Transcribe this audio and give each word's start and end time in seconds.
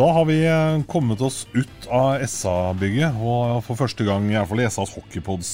Da 0.00 0.06
har 0.12 0.24
vi 0.24 0.46
eh, 0.48 0.82
kommet 0.88 1.20
oss 1.20 1.42
ut 1.52 1.88
av 1.92 2.22
SA-bygget, 2.24 3.18
og 3.20 3.58
for 3.66 3.76
første 3.76 4.06
gang 4.06 4.30
i 4.30 4.36
hvert 4.38 4.48
fall 4.48 4.62
i 4.62 4.68
SAs 4.72 4.94
hockeypods 4.96 5.50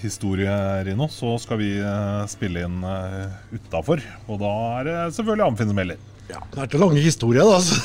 historie, 0.00 0.54
Rino, 0.86 1.10
så 1.12 1.34
skal 1.42 1.60
vi 1.60 1.74
eh, 1.76 2.22
spille 2.32 2.62
inn 2.64 2.80
eh, 2.88 3.26
utafor. 3.52 4.00
Og 4.30 4.40
da 4.40 4.52
er 4.78 4.88
det 4.88 4.96
selvfølgelig 5.18 5.46
Amfinn 5.50 5.74
som 5.74 5.82
gjelder. 5.82 6.00
Ja, 6.30 6.40
det 6.54 6.62
er 6.62 6.70
ikke 6.70 6.80
lange 6.80 7.04
historier, 7.04 7.44
da. 7.44 7.60
Altså. 7.60 7.76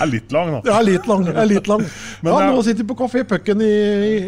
Er 0.00 0.08
litt 0.08 0.30
lang, 0.32 0.54
da. 0.54 0.60
Det 0.64 0.72
er 0.72 0.84
litt 0.86 1.06
lang. 1.10 1.26
Er 1.28 1.48
litt 1.50 1.66
lang. 1.68 1.82
Men 2.24 2.32
ja, 2.32 2.48
nå 2.54 2.62
sitter 2.64 2.80
vi 2.86 2.88
på 2.94 2.96
Kafé 3.02 3.26
Pucken 3.28 3.60
i, 3.66 3.74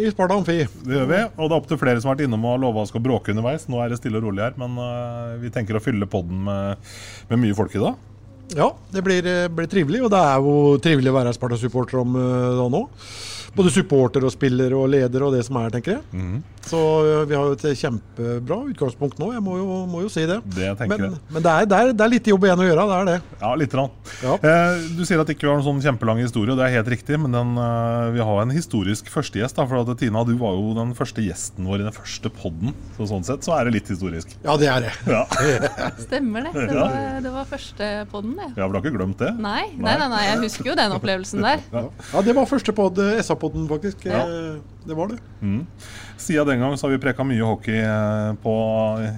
i 0.05 0.11
Sparta 0.13 0.37
Amfi. 0.37 0.59
Det 0.83 0.99
gjør 0.99 1.09
vi. 1.09 1.21
Og 1.39 1.47
det 1.47 1.55
er 1.55 1.59
opptil 1.63 1.81
flere 1.81 2.03
som 2.03 2.11
har 2.11 2.19
vært 2.19 2.27
innom 2.27 2.45
og 2.51 2.61
lova 2.67 2.85
å 2.85 3.05
bråke 3.07 3.33
underveis. 3.33 3.65
Nå 3.71 3.81
er 3.81 3.95
det 3.95 4.03
stille 4.03 4.21
og 4.21 4.27
rolig 4.27 4.45
her, 4.45 4.59
men 4.61 4.77
uh, 4.77 5.39
vi 5.41 5.55
tenker 5.55 5.79
å 5.79 5.85
fylle 5.85 6.11
podden 6.11 6.43
med, 6.51 6.91
med 7.31 7.47
mye 7.47 7.57
folk 7.57 7.79
i 7.79 7.87
dag. 7.87 8.12
Ja, 8.57 8.69
det 8.93 9.03
blir, 9.05 9.25
eh, 9.27 9.49
blir 9.49 9.69
trivelig, 9.71 10.03
og 10.05 10.11
det 10.13 10.21
er 10.21 10.43
jo 10.45 10.55
trivelig 10.83 11.13
å 11.13 11.17
være 11.17 11.33
Sparta-supporter 11.33 12.03
om 12.03 12.17
eh, 12.21 12.49
da 12.59 12.67
nå. 12.73 12.83
Både 13.57 13.73
supporter 13.75 14.25
og 14.25 14.33
spiller 14.33 14.73
og 14.77 14.89
leder 14.93 15.27
og 15.27 15.35
det 15.37 15.43
som 15.45 15.59
er, 15.61 15.73
tenker 15.75 15.99
jeg. 15.99 16.03
Mm. 16.17 16.39
Så 16.63 16.79
eh, 16.79 17.25
vi 17.29 17.37
har 17.37 17.49
jo 17.51 17.57
et 17.57 17.65
kjempebra 17.79 18.59
utgangspunkt 18.71 19.19
nå, 19.21 19.33
jeg 19.35 19.43
må 19.45 19.57
jo, 19.59 19.79
må 19.91 20.03
jo 20.05 20.11
si 20.13 20.25
det. 20.29 20.39
Det 20.55 20.71
Men, 20.89 21.17
men 21.29 21.43
det, 21.43 21.51
er, 21.51 21.67
det, 21.69 21.79
er, 21.79 21.93
det 21.97 22.05
er 22.07 22.13
litt 22.13 22.31
jobb 22.31 22.47
igjen 22.47 22.63
å 22.63 22.67
gjøre, 22.69 22.87
det 22.89 22.99
er 22.99 23.09
det. 23.11 23.17
Ja, 23.43 23.51
lite 23.59 23.77
grann. 23.79 23.91
Ja. 24.23 24.37
Eh, 24.39 24.87
du 24.97 25.03
sier 25.09 25.23
at 25.23 25.33
ikke 25.33 25.47
vi 25.47 25.51
har 25.51 25.59
noen 25.59 25.67
sånn 25.67 25.83
kjempelang 25.85 26.23
historie, 26.23 26.55
og 26.55 26.61
det 26.61 26.69
er 26.69 26.77
helt 26.79 26.91
riktig, 26.95 27.19
men 27.21 27.35
den, 27.35 27.53
eh, 27.61 28.07
vi 28.17 28.23
har 28.25 28.43
en 28.45 28.55
historisk 28.55 29.11
førstegjest. 29.13 29.59
da, 29.59 29.67
For 29.69 29.83
at 29.83 29.93
Tina, 30.01 30.23
du 30.29 30.33
var 30.41 30.55
jo 30.57 30.73
den 30.79 30.95
første 30.99 31.25
gjesten 31.25 31.67
vår 31.69 31.83
i 31.83 31.89
den 31.89 31.97
første 31.97 32.33
podden, 32.39 32.77
så 32.97 33.11
sånn 33.11 33.27
sett 33.27 33.45
så 33.45 33.57
er 33.59 33.69
det 33.69 33.77
litt 33.81 33.93
historisk. 33.93 34.33
Ja, 34.47 34.57
det 34.61 34.71
er 34.73 34.87
det. 34.87 34.95
Ja, 35.11 35.25
Stemmer 36.07 36.47
det. 36.49 36.55
Det 36.71 36.79
var, 36.79 36.97
det 37.27 37.35
var 37.35 37.51
første 37.51 37.91
podden, 38.13 38.37
det. 38.39 38.49
ja 38.55 38.65
for 38.65 38.73
du 38.73 38.79
har 38.79 38.87
ikke 38.87 38.97
glemt 38.97 39.21
det? 39.21 39.33
Nei, 39.43 39.67
nei, 39.77 39.97
nei, 39.99 40.09
nei, 40.15 40.23
jeg 40.31 40.41
husker 40.47 40.73
jo 40.73 40.79
den 40.79 40.97
opplevelsen 40.97 41.43
der. 41.45 41.67
Ja, 41.75 42.23
det 42.25 42.37
var 42.39 42.49
første 42.49 42.75
pod, 42.77 43.03
SA-podden, 43.43 43.69
faktisk. 43.69 44.07
Ja. 44.07 44.23
Eh, 44.29 44.61
Det 44.85 44.95
var 44.99 45.07
det. 45.09 45.17
Siden 46.19 46.47
den 46.49 46.59
gang 46.61 46.73
så 46.77 46.87
har 46.89 46.91
vi 46.91 46.99
preka 46.99 47.23
mye 47.23 47.43
hockey 47.47 47.77
eh, 47.87 48.33
på, 48.43 48.53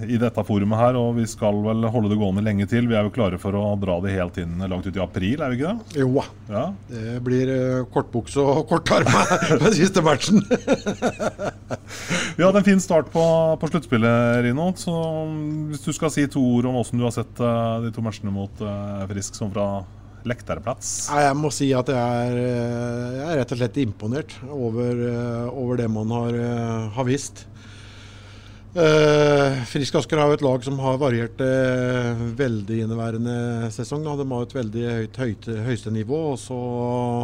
i 0.05 0.17
dette 0.21 0.43
forumet 0.45 0.77
her, 0.77 0.93
og 0.99 1.15
vi 1.17 1.25
skal 1.25 1.57
vel 1.65 1.87
holde 1.89 2.11
det 2.11 2.17
gående 2.21 2.43
lenge 2.45 2.67
til. 2.69 2.85
Vi 2.85 2.93
er 2.93 3.07
jo 3.07 3.13
klare 3.15 3.39
for 3.41 3.57
å 3.57 3.71
dra 3.81 3.95
det 4.03 4.13
helt 4.13 4.37
inn 4.37 4.61
langt 4.69 4.85
ut 4.85 4.93
i 4.95 5.01
april, 5.01 5.41
er 5.41 5.49
vi 5.49 5.57
ikke 5.57 5.71
det? 5.73 6.03
Jo. 6.03 6.21
Ja. 6.51 6.67
Det 6.91 7.15
blir 7.25 7.49
eh, 7.49 7.81
kortbukse 7.93 8.45
og 8.45 8.67
kortarme 8.71 9.25
den 9.65 9.73
siste 9.73 10.05
matchen. 10.05 10.43
Vi 12.37 12.43
hadde 12.43 12.59
en 12.59 12.65
fin 12.67 12.81
start 12.83 13.09
på, 13.13 13.23
på 13.61 13.67
sluttspillet, 13.71 14.43
Rino. 14.45 14.69
Så 14.77 14.91
mm, 14.93 15.69
hvis 15.71 15.85
du 15.85 15.91
skal 15.95 16.11
si 16.13 16.25
to 16.29 16.41
ord 16.59 16.67
om 16.69 16.77
åssen 16.81 16.99
du 16.99 17.05
har 17.07 17.13
sett 17.15 17.39
eh, 17.41 17.75
de 17.87 17.93
to 17.95 18.03
matchene 18.05 18.33
mot 18.33 18.61
eh, 18.61 19.05
Frisk 19.09 19.37
som 19.39 19.49
fra 19.55 19.67
lekterplats. 20.29 20.93
Nei, 21.13 21.23
Jeg 21.27 21.39
må 21.39 21.51
si 21.53 21.71
at 21.77 21.89
jeg 21.91 21.97
er, 22.29 22.37
eh, 22.41 23.17
jeg 23.19 23.27
er 23.31 23.41
rett 23.41 23.51
og 23.55 23.61
slett 23.61 23.81
imponert 23.83 24.37
over, 24.49 25.03
eh, 25.09 25.49
over 25.51 25.77
det 25.77 25.89
man 25.91 26.09
har, 26.11 26.33
eh, 26.35 26.89
har 26.97 27.05
visst. 27.05 27.45
Uh, 28.75 29.63
Frisk 29.71 29.95
Asker 29.95 30.19
har 30.19 30.27
jo 30.27 30.35
et 30.35 30.41
lag 30.43 30.63
som 30.65 30.75
har 30.83 30.97
variert 30.99 31.39
eh, 31.39 32.23
veldig 32.35 32.81
inneværende 32.83 33.69
sesong. 33.71 34.03
Da. 34.03 34.17
De 34.19 34.25
har 34.27 34.43
et 34.43 34.55
veldig 34.57 34.83
høyt, 34.89 35.19
høyt 35.21 35.47
høyeste 35.63 35.93
nivå, 35.95 36.19
og 36.33 36.41
så 36.41 36.57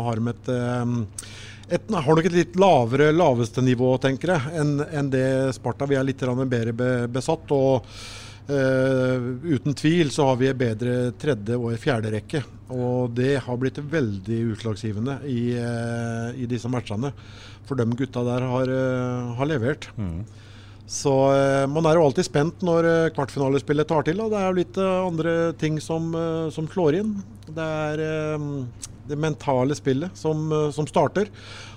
har 0.05 0.21
de 0.21 0.31
et, 0.31 0.51
eh, 0.55 1.75
et 1.75 1.91
har 1.91 2.15
nok 2.15 2.29
et 2.29 2.37
litt 2.37 2.55
lavere 2.55 3.11
laveste 3.11 3.59
nivå, 3.67 3.97
tenker 3.99 4.31
jeg, 4.31 4.55
enn 4.63 4.79
en 4.87 5.11
det 5.11 5.27
Sparta. 5.57 5.89
Vi 5.91 5.99
er 5.99 6.07
litt 6.07 6.23
bedre 6.23 7.07
besatt. 7.11 7.51
og 7.51 7.83
uten 8.49 9.75
tvil 9.77 10.11
så 10.11 10.25
har 10.31 10.35
vi 10.41 10.49
en 10.49 10.57
bedre 10.57 11.11
tredje- 11.19 11.59
og 11.59 11.77
fjerde 11.79 12.11
rekke. 12.11 12.43
Og 12.71 13.11
det 13.15 13.41
har 13.43 13.59
blitt 13.59 13.77
veldig 13.77 14.39
utslagsgivende 14.53 15.19
i, 15.27 15.53
eh, 15.59 16.41
i 16.43 16.47
disse 16.47 16.69
matchene. 16.71 17.11
For 17.67 17.75
de 17.75 17.85
gutta 17.95 18.23
der 18.23 18.47
har, 18.47 18.67
eh, 18.69 19.35
har 19.35 19.45
levert. 19.45 19.87
Så 20.91 21.11
eh, 21.31 21.65
man 21.71 21.87
er 21.87 21.95
jo 21.95 22.03
alltid 22.03 22.27
spent 22.27 22.63
når 22.67 22.87
eh, 22.89 23.09
kvartfinalespillet 23.15 23.87
tar 23.87 24.03
til. 24.07 24.19
Og 24.19 24.33
det 24.33 24.39
er 24.41 24.49
jo 24.49 24.57
litt 24.59 24.79
eh, 24.81 24.97
andre 25.07 25.35
ting 25.61 25.79
som, 25.79 26.11
som 26.51 26.67
slår 26.67 26.99
inn. 26.99 27.13
Det 27.47 27.63
er 27.63 28.01
det 29.07 29.17
mentale 29.19 29.75
spillet 29.75 30.15
som, 30.19 30.51
som 30.75 30.87
starter. 30.87 31.31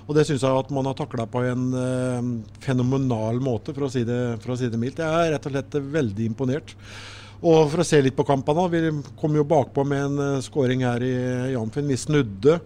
Og 0.05 0.15
det 0.15 0.25
syns 0.27 0.43
jeg 0.43 0.59
at 0.59 0.71
man 0.75 0.87
har 0.87 0.97
takla 0.99 1.25
på 1.27 1.41
en 1.47 1.63
fenomenal 2.63 3.39
måte, 3.43 3.73
for 3.75 3.87
å, 3.87 3.91
si 3.91 4.03
det, 4.07 4.37
for 4.43 4.53
å 4.53 4.57
si 4.59 4.69
det 4.71 4.79
mildt. 4.79 5.01
Jeg 5.01 5.27
er 5.27 5.33
rett 5.33 5.47
og 5.47 5.55
slett 5.55 5.79
veldig 5.95 6.27
imponert. 6.29 6.75
Og 7.41 7.71
for 7.71 7.81
å 7.81 7.87
se 7.87 7.99
litt 8.03 8.15
på 8.15 8.27
kampene, 8.27 8.67
vi 8.71 8.83
kom 9.19 9.35
jo 9.35 9.47
bakpå 9.47 9.83
med 9.87 10.05
en 10.05 10.43
skåring 10.45 10.85
her 10.85 11.03
i, 11.03 11.15
i 11.51 11.81
Vi 11.89 11.99
snudde. 11.99 12.59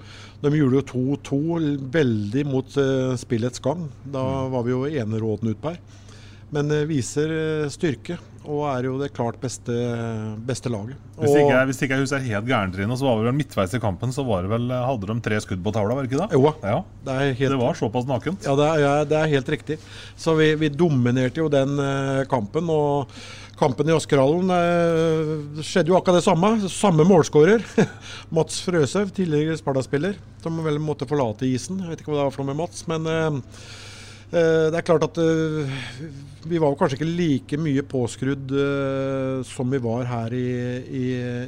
De 0.43 0.53
gjorde 0.53 0.81
jo 0.81 1.15
2-2 1.23 1.39
veldig 1.93 2.45
mot 2.49 2.77
spillets 3.21 3.63
gang. 3.63 3.87
Da 4.03 4.25
var 4.51 4.67
vi 4.67 4.75
jo 4.75 4.85
enerådende 4.89 5.55
utpå 5.55 5.73
her. 5.73 5.81
Men 6.55 6.73
eh, 6.73 6.87
viser 6.89 7.33
eh, 7.35 7.69
styrke 7.73 8.19
og 8.49 8.63
er 8.71 8.87
jo 8.87 8.95
det 8.97 9.11
klart 9.13 9.37
beste, 9.41 9.73
beste 10.47 10.71
laget. 10.71 10.97
Hvis 11.19 11.35
ikke, 11.37 11.57
hvis 11.69 11.81
ikke 11.83 11.97
jeg 11.97 12.05
husker 12.05 12.23
helt 12.23 12.47
gærent, 12.47 12.73
Trine, 12.73 12.95
så 12.97 13.05
var 13.05 13.19
det 13.19 13.27
vel 13.27 13.35
midtveis 13.37 13.75
i 13.75 13.81
kampen 13.83 14.13
så 14.15 14.23
var 14.25 14.45
det 14.45 14.53
vel, 14.53 14.71
hadde 14.71 15.09
de 15.09 15.17
tre 15.25 15.37
skudd 15.43 15.61
på 15.65 15.73
tavla, 15.75 15.97
var 15.97 16.07
det 16.07 16.09
ikke 16.11 16.23
det? 16.23 16.39
Jo, 16.39 16.53
Ja, 16.63 16.79
det, 17.05 17.17
helt, 17.41 17.53
det 17.53 17.59
var 17.59 17.77
såpass 17.77 18.07
nakent. 18.09 18.47
Ja, 18.47 18.55
det 18.57 18.69
er, 18.71 18.79
ja, 18.81 18.93
det 19.05 19.19
er 19.19 19.33
helt 19.35 19.51
riktig. 19.53 19.77
Så 20.17 20.33
vi, 20.39 20.53
vi 20.59 20.71
dominerte 20.73 21.43
jo 21.43 21.49
den 21.51 21.75
eh, 21.83 22.23
kampen. 22.31 22.71
Og 22.73 23.11
kampen 23.59 23.91
i 23.91 23.93
Askerhallen 23.93 24.53
eh, 24.55 25.61
skjedde 25.65 25.91
jo 25.91 25.99
akkurat 25.99 26.21
det 26.21 26.25
samme. 26.25 26.53
Samme 26.71 27.05
målskårer. 27.07 27.65
Mats 28.35 28.63
Frøshaug, 28.65 29.11
tidligere 29.13 29.59
Sparta-spiller, 29.59 30.17
som 30.41 30.57
vel 30.65 30.81
måtte 30.81 31.07
forlate 31.09 31.49
isen. 31.49 31.83
Jeg 31.83 31.91
vet 31.91 32.01
ikke 32.01 32.15
hva 32.15 32.21
det 32.23 32.27
var 32.29 32.35
for 32.37 32.45
noe 32.45 32.53
med 32.53 32.61
Mats, 32.63 32.87
men 32.89 33.09
eh, 33.11 33.27
eh, 33.27 33.87
det 34.29 34.77
er 34.77 34.85
klart 34.85 35.07
at 35.07 35.17
eh, 35.23 35.79
vi 36.47 36.59
var 36.61 36.75
kanskje 36.77 36.99
ikke 36.99 37.09
like 37.09 37.57
mye 37.59 37.83
påskrudd 37.87 38.51
eh, 38.55 39.41
som 39.47 39.71
vi 39.73 39.79
var 39.83 40.05
her 40.07 40.35
i, 40.35 40.51
i, 40.99 41.05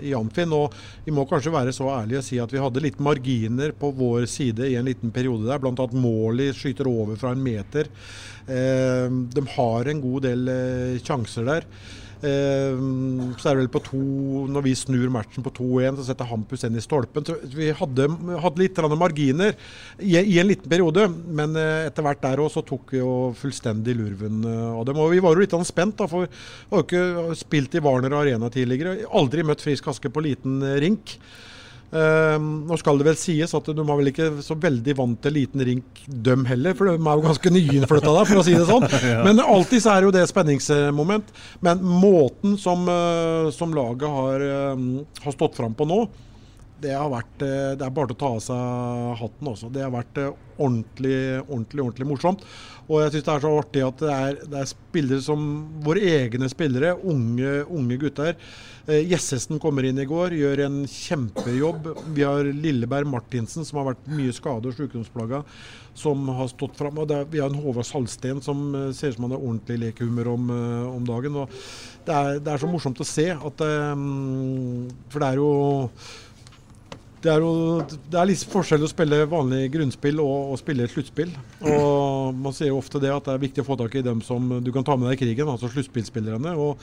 i 0.09 0.15
Amfin. 0.17 0.51
Og 0.55 0.75
vi 1.05 1.13
må 1.15 1.25
kanskje 1.29 1.53
være 1.53 1.73
så 1.75 1.87
ærlige 1.93 2.21
og 2.21 2.27
si 2.27 2.41
at 2.43 2.51
vi 2.51 2.61
hadde 2.61 2.83
litt 2.83 2.99
marginer 3.03 3.75
på 3.77 3.93
vår 3.97 4.27
side 4.31 4.67
i 4.67 4.75
en 4.79 4.89
liten 4.89 5.13
periode 5.15 5.47
der. 5.47 5.61
Blant 5.63 5.79
annet 5.79 6.01
Måli 6.01 6.51
skyter 6.55 6.89
over 6.91 7.19
fra 7.21 7.35
en 7.35 7.43
meter. 7.43 7.89
Eh, 8.47 9.07
de 9.07 9.47
har 9.55 9.91
en 9.91 10.03
god 10.03 10.27
del 10.27 10.51
eh, 10.51 11.01
sjanser 11.01 11.47
der. 11.47 11.69
Eh, 12.21 12.81
så 13.41 13.49
er 13.49 13.55
det 13.55 13.63
vel 13.63 13.69
på 13.73 13.81
to 13.81 13.99
Når 14.51 14.65
vi 14.67 14.75
snur 14.77 15.09
matchen 15.09 15.41
på 15.41 15.53
2-1, 15.57 15.97
så 15.97 16.05
setter 16.11 16.29
Hampus 16.29 16.65
den 16.65 16.77
i 16.77 16.83
stolpen. 16.83 17.25
Så 17.25 17.37
vi 17.55 17.71
hadde, 17.73 18.07
hadde 18.43 18.61
litt 18.61 18.81
marginer 18.93 19.55
i, 19.97 20.17
i 20.19 20.37
en 20.41 20.49
liten 20.49 20.69
periode, 20.69 21.07
men 21.09 21.57
eh, 21.57 21.87
etter 21.89 22.05
hvert 22.05 22.21
der 22.21 22.43
òg 22.43 22.51
så 22.53 22.63
tok 22.65 22.93
vi 22.93 23.01
jo 23.01 23.11
fullstendig 23.37 23.97
lurven 23.97 24.43
eh, 24.45 24.67
av 24.75 24.85
dem. 24.89 25.01
Og 25.01 25.15
vi 25.15 25.21
var 25.23 25.33
jo 25.33 25.45
litt 25.45 25.57
spent, 25.67 25.97
da, 25.97 26.09
for 26.09 26.27
vi 26.27 26.75
har 26.75 26.83
jo 26.83 26.87
ikke 26.87 27.39
spilt 27.39 27.77
i 27.77 27.83
Warner 27.83 28.17
Arena 28.21 28.51
tidligere. 28.53 29.07
Aldri 29.17 29.45
møtt 29.47 29.63
Frisk 29.63 29.89
Aske 29.91 30.11
på 30.13 30.23
liten 30.25 30.61
eh, 30.65 30.79
rink. 30.83 31.17
Uh, 31.91 32.37
nå 32.39 32.77
skal 32.79 32.99
det 32.99 33.07
vel 33.09 33.17
sies 33.19 33.51
at 33.57 33.65
de 33.67 33.83
var 33.83 33.97
vel 33.99 34.11
ikke 34.13 34.29
så 34.45 34.55
veldig 34.55 34.93
vant 34.95 35.19
til 35.23 35.35
liten 35.35 35.63
rink, 35.67 36.03
dem 36.07 36.45
heller. 36.47 36.75
For 36.77 36.87
de 36.87 36.95
er 36.95 37.19
jo 37.19 37.25
ganske 37.25 37.51
nyinnflytta 37.51 38.15
der, 38.15 38.29
for 38.29 38.41
å 38.41 38.45
si 38.47 38.55
det 38.55 38.67
sånn. 38.69 38.87
Men 39.27 39.43
alltid 39.43 39.83
så 39.83 39.95
er 39.95 40.07
jo 40.07 40.15
det 40.15 40.23
spenningsmoment. 40.31 41.33
Men 41.67 41.83
måten 41.83 42.55
som, 42.61 42.87
uh, 42.87 43.51
som 43.55 43.75
laget 43.75 44.07
har, 44.07 44.47
uh, 44.75 44.99
har 45.25 45.35
stått 45.35 45.59
fram 45.59 45.75
på 45.75 45.87
nå, 45.89 46.05
det 46.81 46.93
har 46.97 47.09
vært 47.11 47.43
uh, 47.45 47.73
Det 47.77 47.85
er 47.85 47.93
bare 47.95 48.15
å 48.15 48.19
ta 48.19 48.31
av 48.35 48.41
seg 48.43 49.21
hatten 49.21 49.51
også. 49.53 49.71
Det 49.73 49.85
har 49.85 49.93
vært 49.93 50.21
uh, 50.21 50.31
ordentlig, 50.57 51.17
ordentlig, 51.47 51.85
ordentlig 51.85 52.09
morsomt. 52.09 52.45
Og 52.91 52.99
jeg 53.03 53.13
syns 53.13 53.27
det 53.27 53.33
er 53.33 53.45
så 53.45 53.53
artig 53.55 53.83
at 53.85 54.01
det 54.01 54.11
er, 54.11 54.41
det 54.51 54.59
er 54.59 54.69
spillere 54.69 55.23
som 55.23 55.47
våre 55.85 56.03
egne 56.17 56.49
spillere, 56.51 56.95
unge, 57.07 57.61
unge 57.71 57.97
gutter. 58.01 58.35
Eh, 58.89 59.05
Jessesen 59.11 59.61
kommer 59.61 59.85
inn 59.87 60.01
i 60.01 60.07
går, 60.09 60.33
gjør 60.35 60.63
en 60.65 60.79
kjempejobb. 60.89 61.91
Vi 62.15 62.25
har 62.25 62.49
Lilleberg 62.49 63.07
Martinsen, 63.07 63.65
som 63.67 63.79
har 63.79 63.91
vært 63.91 64.09
mye 64.11 64.33
skade 64.35 64.71
og 64.71 64.75
sykdomsplaga, 64.75 65.43
som 65.97 66.25
har 66.35 66.49
stått 66.51 66.79
fram. 66.79 66.99
Og 66.99 67.13
er, 67.13 67.27
vi 67.31 67.39
har 67.43 67.51
en 67.51 67.61
Håvard 67.61 67.87
Salsten 67.87 68.41
som 68.43 68.65
eh, 68.75 68.89
ser 68.97 69.13
ut 69.13 69.19
som 69.19 69.29
han 69.29 69.37
har 69.37 69.45
ordentlig 69.45 69.79
lekehumør 69.85 70.33
om, 70.33 70.51
eh, 70.57 70.89
om 70.95 71.05
dagen. 71.07 71.37
Og 71.43 71.61
det 72.07 72.17
er, 72.17 72.41
det 72.41 72.51
er 72.55 72.63
så 72.65 72.71
morsomt 72.71 72.99
å 72.99 73.07
se 73.07 73.29
at 73.31 73.65
eh, 73.67 74.03
For 75.13 75.21
det 75.21 75.29
er 75.29 75.39
jo 75.39 75.53
det 77.21 77.29
er 77.29 77.43
jo 77.43 77.53
det 77.85 78.17
er 78.17 78.29
litt 78.29 78.43
forskjell 78.49 78.85
å 78.85 78.89
spille 78.89 79.23
vanlig 79.29 79.67
grunnspill 79.73 80.21
og, 80.23 80.53
og 80.53 80.59
spille 80.61 80.87
sluttspill. 80.89 81.31
Og 81.61 82.37
Man 82.37 82.55
sier 82.57 82.71
jo 82.71 82.79
ofte 82.81 83.01
det 83.01 83.11
at 83.13 83.27
det 83.27 83.35
er 83.35 83.43
viktig 83.43 83.63
å 83.63 83.67
få 83.67 83.77
tak 83.79 83.97
i 83.99 84.05
dem 84.05 84.23
som 84.25 84.47
du 84.63 84.71
kan 84.73 84.85
ta 84.87 84.97
med 84.97 85.11
deg 85.11 85.19
i 85.19 85.25
krigen, 85.25 85.51
altså 85.51 85.69
sluttspillspillerne. 85.71 86.55
Og 86.57 86.81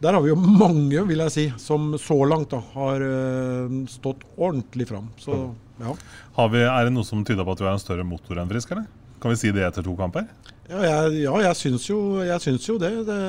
der 0.00 0.16
har 0.16 0.24
vi 0.24 0.32
jo 0.32 0.38
mange, 0.40 1.02
vil 1.08 1.24
jeg 1.26 1.34
si, 1.34 1.46
som 1.60 1.92
så 2.00 2.16
langt 2.28 2.52
da, 2.54 2.62
har 2.74 3.04
eh, 3.04 3.74
stått 3.92 4.24
ordentlig 4.36 4.88
fram. 4.88 5.10
Så 5.20 5.36
ja. 5.80 5.96
Har 6.36 6.52
vi, 6.52 6.64
er 6.64 6.88
det 6.88 6.94
noe 6.94 7.08
som 7.08 7.24
tyder 7.24 7.44
på 7.44 7.56
at 7.56 7.60
du 7.60 7.66
har 7.68 7.76
en 7.76 7.82
større 7.82 8.06
motor 8.06 8.40
enn 8.40 8.48
Frisk, 8.52 8.72
eller? 8.76 8.88
Kan 9.20 9.34
vi 9.34 9.40
si 9.40 9.52
det 9.52 9.66
etter 9.66 9.84
to 9.84 9.92
kamper? 9.98 10.28
Ja, 10.70 10.80
jeg, 10.84 11.24
ja, 11.24 11.34
jeg 11.44 11.58
syns 11.58 11.88
jo, 11.88 11.98
jeg 12.24 12.40
syns 12.44 12.68
jo 12.68 12.78
det. 12.80 12.92
det 13.08 13.20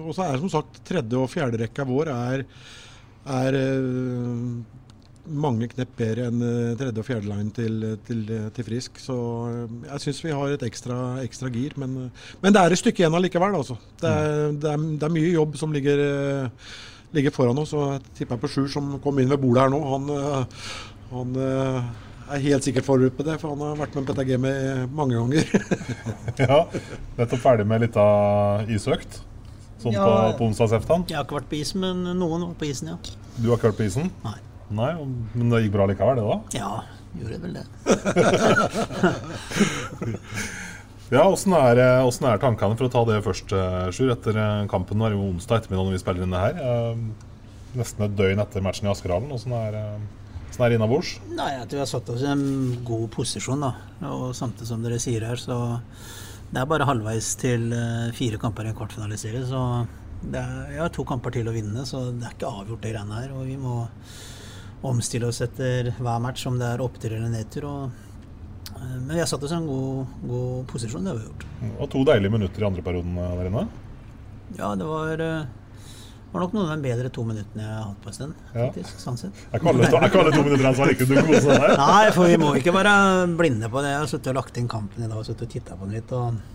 og 0.00 0.14
så 0.16 0.24
er 0.26 0.40
som 0.40 0.50
sagt 0.50 0.80
tredje- 0.88 1.20
og 1.20 1.30
fjerderekka 1.30 1.86
vår 1.86 2.10
er, 2.14 2.46
er 3.36 3.58
eh, 3.60 4.75
mange 5.28 5.68
knepp 5.72 5.92
bedre 5.98 6.26
enn 6.30 6.42
eh, 6.46 6.72
tredje- 6.78 7.02
og 7.02 7.06
fjerdeline 7.08 7.50
til, 7.56 7.84
til, 8.06 8.24
til 8.56 8.66
Frisk. 8.66 8.98
Så 9.02 9.16
eh, 9.50 9.76
jeg 9.90 10.04
syns 10.06 10.22
vi 10.24 10.34
har 10.34 10.54
et 10.54 10.64
ekstra, 10.66 10.96
ekstra 11.24 11.50
gir. 11.54 11.76
Men, 11.80 11.96
eh, 12.06 12.24
men 12.42 12.56
det 12.56 12.62
er 12.62 12.74
et 12.76 12.82
stykke 12.82 13.02
igjen 13.04 13.16
allikevel. 13.18 13.58
Altså. 13.60 13.78
Det, 14.00 14.10
er, 14.10 14.52
det, 14.54 14.72
er, 14.72 14.88
det 15.00 15.08
er 15.08 15.14
mye 15.18 15.32
jobb 15.34 15.56
som 15.60 15.74
ligger, 15.74 16.02
eh, 16.06 16.74
ligger 17.16 17.34
foran 17.36 17.62
oss. 17.62 17.74
Og 17.76 17.94
jeg 17.96 18.04
tipper 18.22 18.40
på 18.42 18.50
Sjur 18.52 18.68
som 18.72 18.96
kom 19.04 19.18
inn 19.22 19.30
ved 19.32 19.42
bordet 19.42 19.66
her 19.66 19.72
nå. 19.74 19.82
Han, 19.92 20.10
eh, 20.16 20.64
han 21.12 21.38
eh, 21.46 21.92
er 22.36 22.42
helt 22.48 22.66
sikkert 22.66 22.86
forberedt 22.88 23.14
på 23.18 23.22
det, 23.28 23.36
for 23.42 23.54
han 23.54 23.60
har 23.62 23.78
vært 23.78 23.94
med 23.98 24.08
PTG 24.10 24.34
med 24.42 24.96
mange 24.96 25.14
ganger. 25.14 25.46
ja, 26.42 26.62
nettopp 27.20 27.42
ferdig 27.44 27.66
med 27.70 27.84
litt 27.86 27.98
av 28.02 28.66
isøkt. 28.70 29.20
Sånn 29.82 29.92
Ja. 29.94 30.02
på, 30.02 30.38
på 30.40 30.46
onsdagseftan. 30.48 31.04
Jeg 31.10 31.18
har 31.18 31.26
ikke 31.26 31.36
vært 31.36 31.50
på 31.52 31.58
isen, 31.60 31.82
men 31.84 32.00
noen 32.18 32.46
var 32.48 32.54
på 32.58 32.66
isen, 32.66 32.88
ja. 32.94 32.96
Du 33.36 33.50
har 33.50 33.58
ikke 33.58 33.68
vært 33.70 33.78
på 33.82 33.86
isen? 33.90 34.08
Nei. 34.24 34.38
Nei, 34.74 34.90
Men 35.34 35.50
det 35.52 35.60
gikk 35.64 35.74
bra 35.76 35.84
likevel, 35.86 36.16
det 36.18 36.24
da? 36.26 36.36
Ja, 36.58 36.72
gjorde 37.20 37.38
vel 37.44 37.54
det. 37.60 37.66
Ja, 41.06 41.22
Åssen 41.30 41.54
er, 41.54 41.78
eh, 41.78 42.02
er 42.02 42.40
tankene, 42.42 42.74
for 42.74 42.88
å 42.88 42.90
ta 42.90 43.04
det 43.06 43.22
først, 43.22 43.52
eh, 43.54 43.94
Sjur, 43.94 44.10
etter 44.10 44.34
eh, 44.34 44.66
kampen? 44.66 44.98
var 44.98 45.14
jo 45.14 45.22
onsdag 45.30 45.60
ettermiddag 45.60 45.86
når 45.86 45.94
vi 45.94 46.02
spiller 46.02 46.24
inn 46.24 46.34
det 46.34 46.42
her. 46.42 46.56
Nesten 47.78 48.02
et 48.08 48.16
døgn 48.18 48.42
etter 48.42 48.58
matchen 48.64 48.88
i 48.88 48.90
Askerhallen. 48.90 49.30
Åssen 49.30 49.54
er, 49.54 49.76
hvordan 50.50 50.64
er 50.66 50.70
det 50.72 50.78
innabords? 50.80 51.12
Nei, 51.30 51.62
at 51.62 51.70
vi 51.70 51.78
har 51.78 51.86
satt 51.86 52.10
oss 52.10 52.24
i 52.24 52.30
en 52.32 52.42
god 52.82 53.06
posisjon, 53.14 53.62
da. 53.62 53.70
Og 54.10 54.34
samtidig 54.34 54.66
som 54.66 54.82
dere 54.82 54.98
sier 54.98 55.22
her, 55.28 55.38
så 55.38 55.78
det 56.50 56.58
er 56.58 56.66
bare 56.66 56.88
halvveis 56.88 57.36
til 57.38 57.70
fire 58.16 58.38
kamper 58.42 58.66
i 58.66 58.70
en 58.72 58.78
kvartfinaliserie. 58.78 59.44
Så 59.46 59.62
det 60.24 60.42
er, 60.42 60.72
jeg 60.74 60.82
har 60.88 60.94
to 60.96 61.04
kamper 61.06 61.30
til 61.36 61.46
å 61.46 61.54
vinne, 61.54 61.86
så 61.86 62.10
det 62.16 62.26
er 62.26 62.34
ikke 62.34 62.50
avgjort 62.50 62.82
det 62.82 62.90
greiene 62.96 63.20
her. 63.20 63.30
Og 63.36 63.46
vi 63.46 63.54
må 63.60 63.84
omstille 64.82 65.28
oss 65.30 65.40
etter 65.44 65.92
hver 65.96 66.22
match, 66.22 66.46
om 66.46 66.58
det 66.60 66.68
er 66.68 66.84
opptur 66.84 67.14
eller 67.16 67.32
nedtur. 67.32 67.66
Og, 67.70 67.90
eh, 68.76 68.96
men 69.00 69.14
vi 69.14 69.20
har 69.22 69.28
satt 69.30 69.42
oss 69.42 69.54
i 69.54 69.58
en 69.58 69.68
god, 69.68 70.16
god 70.26 70.64
posisjon, 70.72 71.04
det 71.04 71.14
har 71.14 71.20
vi 71.20 71.28
gjort. 71.28 71.46
Og 71.76 71.92
to 71.92 72.02
deilige 72.08 72.34
minutter 72.36 72.64
i 72.64 72.68
andre 72.70 72.84
perioden 72.86 73.18
eh, 73.18 73.36
der 73.40 73.52
inne. 73.52 73.68
Ja, 74.56 74.74
det 74.78 74.86
var, 74.86 75.22
eh, 75.22 75.46
var 76.32 76.44
nok 76.44 76.56
noen 76.56 76.68
av 76.70 76.76
de 76.76 76.88
bedre 76.88 77.10
to 77.10 77.24
minuttene 77.26 77.64
jeg 77.64 77.72
har 77.72 77.86
hatt 77.88 78.02
på 78.04 78.12
en 78.12 78.18
stund. 78.18 78.42
Ja. 78.52 78.66
faktisk, 78.68 78.98
sånn 79.02 79.20
sett. 79.20 79.46
Jeg 79.46 79.60
ikke 79.60 79.72
alle, 79.72 79.88
ikke 79.88 80.20
alle 80.22 80.34
to 80.34 80.44
minutter 80.44 80.68
hans 80.68 80.82
var 80.82 80.92
like 80.92 81.08
gode 81.08 81.40
som 81.40 81.54
deg? 81.54 81.78
Nei, 81.80 82.04
for 82.14 82.30
vi 82.30 82.42
må 82.42 82.52
ikke 82.60 82.76
være 82.76 82.98
blinde 83.38 83.72
på 83.72 83.82
det. 83.82 83.94
Jeg 83.94 84.04
har 84.04 84.12
sittet 84.12 84.34
og 84.34 84.38
lagt 84.42 84.60
inn 84.60 84.70
kampen 84.70 85.06
i 85.06 85.10
dag 85.10 85.18
og 85.22 85.26
sittet 85.26 85.48
og 85.48 85.56
titta 85.56 85.78
på 85.78 85.88
den 85.88 85.98
litt. 85.98 86.14
Og 86.16 86.54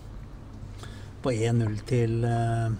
på 1.22 1.30
1-0 1.30 1.76
til 1.86 2.24
uh, 2.26 2.72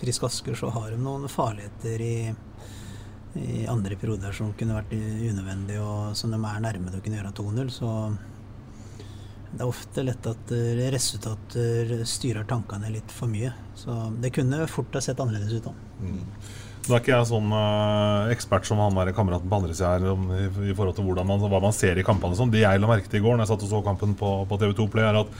Frisk 0.00 0.24
Asker 0.26 0.56
så 0.58 0.70
har 0.74 0.90
de 0.90 0.98
noen 0.98 1.28
farligheter 1.30 2.02
i, 2.02 2.16
i 3.46 3.66
andre 3.70 3.96
perioder 3.98 4.34
som 4.34 4.52
kunne 4.58 4.76
vært 4.76 4.94
unødvendige, 4.94 5.84
og 5.84 6.16
som 6.18 6.32
de 6.34 6.38
er 6.38 6.64
nærme 6.64 6.90
til 6.90 7.00
å 7.00 7.04
kunne 7.04 7.20
gjøre 7.20 7.34
2-0. 7.38 7.72
Så 7.74 7.92
det 9.48 9.62
er 9.64 9.68
ofte 9.68 10.04
lett 10.04 10.28
at 10.28 10.54
eh, 10.54 10.86
resultater 10.92 11.92
styrer 12.08 12.48
tankene 12.48 12.90
litt 12.92 13.12
for 13.14 13.30
mye. 13.30 13.52
Så 13.78 13.94
det 14.20 14.34
kunne 14.36 14.66
fort 14.70 14.96
ha 14.98 15.04
sett 15.04 15.20
annerledes 15.22 15.60
ut 15.60 15.70
òg. 15.70 15.84
Nå 16.88 16.96
er 16.96 17.02
ikke 17.02 17.14
jeg 17.14 17.28
sånn 17.30 17.52
eh, 17.52 18.32
ekspert 18.32 18.68
som 18.68 18.80
han 18.80 18.96
der 18.96 19.14
kameraten 19.16 19.48
på 19.50 19.60
andre 19.60 19.76
sida 19.76 19.94
her 19.96 20.12
om, 20.14 20.28
i, 20.36 20.46
i 20.70 20.76
forhold 20.76 20.96
til 20.96 21.08
man, 21.20 21.48
hva 21.48 21.62
man 21.64 21.74
ser 21.76 22.00
i 22.00 22.04
kampene. 22.06 22.36
Sånn. 22.38 22.52
Det 22.52 22.64
jeg 22.64 22.80
la 22.80 22.90
merke 22.90 23.10
til 23.10 23.20
i 23.22 23.24
går 23.24 23.36
når 23.36 23.46
jeg 23.46 23.52
satt 23.54 23.66
og 23.66 23.72
så 23.72 23.82
kampen 23.86 24.14
på, 24.18 24.34
på 24.48 24.60
TV2 24.60 24.88
Play, 24.92 25.08
er 25.08 25.22
at 25.24 25.32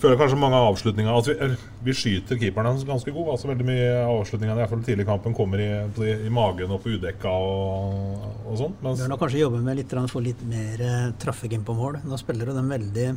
føler 0.00 0.18
kanskje 0.20 0.38
mange 0.40 0.58
av 0.58 0.70
avslutningene 0.72 1.14
altså 1.16 1.34
vi, 1.34 1.56
vi 1.86 1.94
skyter 1.96 2.38
keeperne 2.40 2.72
ganske 2.88 3.12
god. 3.14 3.30
altså 3.34 3.50
Veldig 3.50 3.66
mye 3.68 3.86
av 4.02 4.20
avslutningene 4.20 4.56
i 4.58 4.62
hvert 4.62 4.72
fall 4.74 4.84
tidlig 4.86 5.06
i 5.06 5.08
kampen 5.08 5.36
kommer 5.36 5.62
i, 5.62 5.70
på, 5.96 6.04
i 6.06 6.32
magen 6.32 6.74
og 6.74 6.82
på 6.84 6.94
udekka 6.96 7.32
og, 7.32 8.26
og 8.44 8.60
sånn. 8.60 8.76
Bør 8.82 9.12
nok 9.12 9.22
kanskje 9.24 9.42
jobbe 9.42 9.62
med 9.64 9.80
litt, 9.80 9.96
få 10.12 10.22
litt 10.24 10.44
mer 10.48 10.84
eh, 10.84 11.08
trafikk 11.22 11.56
inn 11.56 11.66
på 11.66 11.76
mål. 11.76 12.00
Nå 12.06 12.20
spiller 12.20 12.52
de 12.52 12.66
veldig 12.66 13.08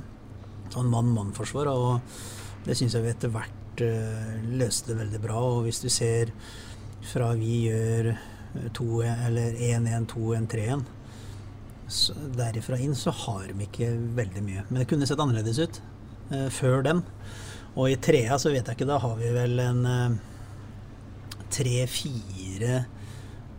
sånn 0.73 0.89
mann-mann-forsvar, 0.91 1.71
og 1.73 2.65
det 2.67 2.77
syns 2.77 2.95
jeg 2.95 3.05
vi 3.05 3.13
etter 3.13 3.33
hvert 3.33 3.83
eh, 3.83 4.39
løste 4.59 4.93
det 4.93 4.99
veldig 5.03 5.23
bra. 5.23 5.43
Og 5.51 5.67
hvis 5.67 5.81
du 5.83 5.89
ser 5.93 6.33
fra 7.09 7.33
vi 7.39 7.65
gjør 7.67 8.13
eh, 8.13 9.27
eller 9.27 9.59
1-1, 9.59 10.09
2-1, 10.13 10.49
3-1 10.55 10.87
Derifra 12.37 12.77
inn 12.77 12.91
så 12.93 13.09
har 13.25 13.47
de 13.49 13.65
ikke 13.65 13.87
veldig 14.17 14.43
mye. 14.45 14.65
Men 14.69 14.83
det 14.83 14.89
kunne 14.91 15.07
sett 15.09 15.21
annerledes 15.21 15.57
ut 15.57 15.79
før 16.53 16.83
dem. 16.85 17.03
Og 17.79 17.91
i 17.91 17.99
trea 18.01 18.37
så 18.41 18.51
vet 18.51 18.65
jeg 18.65 18.79
ikke, 18.79 18.89
da 18.89 18.97
har 19.01 19.15
vi 19.19 19.29
vel 19.33 19.59
en 19.61 19.85
eh, 19.87 20.17
tre-fire 21.53 22.83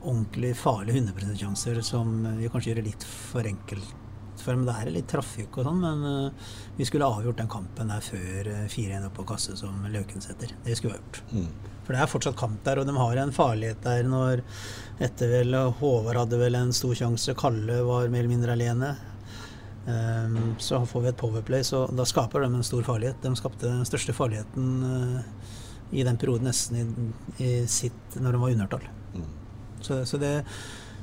ordentlig 0.01 0.55
farlige 0.57 1.03
100 1.03 1.37
sjanser 1.41 1.81
som 1.85 2.13
vi 2.39 2.49
kanskje 2.51 2.73
gjør 2.73 2.87
litt 2.87 3.05
for 3.07 3.47
enkelt 3.47 3.97
for. 4.41 4.57
Men 4.57 4.67
det 4.67 4.77
er 4.77 4.93
litt 4.95 5.09
trafikk 5.11 5.61
og 5.61 5.69
sånn, 5.69 5.83
men 5.85 6.05
eh, 6.11 6.55
vi 6.79 6.87
skulle 6.89 7.09
avgjort 7.09 7.41
den 7.43 7.53
kampen 7.53 7.93
der 7.93 8.05
før 8.05 8.51
eh, 8.51 8.65
4-1 8.73 9.09
opp 9.09 9.19
på 9.21 9.27
kasse 9.31 9.57
som 9.61 9.85
Løken 9.93 10.25
setter. 10.25 10.57
Det 10.65 10.77
skulle 10.79 10.97
vi 10.97 10.99
ha 10.99 11.05
gjort. 11.05 11.23
For 11.85 11.97
det 11.97 12.03
er 12.03 12.11
fortsatt 12.11 12.39
kamp 12.39 12.61
der, 12.67 12.81
og 12.83 12.89
de 12.89 12.97
har 12.97 13.21
en 13.23 13.35
farlighet 13.35 13.81
der 13.87 14.05
når 14.07 14.43
etter 15.03 15.31
vel 15.33 15.57
Håvard 15.81 16.25
hadde 16.25 16.39
vel 16.41 16.59
en 16.59 16.75
stor 16.77 16.99
sjanse, 16.99 17.37
Kalle 17.39 17.81
var 17.87 18.11
mer 18.13 18.25
eller 18.25 18.35
mindre 18.35 18.57
alene. 18.57 18.93
Ehm, 19.91 20.55
så 20.59 20.81
får 20.87 21.01
vi 21.01 21.11
et 21.11 21.21
powerplay, 21.21 21.65
så 21.67 21.85
da 21.97 22.07
skaper 22.09 22.45
de 22.45 22.51
en 22.55 22.67
stor 22.67 22.87
farlighet. 22.87 23.19
De 23.23 23.35
skapte 23.39 23.69
den 23.69 23.87
største 23.89 24.15
farligheten 24.17 24.71
eh, 24.87 25.49
i 26.01 26.07
den 26.07 26.19
perioden 26.21 26.47
nesten 26.49 26.79
i, 26.81 26.85
i 27.43 27.51
sitt 27.71 28.19
når 28.21 28.37
de 28.37 28.43
var 28.43 28.55
undertall. 28.57 28.89
Så, 29.81 30.05
så 30.05 30.21
det 30.21 30.35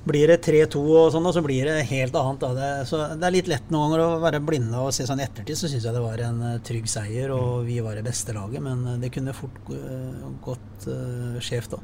Blir 0.08 0.32
det 0.32 0.40
3-2 0.46 0.82
og 0.82 1.10
sånn, 1.14 1.26
og 1.28 1.36
så 1.36 1.44
blir 1.44 1.68
det 1.68 1.82
helt 1.90 2.16
annet. 2.16 2.40
Da. 2.44 2.52
Det, 2.56 2.70
så 2.90 3.02
det 3.14 3.28
er 3.28 3.36
litt 3.36 3.50
lett 3.52 3.72
noen 3.74 3.92
ganger 3.92 4.04
å 4.06 4.20
være 4.24 4.42
blinde 4.44 4.80
og 4.82 4.94
se 4.96 5.08
sånn 5.08 5.22
i 5.22 5.26
ettertid, 5.26 5.60
så 5.60 5.70
syns 5.70 5.88
jeg 5.88 5.96
det 5.96 6.04
var 6.04 6.24
en 6.24 6.40
uh, 6.44 6.54
trygg 6.64 6.88
seier, 6.92 7.34
og 7.36 7.68
vi 7.68 7.80
var 7.84 7.98
det 7.98 8.06
beste 8.08 8.36
laget. 8.36 8.64
Men 8.64 8.86
uh, 8.88 8.96
det 9.02 9.12
kunne 9.14 9.36
fort 9.36 9.72
uh, 9.72 10.30
gått 10.46 10.88
uh, 10.88 11.38
skjevt 11.44 11.76
da. 11.76 11.82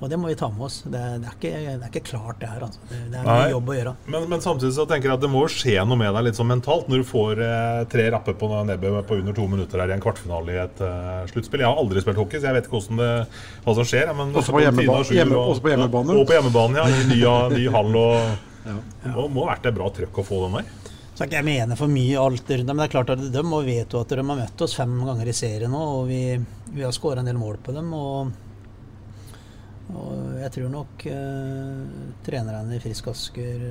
Og 0.00 0.12
det 0.12 0.20
må 0.20 0.30
vi 0.30 0.38
ta 0.38 0.50
med 0.52 0.66
oss. 0.68 0.78
Det, 0.84 0.92
det, 0.92 1.30
er, 1.32 1.38
ikke, 1.38 1.52
det 1.66 1.74
er, 1.74 1.90
ikke, 1.90 2.04
klart, 2.12 2.38
det 2.42 2.52
her. 2.52 2.66
Altså. 2.68 2.82
Det, 2.90 3.02
det 3.12 3.20
er 3.22 3.28
mye 3.28 3.50
jobb 3.54 3.72
å 3.72 3.78
gjøre. 3.78 3.96
Men, 4.06 4.28
men, 4.30 4.44
samtidig 4.44 4.74
så 4.76 4.86
tenker 4.88 5.10
jeg 5.10 5.18
at 5.18 5.24
det 5.24 5.32
må 5.32 5.44
skje 5.50 5.76
noe 5.82 6.00
med 6.00 6.14
deg 6.18 6.28
litt 6.28 6.38
sånn 6.38 6.50
mentalt 6.50 6.90
når 6.92 7.02
du 7.02 7.08
får 7.08 7.42
tre 7.90 8.06
rapper 8.12 8.36
på 8.38 8.50
nebbet 8.68 9.08
på 9.08 9.18
under 9.18 9.36
to 9.36 9.46
minutter 9.50 9.82
her 9.82 9.90
i 9.90 9.96
en 9.96 10.04
kvartfinale 10.04 10.54
i 10.54 10.60
et 10.62 10.82
sluttspill. 11.32 11.64
Jeg 11.64 11.70
har 11.70 11.80
aldri 11.80 12.02
spilt 12.04 12.20
hockey, 12.20 12.40
så 12.40 12.50
jeg 12.50 12.58
vet 12.60 12.68
ikke 12.68 12.82
det, 13.00 13.10
hva 13.64 13.76
som 13.78 13.88
skjer. 13.88 14.12
Men 14.16 14.34
også, 14.36 14.54
på 14.54 14.62
hjemmeba 14.62 15.00
hjemme, 15.16 15.36
og, 15.36 15.52
også 15.54 15.64
på 15.64 15.72
hjemmebane. 15.72 16.16
Og 16.16 16.28
på 16.28 16.36
hjemmebane, 16.36 16.80
ja. 16.80 16.86
I 16.86 17.08
ny, 17.10 17.18
ny 17.56 17.66
hall 17.72 17.96
og 18.00 18.18
ja. 18.66 18.76
Det 19.04 19.14
må 19.30 19.44
ha 19.44 19.52
vært 19.52 19.68
et 19.68 19.76
bra 19.76 19.88
trøkk 19.94 20.20
å 20.20 20.26
få 20.26 20.42
den 20.46 20.56
der. 20.58 20.70
Så 21.16 21.26
jeg 21.32 21.46
mener 21.46 21.78
for 21.78 21.88
mye 21.88 22.16
alt 22.20 22.50
rundt 22.50 22.68
men 22.68 22.80
det 22.82 22.86
er 22.88 22.92
klart 22.92 23.12
at 23.14 23.22
de 23.32 23.42
må 23.46 23.62
jo 23.64 23.76
at 24.02 24.10
de 24.10 24.18
har 24.18 24.26
møtt 24.26 24.64
oss 24.66 24.74
fem 24.76 24.96
ganger 25.06 25.30
i 25.30 25.36
serien 25.36 25.72
nå, 25.72 25.84
og 26.00 26.10
vi, 26.10 26.20
vi 26.74 26.84
har 26.84 26.92
skåra 26.92 27.22
en 27.22 27.30
del 27.30 27.38
mål 27.40 27.60
på 27.64 27.72
dem. 27.72 27.92
Og, 27.96 28.34
og 29.94 30.34
jeg 30.42 30.52
tror 30.58 30.74
nok 30.74 31.06
eh, 31.08 31.78
trenerne 32.26 32.76
i 32.76 32.82
Frisk 32.82 33.08
Asker 33.14 33.64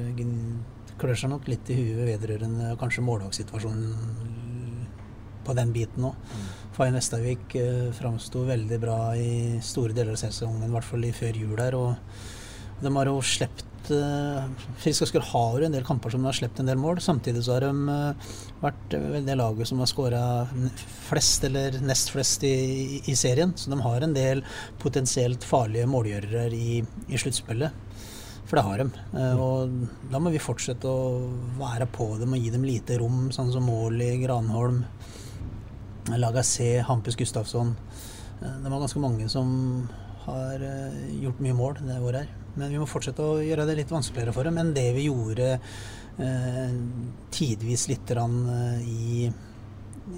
klør 0.96 1.20
seg 1.20 1.34
nok 1.36 1.51
litt 1.51 1.70
i 1.70 1.77
huet 1.77 2.08
vedrørende 2.08 2.72
kanskje 2.82 3.04
målvaktsituasjonen 3.06 3.94
på 5.46 5.54
den 5.54 5.75
biten 5.75 6.08
òg. 6.10 6.15
Mm. 6.18 6.50
Faye 6.75 6.96
Vestavik 6.96 7.54
eh, 7.60 7.92
framsto 7.94 8.42
veldig 8.48 8.82
bra 8.82 9.00
i 9.20 9.62
store 9.62 9.94
deler 9.94 10.15
av 10.15 10.24
sesongen, 10.24 10.65
i 10.65 10.74
hvert 10.74 10.88
fall 10.88 11.06
i 11.06 11.13
før 11.13 11.38
jul 11.44 11.56
der. 11.60 11.77
Og 11.77 12.82
de 12.82 12.96
har 12.98 13.12
jo 13.12 13.22
sluppet 13.22 13.75
uh, 13.94 14.46
Frisk 14.82 15.06
Asker 15.06 15.24
har 15.32 15.63
en 15.65 15.74
del 15.75 15.86
kamper 15.86 16.13
som 16.13 16.24
de 16.24 16.30
har 16.30 16.38
sluppet 16.38 16.62
en 16.62 16.70
del 16.70 16.80
mål. 16.82 17.01
Samtidig 17.04 17.44
så 17.46 17.56
har 17.56 17.65
de 17.65 17.72
uh, 17.89 18.36
vært 18.62 18.96
det 19.25 19.38
laget 19.39 19.70
som 19.70 19.82
har 19.82 19.89
skåra 19.92 20.22
flest, 21.08 21.46
eller 21.48 21.80
nest 21.86 22.13
flest, 22.13 22.46
i, 22.48 23.01
i, 23.06 23.15
serien. 23.20 23.56
Så 23.58 23.72
de 23.72 23.80
har 23.82 24.06
en 24.06 24.15
del 24.15 24.44
potensielt 24.82 25.46
farlige 25.48 25.89
målgjørere 25.92 26.48
i, 26.56 26.80
i 27.08 27.22
sluttspillet. 27.22 27.82
For 28.46 28.60
det 28.60 28.65
har 28.68 28.84
de. 28.84 29.04
Uh, 29.18 29.36
og 29.42 29.75
da 30.13 30.22
må 30.22 30.34
vi 30.34 30.44
fortsette 30.44 30.89
å 30.89 31.25
være 31.60 31.89
på 31.92 32.12
dem 32.22 32.38
og 32.38 32.42
gi 32.46 32.54
dem 32.54 32.65
lite 32.68 33.01
rom, 33.01 33.27
sånn 33.36 33.51
som 33.56 33.65
Måli, 33.65 34.13
Granholm, 34.24 34.84
Lagacé, 36.15 36.80
Hampus 36.86 37.18
Gustafsson. 37.18 37.74
Det 38.39 38.70
var 38.70 38.82
ganske 38.82 39.01
mange 39.01 39.30
som 39.32 39.50
har 40.27 40.62
gjort 41.18 41.39
mye 41.42 41.56
mål 41.58 41.80
det 41.82 42.01
året 42.04 42.25
her. 42.25 42.45
Men 42.56 42.72
vi 42.72 42.80
må 42.80 42.88
fortsette 42.88 43.24
å 43.24 43.42
gjøre 43.44 43.66
det 43.68 43.80
litt 43.82 43.92
vanskeligere 43.92 44.34
for 44.36 44.48
dem 44.48 44.60
enn 44.62 44.74
det 44.76 44.88
vi 44.96 45.08
gjorde 45.10 45.50
eh, 45.56 46.78
tidvis 47.36 47.88
litt 47.92 48.14
rann, 48.16 48.38
eh, 48.52 48.86
i, 48.88 49.32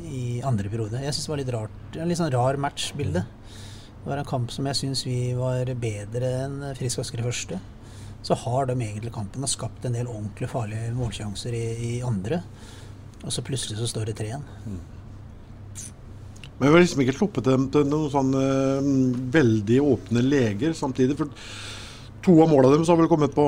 i, 0.06 0.22
andre 0.46 0.70
periode. 0.70 1.02
Jeg 1.02 1.16
syns 1.16 1.26
det 1.26 1.34
var 1.34 1.42
litt 1.42 1.56
rart. 1.56 1.80
En 1.98 2.12
litt 2.12 2.20
sånn 2.20 2.34
rar 2.34 2.60
matchbilde. 2.62 3.24
Det 3.24 4.12
var 4.12 4.22
en 4.22 4.30
kamp 4.30 4.54
som 4.54 4.70
jeg 4.70 4.80
syns 4.80 5.06
vi 5.08 5.20
var 5.38 5.74
bedre 5.82 6.34
enn 6.46 6.60
Frisk 6.78 7.02
Asker 7.04 7.24
i 7.24 7.28
første. 7.28 7.60
Så 8.26 8.36
har 8.44 8.68
de 8.68 8.76
egentlig 8.78 9.14
kampen 9.16 9.46
og 9.46 9.52
skapt 9.52 9.86
en 9.88 9.96
del 9.96 10.10
ordentlig 10.10 10.50
farlige 10.52 10.94
målsjanser 10.96 11.56
i, 11.56 11.66
i 11.90 11.92
andre. 12.06 12.42
Og 13.24 13.34
så 13.34 13.44
plutselig 13.46 13.80
så 13.80 13.90
står 13.90 14.10
det 14.10 14.18
tre 14.20 14.30
igjen. 14.30 14.46
Mm. 14.68 14.80
Men 16.58 16.72
vi 16.72 16.74
har 16.74 16.82
liksom 16.82 17.02
ikke 17.04 17.18
sluppet 17.20 17.46
dem 17.46 17.68
til 17.74 17.86
noen 17.86 18.10
sånne 18.10 18.44
uh, 18.82 18.88
veldig 19.34 19.78
åpne 19.86 20.24
leger 20.26 20.74
samtidig. 20.78 21.18
for 21.20 21.30
To 22.28 22.34
av 22.44 22.50
målene 22.52 22.76
deres 22.76 22.90
har 22.92 22.98
vel 23.00 23.08
kommet 23.08 23.32
på, 23.32 23.44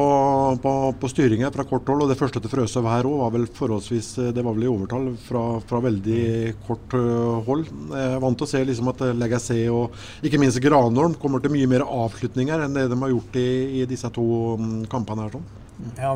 på, 0.63 0.71
på 1.01 1.07
styring 1.11 1.41
fra 1.51 1.65
kort 1.67 1.89
hold. 1.91 2.05
og 2.05 2.11
Det 2.13 2.15
første 2.15 2.39
til 2.39 2.51
Frøsøv 2.53 2.85
her 2.87 3.09
òg 3.09 3.17
var 3.25 3.33
vel 3.33 3.47
forholdsvis 3.57 4.07
det 4.31 4.43
var 4.45 4.55
vel 4.55 4.63
i 4.63 4.69
overtall 4.71 5.09
fra, 5.19 5.41
fra 5.67 5.81
veldig 5.83 6.21
kort 6.63 6.95
øh, 6.95 7.41
hold. 7.43 7.65
Jeg 7.67 8.13
er 8.13 8.23
vant 8.23 8.39
til 8.39 8.47
å 8.47 8.51
se 8.53 8.61
liksom 8.69 8.91
at 8.93 9.03
Legacy 9.19 9.59
og 9.67 9.99
ikke 10.23 10.39
minst 10.39 10.61
Granholm 10.63 11.17
kommer 11.19 11.43
til 11.43 11.51
mye 11.57 11.67
mer 11.67 11.83
avslutninger 11.83 12.63
enn 12.63 12.79
det 12.79 12.87
de 12.93 13.01
har 13.03 13.11
gjort 13.17 13.35
i, 13.41 13.49
i 13.81 13.83
disse 13.89 14.13
to 14.15 14.29
mm, 14.63 14.79
kampene. 14.95 15.27
her 15.27 15.35
sånn. 15.35 15.51
Ja, 15.99 16.15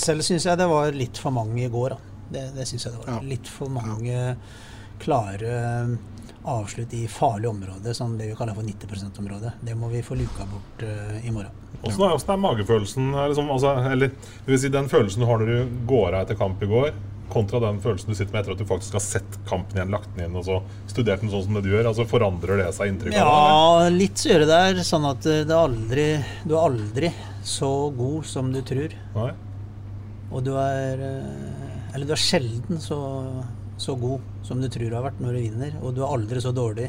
selv 0.00 0.24
syns 0.24 0.48
jeg 0.48 0.56
det 0.56 0.72
var 0.72 0.96
litt 0.96 1.20
for 1.20 1.36
mange 1.36 1.60
i 1.66 1.72
går. 1.76 1.92
Da. 1.92 2.22
Det, 2.30 2.46
det 2.56 2.70
syns 2.72 2.88
jeg 2.88 2.96
det 2.96 3.04
var. 3.04 3.18
Ja. 3.18 3.22
Litt 3.34 3.52
for 3.52 3.76
mange 3.76 4.22
klare 5.04 5.60
avslutt 6.46 6.94
i 6.94 7.04
farlige 7.08 7.52
områder, 7.52 7.92
som 7.92 8.16
det 8.18 8.30
vi 8.30 8.34
kaller 8.38 8.54
for 8.54 8.62
90 8.62 8.88
%-området. 8.88 9.52
Det 9.60 9.74
må 9.74 9.88
vi 9.92 10.02
få 10.02 10.14
luka 10.14 10.46
bort 10.46 10.82
uh, 10.82 11.26
i 11.26 11.30
morgen. 11.34 11.65
Åssen 11.82 12.06
er, 12.06 12.14
er, 12.16 12.40
magefølelsen? 12.44 13.10
Liksom, 13.16 13.50
altså, 13.52 13.74
eller 13.90 14.14
det 14.14 14.52
vil 14.52 14.62
si 14.62 14.72
den 14.72 14.88
følelsen 14.92 15.22
du 15.22 15.28
har 15.28 15.42
når 15.42 15.52
du 15.52 15.76
går 15.90 16.08
av 16.12 16.24
etter 16.24 16.38
kamp 16.40 16.62
i 16.64 16.70
går, 16.70 16.90
kontra 17.32 17.60
den 17.64 17.80
følelsen 17.82 18.12
du 18.12 18.16
sitter 18.16 18.32
med 18.32 18.44
etter 18.44 18.54
at 18.54 18.62
du 18.62 18.68
faktisk 18.68 18.96
har 18.96 19.04
sett 19.04 19.38
kampen 19.48 19.78
igjen, 19.78 19.92
lagt 19.94 20.12
den 20.14 20.28
inn 20.28 20.38
og 20.38 20.46
så 20.46 20.60
studert 20.90 21.24
den 21.24 21.32
sånn 21.32 21.44
som 21.48 21.58
det 21.58 21.64
du 21.66 21.72
gjør? 21.72 21.90
altså 21.90 22.06
Forandrer 22.08 22.62
det 22.62 22.70
seg 22.76 22.92
inntrykket 22.92 23.18
ja, 23.18 23.34
det? 23.82 23.90
Litt 23.98 24.22
så 24.22 24.30
gjør 24.30 24.44
det 24.44 24.52
der. 24.52 24.80
Sånn 24.86 25.08
at 25.10 25.26
det 25.26 25.42
er 25.44 25.58
aldri, 25.58 26.06
du 26.46 26.54
er 26.54 26.62
aldri 26.62 27.12
så 27.46 27.72
god 27.96 28.30
som 28.30 28.54
du 28.54 28.62
tror. 28.66 28.94
Nei. 29.18 29.30
Og 30.34 30.42
du 30.42 30.56
er 30.58 31.02
eh, 31.06 31.92
Eller 31.94 32.08
du 32.08 32.16
er 32.16 32.18
sjelden 32.18 32.80
så 32.82 32.98
så 33.76 33.94
god 33.94 34.20
som 34.42 34.60
du 34.60 34.68
tror 34.68 34.90
du 34.90 34.96
har 34.96 35.04
vært 35.04 35.20
når 35.20 35.36
du 35.36 35.40
vinner, 35.40 35.76
og 35.82 35.94
du 35.94 36.02
er 36.02 36.12
aldri 36.12 36.40
så 36.40 36.52
dårlig 36.56 36.88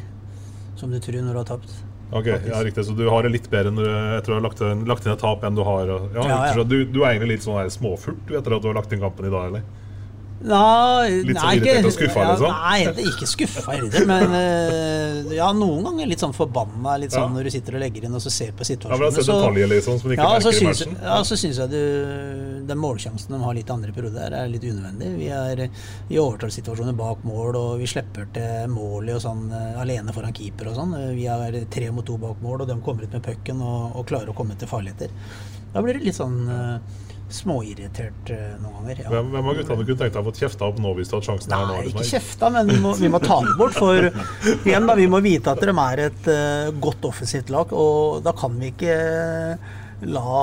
som 0.79 0.91
du 0.91 1.00
tror 1.03 1.20
når 1.24 1.36
du 1.36 1.41
har 1.41 1.50
tapt. 1.50 1.74
Ok, 2.12 2.28
ja, 2.28 2.64
riktig, 2.64 2.86
Så 2.86 2.94
du 2.96 3.10
har 3.12 3.24
det 3.24 3.34
litt 3.34 3.50
bedre 3.52 3.74
etter 4.16 4.32
å 4.32 4.38
ha 4.38 4.44
lagt, 4.46 4.62
lagt 4.88 5.08
inn 5.08 5.12
et 5.12 5.20
tap 5.20 5.44
enn 5.44 5.58
du 5.58 5.64
har 5.68 5.90
ja, 5.90 5.98
ja, 6.16 6.38
ja. 6.56 6.64
Du, 6.64 6.78
du, 6.86 7.02
er 7.04 7.14
egentlig 7.14 7.36
litt 7.36 7.44
sånn 7.44 7.68
småfullt 7.72 8.32
etter 8.32 8.56
at 8.56 8.64
du 8.64 8.70
har 8.70 8.78
lagt 8.80 8.94
inn 8.96 9.04
kampen 9.04 9.28
i 9.28 9.34
dag, 9.34 9.50
eller? 9.52 9.66
Nei, 10.38 11.24
litt 11.25 11.39
sånn 11.39 11.56
irritert 11.58 11.88
og 11.89 11.94
skuffa, 11.96 12.24
liksom? 12.29 12.51
Nei, 12.53 13.06
ikke 13.10 13.27
skuffa 13.29 13.74
heller, 13.74 14.03
men 14.06 14.34
uh, 14.36 15.32
ja, 15.34 15.48
noen 15.58 15.88
ganger 15.88 16.12
litt 16.12 16.22
sånn 16.22 16.36
forbanna 16.38 16.94
litt 17.01 17.15
sånn 17.15 17.34
når 17.34 17.50
du 17.50 17.53
sitter 17.56 17.77
og 17.79 17.82
legger 17.82 18.06
inn 18.06 18.17
og 18.20 18.22
så 18.22 18.34
ser 18.34 18.51
på 18.58 18.67
situasjonen. 18.67 19.01
Ja, 19.01 19.10
men 19.10 19.17
så, 19.17 19.25
detaljer, 19.32 19.72
liksom, 19.72 19.98
som 20.03 20.13
ja? 20.13 20.27
Ja, 21.01 21.17
så 21.25 21.39
syns 21.41 21.62
jeg 21.63 21.74
du, 21.74 21.82
den 22.70 22.82
målsjansen 22.84 23.34
de 23.34 23.41
har 23.41 23.58
litt 23.58 23.74
andre 23.74 23.96
perioder, 23.96 24.38
er 24.38 24.51
litt 24.51 24.67
unødvendig. 24.67 25.10
Vi 25.17 25.32
er 25.34 25.63
i 25.65 26.22
overtallssituasjoner 26.22 26.94
bak 27.01 27.25
mål, 27.25 27.58
og 27.58 27.82
vi 27.82 27.89
slipper 27.89 28.29
til 28.38 28.70
mål 28.75 29.15
og 29.15 29.24
sånn 29.25 29.50
uh, 29.50 29.82
alene 29.82 30.13
foran 30.13 30.38
keeper 30.38 30.70
og 30.70 30.77
sånn. 30.77 30.96
Vi 31.17 31.25
er 31.34 31.60
tre 31.74 31.89
mot 31.89 32.06
to 32.06 32.20
bak 32.22 32.46
mål, 32.46 32.62
og 32.62 32.70
de 32.70 32.77
kommer 32.86 33.10
ut 33.10 33.17
med 33.17 33.25
pucken 33.25 33.65
og, 33.65 33.98
og, 33.98 34.06
klarer 34.08 34.29
å 34.29 34.38
komme 34.38 34.60
til 34.60 34.70
farligheter. 34.70 35.10
Da 35.74 35.82
blir 35.82 35.98
det 35.98 36.06
litt 36.06 36.22
sånn 36.22 36.44
uh, 36.46 37.06
småirritert 37.34 38.31
uh, 38.31 38.43
noen 38.62 38.75
ganger. 38.79 39.01
Ja. 39.03 39.12
Hvem, 39.12 39.31
hvem 39.34 39.50
av 39.51 39.57
guttene 39.60 39.88
kunne 39.88 40.00
tenkt 40.01 40.15
deg 40.15 40.22
å 40.22 40.27
få 40.29 40.36
kjefta 40.38 40.69
opp 40.69 40.81
nå 40.84 40.93
hvis 40.98 41.12
du 41.12 41.17
hadde 41.17 41.27
sjansen? 41.27 41.53
Nei, 41.53 41.60
her 41.60 41.72
nå, 41.72 41.91
ikke 41.91 42.07
kjefta, 42.12 42.51
men 42.55 42.72
vi 42.72 42.77
må, 42.84 42.93
vi 43.00 43.12
må, 43.12 43.22
ta 43.24 43.39
det 43.43 43.55
bort. 43.60 43.77
For 43.77 44.10
igjen 44.57 44.88
da, 44.88 44.96
vi 44.98 45.10
må 45.12 45.22
vite 45.25 45.53
at 45.53 45.63
de 45.63 45.74
er 45.74 46.03
et 46.07 46.29
uh, 46.31 46.69
godt 46.84 47.10
offensivt 47.10 47.51
lag, 47.53 47.74
og 47.75 48.22
da 48.25 48.36
kan 48.38 48.55
vi 48.62 48.72
ikke 48.74 48.98
la 50.07 50.38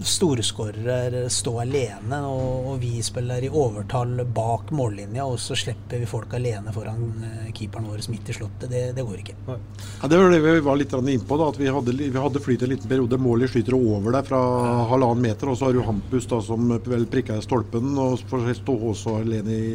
storskårere 0.00 1.26
stå 1.30 1.52
alene, 1.62 2.18
og, 2.26 2.78
vi 2.82 3.02
spiller 3.04 3.44
i 3.44 3.50
overtall 3.50 4.22
bak 4.34 4.72
mållinja, 4.74 5.26
og 5.28 5.38
så 5.40 5.56
slipper 5.58 6.00
vi 6.02 6.08
folk 6.08 6.32
alene 6.38 6.72
foran 6.74 7.02
uh, 7.22 7.50
keeperen 7.54 7.86
vår 7.90 8.02
midt 8.10 8.32
i 8.32 8.36
slottet. 8.36 8.70
Det, 8.72 8.82
det 8.96 9.04
går 9.06 9.20
ikke. 9.22 9.36
Ja, 9.46 10.10
det 10.10 10.18
var 10.18 10.32
det 10.32 10.40
vi 10.42 10.64
var 10.64 10.80
litt 10.80 10.94
innpå. 10.96 11.38
da, 11.38 11.50
at 11.52 11.60
Vi 11.60 11.68
hadde, 11.68 11.96
vi 11.98 12.24
hadde 12.24 12.42
flyt 12.42 12.62
en 12.62 12.72
liten 12.74 12.90
periode. 12.90 13.20
Målet 13.20 13.52
skyter 13.52 13.76
over 13.76 14.16
deg 14.16 14.26
fra 14.30 14.42
halvannen 14.90 15.22
meter, 15.28 15.52
og 15.52 15.58
så 15.58 15.68
har 15.68 15.76
du 15.76 15.84
Hampus 15.86 16.28
da, 16.30 16.40
som 16.42 16.74
vel 16.86 17.06
prikker 17.10 17.40
stolpen, 17.44 17.94
og 17.98 18.20
får 18.30 18.50
stå 18.62 18.76
også 18.92 19.18
alene 19.22 19.56
i, 19.56 19.72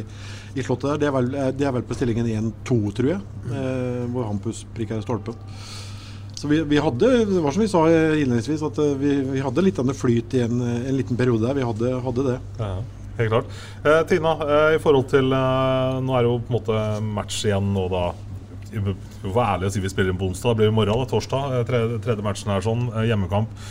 i 0.54 0.64
slottet 0.66 0.94
der. 0.94 1.02
Det 1.04 1.10
er 1.10 1.18
vel, 1.18 1.34
det 1.58 1.68
er 1.68 1.76
vel 1.78 1.86
på 1.88 1.96
stillingen 1.98 2.30
1-2, 2.52 2.80
tror 2.98 3.12
jeg, 3.14 3.20
mm. 3.48 3.52
eh, 3.62 4.06
hvor 4.14 4.28
Hampus 4.32 4.64
prikker 4.76 5.04
stolpen. 5.04 5.38
Så 6.38 6.46
vi, 6.46 6.60
vi, 6.62 6.78
hadde, 6.78 7.08
det 7.24 7.40
var 7.42 7.50
som 7.50 7.62
vi 7.64 7.68
sa 7.68 7.80
innledningsvis, 7.90 8.62
at 8.62 8.78
eh, 8.78 8.94
vi, 9.00 9.16
vi 9.26 9.40
hadde 9.42 9.64
litt 9.64 9.78
av 9.82 9.88
flyt 9.90 10.36
i 10.38 10.44
en, 10.44 10.60
en, 10.62 10.94
liten 10.94 11.18
periode 11.18 11.42
der. 11.48 11.56
Vi 11.58 11.66
hadde, 11.66 11.94
hadde 12.04 12.26
det. 12.28 12.34
Ja, 12.60 12.68
helt 13.18 13.32
klart. 13.32 13.56
Eh, 13.82 14.02
Tina, 14.06 14.34
eh, 14.46 14.76
i 14.76 14.78
forhold 14.82 15.08
til 15.10 15.32
eh, 15.34 15.96
Nå 16.04 16.14
er 16.14 16.22
det 16.22 16.28
jo 16.30 16.36
på 16.38 16.52
en 16.52 16.56
måte 16.60 16.82
match 17.02 17.40
igjen 17.48 17.72
nå, 17.74 17.88
da. 17.90 18.04
Vi 18.68 18.84
får 18.84 19.32
være 19.32 19.56
ærlige 19.56 19.72
og 19.72 19.74
si 19.74 19.82
vi 19.82 19.90
spiller 19.90 20.14
inn 20.14 20.20
på 20.20 20.28
onsdag. 20.28 20.54
Det 20.54 20.60
blir 20.60 20.70
i 20.70 20.76
morgen, 20.76 21.00
da, 21.02 21.08
torsdag. 21.10 21.56
Eh, 21.56 21.64
tredje, 21.66 21.96
tredje 22.04 22.26
matchen 22.26 22.52
er 22.54 22.62
sånn. 22.68 22.84
Eh, 22.92 23.08
hjemmekamp. 23.10 23.64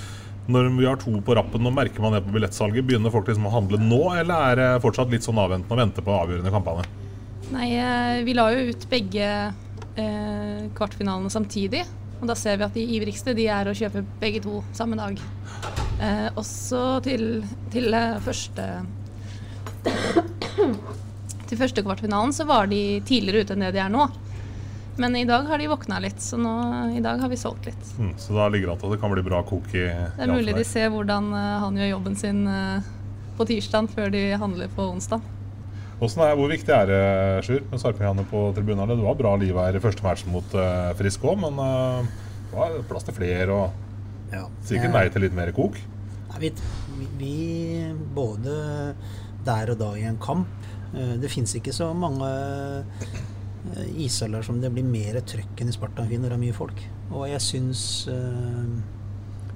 Når 0.51 0.67
vi 0.75 0.89
har 0.89 0.99
to 0.99 1.13
på 1.23 1.37
rappen, 1.39 1.63
nå 1.63 1.71
merker 1.75 2.03
man 2.03 2.17
det 2.17 2.21
på 2.25 2.33
billettsalget. 2.35 2.83
Begynner 2.89 3.13
folk 3.13 3.31
liksom 3.31 3.47
å 3.47 3.53
handle 3.53 3.79
nå, 3.79 4.01
eller 4.23 4.49
er 4.49 4.59
det 4.59 4.67
fortsatt 4.83 5.13
litt 5.13 5.23
sånn 5.23 5.39
avventende 5.39 5.75
å 5.75 5.79
vente 5.85 6.03
på 6.03 6.17
avgjørende 6.17 6.51
kampene? 6.51 6.83
Nei, 7.53 7.69
vi 8.27 8.35
la 8.35 8.49
jo 8.51 8.67
ut 8.73 8.85
begge 8.91 9.31
kvartfinalene 10.75 11.31
samtidig. 11.31 11.85
Og 12.17 12.29
da 12.29 12.35
ser 12.37 12.57
vi 12.57 12.65
at 12.65 12.77
de 12.77 12.85
ivrigste 12.97 13.35
de 13.37 13.45
er 13.51 13.69
å 13.69 13.75
kjøpe 13.77 14.03
begge 14.21 14.41
to 14.45 14.61
samme 14.77 14.97
dag. 14.97 15.19
Eh, 16.01 16.27
også 16.37 16.99
til, 17.05 17.43
til 17.73 17.93
eh, 17.93 18.19
første 18.21 18.65
Til 21.47 21.57
første 21.57 21.81
kvartfinalen 21.81 22.33
så 22.35 22.45
var 22.45 22.67
de 22.69 22.99
tidligere 23.07 23.45
ute 23.45 23.55
enn 23.55 23.63
det 23.63 23.75
de 23.77 23.79
er 23.79 23.91
nå. 23.93 24.03
Men 24.97 25.15
i 25.15 25.23
dag 25.29 25.45
har 25.47 25.61
de 25.61 25.69
våkna 25.69 25.99
litt, 26.01 26.19
så 26.21 26.39
nå, 26.41 26.53
i 26.97 27.01
dag 27.05 27.21
har 27.21 27.29
vi 27.29 27.37
solgt 27.37 27.69
litt. 27.69 27.89
Mm, 28.01 28.15
så 28.19 28.33
da 28.33 28.47
ligger 28.49 28.67
det 28.67 28.73
an 28.73 28.81
til 28.81 28.89
at 28.89 28.95
det 28.95 29.01
kan 29.03 29.13
bli 29.13 29.23
bra 29.23 29.41
kok 29.45 29.69
i 29.77 29.85
Det 29.85 30.25
er 30.25 30.31
mulig 30.31 30.55
de 30.57 30.65
ser 30.65 30.89
hvordan 30.91 31.29
uh, 31.37 31.59
han 31.61 31.77
gjør 31.77 31.91
jobben 31.91 32.17
sin 32.17 32.41
uh, 32.49 32.81
på 33.37 33.45
tirsdag 33.47 33.91
før 33.93 34.09
de 34.13 34.23
handler 34.41 34.73
på 34.73 34.89
onsdag. 34.89 35.21
Er, 35.97 36.35
hvor 36.37 36.51
viktig 36.51 36.73
er 36.73 36.89
det 36.89 37.01
Sjur, 37.47 37.63
med 37.71 37.81
Sarpehjane 37.81 38.25
på 38.29 38.43
tribunene? 38.53 38.93
Det 38.93 39.05
var 39.05 39.17
bra 39.17 39.33
liv 39.41 39.57
her 39.57 39.77
i 39.77 39.81
første 39.81 40.05
matchen 40.05 40.29
mot 40.29 40.57
uh, 40.57 40.93
Frisk 40.99 41.25
òg, 41.25 41.39
men 41.41 41.57
det 41.57 42.53
var 42.53 42.75
plass 42.89 43.07
til 43.07 43.17
flere 43.17 43.47
og 43.49 44.33
ja. 44.33 44.43
sikkert 44.67 44.93
nei 44.93 45.07
til 45.13 45.25
litt 45.25 45.37
mer 45.37 45.49
kok? 45.57 45.79
Vi, 46.37 46.51
vi, 47.17 47.33
både 48.13 48.59
der 49.47 49.73
og 49.73 49.79
da 49.79 49.87
i 49.97 50.03
en 50.05 50.19
kamp 50.21 50.67
Det 50.93 51.31
fins 51.33 51.55
ikke 51.57 51.73
så 51.73 51.87
mange 51.97 52.29
Eh, 53.75 54.05
ishaller 54.05 54.45
som 54.45 54.61
det 54.61 54.71
blir 54.71 54.85
mer 54.87 55.19
trøkk 55.27 55.61
enn 55.61 55.71
i 55.71 55.75
Spartanfinn 55.75 56.23
når 56.23 56.33
det 56.33 56.37
er 56.37 56.43
mye 56.45 56.55
folk. 56.55 56.83
Og 57.11 57.27
jeg 57.27 57.43
syns 57.43 57.81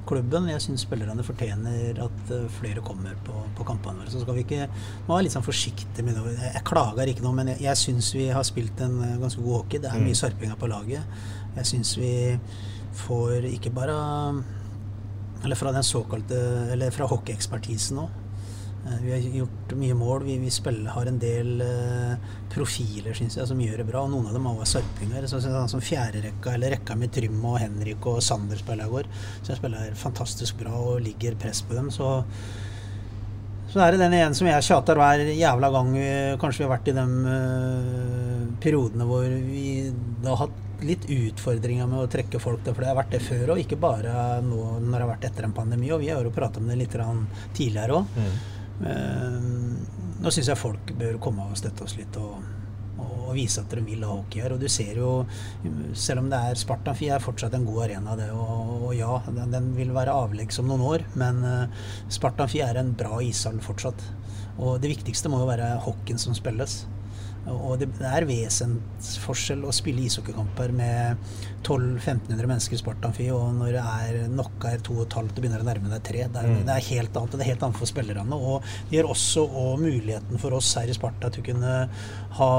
klubben, 0.07 0.49
jeg 0.51 0.63
syns 0.63 0.85
spillerne 0.85 1.23
fortjener 1.25 1.99
at 2.05 2.33
øh, 2.35 2.47
flere 2.59 2.83
kommer 2.85 3.17
på, 3.25 3.35
på, 3.57 3.65
kampene 3.67 4.01
våre. 4.01 4.13
Så 4.13 4.23
skal 4.23 4.37
vi 4.37 4.45
ikke 4.45 4.67
må 5.07 5.15
være 5.15 5.27
litt 5.27 5.35
sånn 5.35 5.45
forsiktige 5.45 6.05
med 6.07 6.17
det. 6.17 6.35
Jeg 6.45 6.63
klager 6.67 7.11
ikke 7.11 7.25
noe, 7.25 7.35
men 7.37 7.53
jeg, 7.53 7.63
jeg 7.67 7.81
syns 7.81 8.13
vi 8.15 8.29
har 8.33 8.47
spilt 8.47 8.81
en 8.85 8.97
ganske 9.21 9.43
god 9.43 9.61
hockey. 9.61 9.83
Det 9.83 9.91
er 9.91 10.01
mye 10.01 10.15
mm. 10.15 10.21
sarpinger 10.23 10.59
på 10.59 10.71
laget. 10.71 11.21
Jeg 11.57 11.71
syns 11.73 11.93
vi 11.99 12.15
får 13.05 13.47
ikke 13.51 13.71
bare 13.75 13.95
Eller 15.43 15.57
fra 15.57 15.71
den 15.73 15.83
såkalte 15.83 16.37
Eller 16.71 16.91
fra 16.95 17.07
hockeyekspertisen 17.09 17.99
òg 18.03 18.11
Eh, 18.11 18.20
vi 19.01 19.11
har 19.11 19.19
gjort 19.19 19.73
mye 19.77 19.93
mål. 19.93 20.23
Vi, 20.23 20.37
vi 20.41 20.49
spiller, 20.53 20.89
har 20.89 21.05
en 21.05 21.19
del 21.21 21.61
uh, 21.61 22.15
profiler 22.51 23.13
synes 23.17 23.37
jeg, 23.37 23.47
som 23.49 23.61
gjør 23.61 23.83
det 23.83 23.87
bra. 23.91 24.01
og 24.05 24.13
Noen 24.13 24.31
av 24.31 24.37
dem 24.37 24.47
har 24.49 24.57
vært 24.57 24.73
sarpinger. 24.73 25.27
Så, 25.29 25.41
sånn 25.43 25.69
som 25.71 25.83
fjerderekka 25.85 26.55
eller 26.55 26.75
rekka 26.77 26.97
med 26.97 27.13
Trym 27.13 27.37
og 27.45 27.59
Henrik 27.61 28.07
og 28.09 28.21
Sander 28.25 28.59
spiller 28.59 28.89
i 28.89 28.95
går. 28.95 29.11
Så 29.41 29.53
jeg 29.53 29.61
spiller 29.61 29.93
fantastisk 29.99 30.57
bra 30.63 30.73
og 30.73 31.03
ligger 31.05 31.37
press 31.41 31.61
på 31.65 31.77
dem. 31.77 31.91
Så, 31.93 32.09
så 33.71 33.83
er 33.85 33.93
det 33.93 34.01
den 34.01 34.17
ene 34.17 34.37
som 34.37 34.49
jeg 34.49 34.65
tjater 34.65 34.99
hver 34.99 35.29
jævla 35.29 35.69
gang 35.77 35.93
kanskje 36.41 36.63
vi 36.63 36.67
har 36.67 36.73
vært 36.73 36.89
i 36.91 36.97
de 36.97 37.05
uh, 37.27 38.49
periodene 38.61 39.07
hvor 39.07 39.29
vi 39.29 39.67
da 40.21 40.33
har 40.33 40.47
hatt 40.47 40.67
litt 40.81 41.03
utfordringer 41.13 41.85
med 41.85 42.01
å 42.01 42.09
trekke 42.09 42.39
folk 42.41 42.63
til, 42.65 42.73
for 42.73 42.81
det 42.81 42.89
har 42.89 42.97
vært 42.97 43.11
det 43.13 43.19
før 43.21 43.51
og 43.53 43.59
ikke 43.61 43.77
bare 43.77 44.39
nå 44.41 44.63
når 44.79 44.95
det 44.95 45.01
har 45.03 45.11
vært 45.11 45.27
etter 45.29 45.45
en 45.45 45.53
pandemi. 45.53 45.91
Og 45.93 46.01
vi 46.01 46.09
har 46.09 46.25
jo 46.25 46.33
prata 46.33 46.57
om 46.57 46.65
det 46.69 46.79
litt 46.79 46.97
tidligere 46.97 47.99
òg. 48.01 48.17
Eh, 48.87 49.37
nå 50.21 50.31
syns 50.33 50.49
jeg 50.51 50.59
folk 50.59 50.93
bør 50.97 51.19
komme 51.21 51.45
og 51.49 51.57
støtte 51.59 51.85
oss 51.85 51.95
litt 51.97 52.17
og, 52.21 52.41
og 53.01 53.31
vise 53.33 53.63
at 53.63 53.73
de 53.73 53.83
vil 53.85 54.03
ha 54.05 54.13
hockey 54.13 54.43
her. 54.43 54.55
Og 54.55 54.61
du 54.61 54.67
ser 54.71 54.99
jo, 55.01 55.11
selv 55.97 56.23
om 56.23 56.31
det 56.31 56.39
er 56.39 56.59
Spartanfi 56.59 57.09
er 57.13 57.23
fortsatt 57.23 57.55
en 57.57 57.67
god 57.67 57.85
arena, 57.87 58.15
det. 58.19 58.29
Og, 58.35 58.87
og 58.89 58.95
ja, 58.97 59.17
den, 59.29 59.53
den, 59.53 59.71
vil 59.77 59.93
være 59.95 60.15
avleggs 60.23 60.61
om 60.61 60.69
noen 60.71 60.85
år, 60.93 61.05
men 61.19 61.43
uh, 61.45 61.85
Spartanfi 62.11 62.63
er 62.65 62.81
en 62.81 62.93
bra 62.97 63.21
ishall 63.25 63.61
fortsatt. 63.63 64.05
Og 64.61 64.81
det 64.83 64.91
viktigste 64.93 65.31
må 65.31 65.41
jo 65.41 65.49
være 65.49 65.73
hockeyen 65.85 66.21
som 66.21 66.37
spilles. 66.37 66.83
Og 67.49 67.79
det 67.81 67.87
er 68.05 68.27
vesensforskjell 68.29 69.63
å 69.65 69.73
spille 69.73 70.03
ishockeykamper 70.05 70.73
med 70.77 71.17
1200-1500 71.63 72.49
mennesker 72.51 72.77
i 72.77 72.81
Spartanfi, 72.81 73.27
og 73.33 73.55
når 73.57 73.75
det 73.77 73.85
er 73.95 74.29
nok 74.29 74.67
er 74.69 74.83
to 74.85 74.99
og 74.99 75.07
et 75.07 75.17
halvt 75.17 75.33
og 75.39 75.41
begynner 75.41 75.63
å 75.63 75.67
nærme 75.67 75.89
deg 75.89 76.05
tre. 76.05 76.23
Det 76.29 76.43
er, 76.43 76.49
mm. 76.51 76.63
det 76.67 76.75
er, 76.75 76.87
helt 76.91 77.17
annet. 77.17 77.35
Det 77.37 77.45
er 77.45 77.51
helt 77.53 77.67
annet 77.67 77.81
for 77.81 77.89
spillerne. 77.89 78.37
Og 78.37 78.71
det 78.89 78.99
gir 78.99 79.09
også 79.09 79.47
muligheten 79.81 80.41
for 80.41 80.57
oss 80.59 80.73
her 80.77 80.91
i 80.91 80.97
Sparta 80.97 81.31
til 81.33 81.43
å 81.43 81.49
kunne 81.49 81.75
ha 82.37 82.51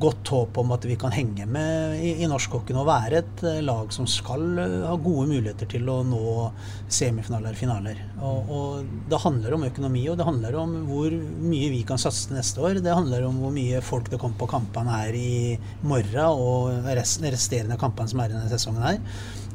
godt 0.00 0.28
håp 0.28 0.58
om 0.60 0.72
at 0.74 0.84
vi 0.88 0.96
kan 0.98 1.12
henge 1.14 1.46
med 1.48 2.00
i, 2.02 2.10
i 2.22 2.28
norskhockey 2.28 2.74
og 2.76 2.88
være 2.88 3.20
et 3.20 3.44
uh, 3.46 3.60
lag 3.64 3.92
som 3.94 4.08
skal 4.10 4.42
uh, 4.58 4.88
ha 4.88 4.96
gode 5.00 5.28
muligheter 5.30 5.68
til 5.70 5.86
å 5.92 6.00
nå 6.06 6.50
semifinaler 6.92 7.56
finaler. 7.58 8.02
Og, 8.18 8.50
og, 8.50 8.90
Det 9.10 9.22
handler 9.22 9.56
om 9.56 9.66
økonomi, 9.68 10.04
og 10.10 10.18
det 10.18 10.28
handler 10.28 10.58
om 10.60 10.76
hvor 10.90 11.14
mye 11.46 11.70
vi 11.72 11.82
kan 11.88 12.00
satse 12.00 12.34
neste 12.34 12.62
år. 12.64 12.82
Det 12.84 12.98
handler 12.98 13.28
om 13.28 13.40
hvor 13.44 13.54
mye 13.54 13.82
folk 13.84 14.10
det 14.12 14.20
kommer 14.22 14.40
på 14.42 14.50
kampene 14.56 15.00
her 15.00 15.16
i 15.16 15.56
morgen 15.86 16.42
og 16.42 16.86
rest, 16.98 17.22
resterende 17.24 17.78
kampene 17.80 18.10
som 18.10 18.22
er 18.22 18.32
i 18.32 18.36
denne 18.36 18.52
sesongen 18.52 18.84
her. 18.84 19.02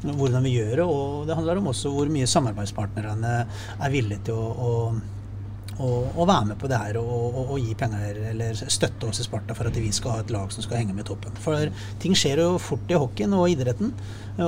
Hvordan 0.02 0.42
vi 0.42 0.56
gjør 0.56 0.76
det, 0.80 0.86
og 0.88 1.26
det 1.28 1.36
handler 1.38 1.60
om 1.60 1.70
også 1.70 1.92
hvor 1.94 2.08
mye 2.10 2.30
samarbeidspartnerne 2.30 3.34
er 3.44 3.92
villige 3.92 4.30
til 4.30 4.40
å, 4.40 4.48
å 4.50 4.72
å, 5.80 6.26
være 6.26 6.52
med 6.52 6.60
på 6.60 6.68
det 6.70 6.78
her 6.78 6.98
og, 7.00 7.10
og, 7.12 7.40
og, 7.44 7.56
gi 7.62 7.74
penger 7.78 8.20
eller 8.32 8.62
støtte 8.62 9.08
oss 9.08 9.22
i 9.22 9.26
Sparta 9.26 9.56
for 9.56 9.70
at 9.70 9.78
vi 9.78 9.92
skal 9.94 10.16
ha 10.16 10.22
et 10.24 10.32
lag 10.34 10.52
som 10.52 10.64
skal 10.64 10.82
henge 10.82 10.96
med 10.96 11.06
i 11.06 11.10
toppen. 11.12 11.36
For 11.42 11.72
ting 12.02 12.16
skjer 12.18 12.44
jo 12.44 12.54
fort 12.62 12.90
i 12.90 12.98
hockeyen 12.98 13.36
og 13.38 13.50
idretten, 13.52 13.92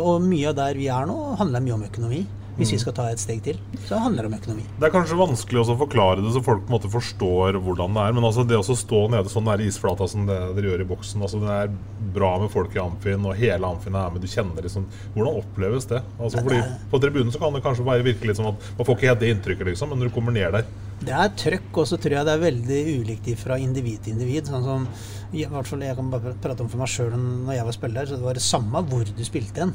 og 0.00 0.24
mye 0.24 0.50
av 0.50 0.58
der 0.60 0.80
vi 0.80 0.90
er 0.92 1.08
nå, 1.08 1.18
handler 1.40 1.64
mye 1.64 1.78
om 1.78 1.86
økonomi. 1.88 2.24
Hvis 2.54 2.70
vi 2.70 2.76
mm. 2.78 2.82
skal 2.84 2.94
ta 2.94 3.04
et 3.10 3.18
steg 3.18 3.40
til, 3.42 3.56
så 3.88 3.98
handler 3.98 4.24
det 4.24 4.30
om 4.30 4.36
økonomi. 4.36 4.64
Det 4.78 4.86
er 4.86 4.92
kanskje 4.94 5.16
vanskelig 5.18 5.64
å 5.64 5.74
forklare 5.80 6.22
det 6.22 6.30
så 6.36 6.42
folk 6.44 6.68
måte 6.70 6.90
forstår 6.92 7.58
hvordan 7.58 7.96
det 7.96 8.04
er. 8.04 8.14
Men 8.14 8.26
altså 8.28 8.44
det 8.46 8.60
å 8.60 8.76
stå 8.78 9.00
nede 9.10 9.32
sånn 9.32 9.48
der 9.50 9.64
isflata 9.64 10.06
som 10.10 10.28
det 10.28 10.38
dere 10.54 10.70
gjør 10.70 10.84
i 10.84 10.88
boksen 10.92 11.24
altså 11.24 11.40
Det 11.42 11.56
er 11.64 11.74
bra 12.14 12.30
med 12.44 12.52
folk 12.54 12.76
i 12.76 12.82
Amfin, 12.82 13.26
og 13.26 13.34
hele 13.40 13.66
Amfin 13.66 13.98
er 13.98 14.14
med. 14.14 14.22
Du 14.22 14.30
kjenner 14.30 14.62
liksom 14.62 14.86
Hvordan 15.16 15.42
oppleves 15.42 15.90
det? 15.90 16.04
Altså 16.20 16.44
fordi 16.44 16.62
På 16.92 17.02
tribunen 17.02 17.34
så 17.34 17.42
kan 17.42 17.58
det 17.58 17.64
kanskje 17.64 17.88
være 17.90 18.06
virke 18.06 18.30
litt 18.30 18.38
som 18.38 18.52
at 18.52 18.70
man 18.78 18.86
får 18.86 19.00
ikke 19.00 19.10
helt 19.10 19.24
det 19.24 19.34
inntrykket, 19.34 19.72
liksom, 19.72 19.90
men 19.90 20.02
når 20.04 20.12
du 20.12 20.14
kommer 20.14 20.34
ned 20.36 20.54
der 20.54 20.68
Det 21.04 21.14
er 21.14 21.32
trøkk, 21.40 21.70
og 21.82 21.88
så 21.90 21.98
tror 22.00 22.18
jeg 22.18 22.28
det 22.28 22.34
er 22.34 22.44
veldig 22.44 22.80
ulikt 23.00 23.32
fra 23.40 23.58
individ 23.60 24.04
til 24.04 24.14
individ. 24.16 24.48
Sånn 24.50 24.64
som 24.66 24.86
i 25.34 25.42
hvert 25.50 25.66
fall 25.66 25.82
Jeg 25.82 25.96
kan 25.98 26.12
bare 26.12 26.36
prate 26.38 26.62
om 26.62 26.70
for 26.70 26.80
meg 26.80 26.90
sjøl 26.92 27.14
når 27.18 27.56
jeg 27.56 27.66
var 27.66 27.76
spiller, 27.76 28.06
så 28.06 28.18
det 28.20 28.28
var 28.28 28.38
det 28.38 28.44
samme 28.46 28.84
hvor 28.88 29.04
du 29.08 29.24
spilte 29.26 29.66
en. 29.66 29.74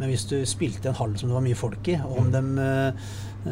Men 0.00 0.08
hvis 0.08 0.24
du 0.30 0.38
spilte 0.48 0.88
en 0.88 0.96
hall 0.96 1.12
som 1.20 1.28
det 1.28 1.36
var 1.36 1.44
mye 1.44 1.58
folk 1.58 1.88
i, 1.92 1.98
og 2.00 2.22
om 2.22 2.30
mm. 2.30 2.32
de 2.32 2.62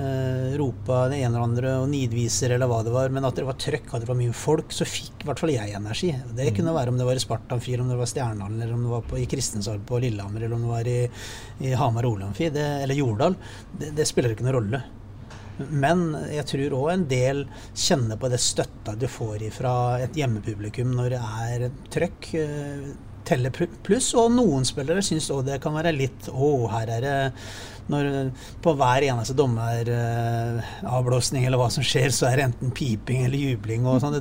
eh, 0.01 0.55
ropa 0.57 1.03
det 1.13 1.19
ene 1.21 1.29
eller 1.29 1.45
andre 1.45 1.75
og 1.83 1.91
nidviser 1.93 2.55
eller 2.55 2.71
hva 2.71 2.79
det 2.87 2.95
var, 2.95 3.13
men 3.13 3.29
at 3.29 3.37
det 3.37 3.45
var 3.45 3.59
trøkk, 3.61 3.91
at 3.93 4.05
det 4.05 4.09
var 4.09 4.17
mye 4.17 4.33
folk, 4.33 4.73
så 4.73 4.89
fikk 4.89 5.27
i 5.27 5.29
hvert 5.29 5.43
fall 5.43 5.53
jeg 5.53 5.77
energi. 5.77 6.15
Det 6.25 6.49
mm. 6.49 6.55
kunne 6.57 6.77
være 6.79 6.95
om 6.95 7.01
det 7.01 7.09
var 7.11 7.21
i 7.21 7.25
Spartanfyr, 7.25 7.83
om 7.85 7.93
det 7.93 7.99
var 8.01 8.09
Stjernehallen, 8.09 8.63
eller 8.65 8.79
om 8.79 8.87
det 8.87 8.95
var 8.95 9.05
på, 9.11 9.21
i 9.21 9.29
Kristiansand 9.29 9.85
på 9.89 10.01
Lillehammer, 10.01 10.47
eller 10.47 10.57
om 10.57 10.65
det 10.65 10.73
var 10.73 10.89
i, 10.89 11.01
i 11.69 11.75
Hamar 11.77 12.09
Olamfi, 12.09 12.49
eller 12.49 12.97
Jordal. 12.97 13.37
Det, 13.75 13.93
det 14.01 14.09
spiller 14.09 14.33
ikke 14.33 14.49
noen 14.49 14.57
rolle. 14.57 14.83
Men 15.59 16.07
jeg 16.33 16.47
tror 16.53 16.77
òg 16.79 16.93
en 16.93 17.09
del 17.11 17.45
kjenner 17.75 18.21
på 18.21 18.31
det 18.33 18.41
støtta 18.43 18.95
du 18.99 19.09
får 19.11 19.49
fra 19.55 19.75
et 20.05 20.17
hjemmepublikum 20.19 20.95
når 20.97 21.17
det 21.17 21.23
er 21.49 21.69
trøkk. 21.95 22.33
Eh, 22.39 22.89
teller 23.29 23.53
pluss. 23.85 24.15
Og 24.19 24.33
noen 24.33 24.65
spillere 24.69 25.03
syns 25.05 25.31
òg 25.35 25.45
det 25.49 25.59
kan 25.61 25.75
være 25.77 25.97
litt 25.97 26.29
Å, 26.33 26.69
her 26.73 26.89
er 26.97 27.01
det 27.05 27.17
når 27.89 28.05
på 28.61 28.75
hver 28.77 29.03
eneste 29.07 29.35
dommeravblåsning 29.37 31.47
eller 31.49 31.59
hva 31.61 31.71
som 31.73 31.85
skjer, 31.87 32.11
så 32.13 32.27
er 32.29 32.35
det 32.37 32.45
enten 32.51 32.71
piping 32.77 33.21
eller 33.25 33.39
jubling 33.41 33.87
og 33.89 34.01
sånn. 34.03 34.17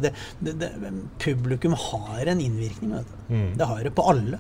Publikum 1.19 1.73
har 1.75 2.23
en 2.31 2.43
innvirkning. 2.43 2.91
Mm. 3.27 3.49
Det 3.59 3.65
har 3.67 3.79
det 3.83 3.91
på 3.97 4.07
alle. 4.07 4.39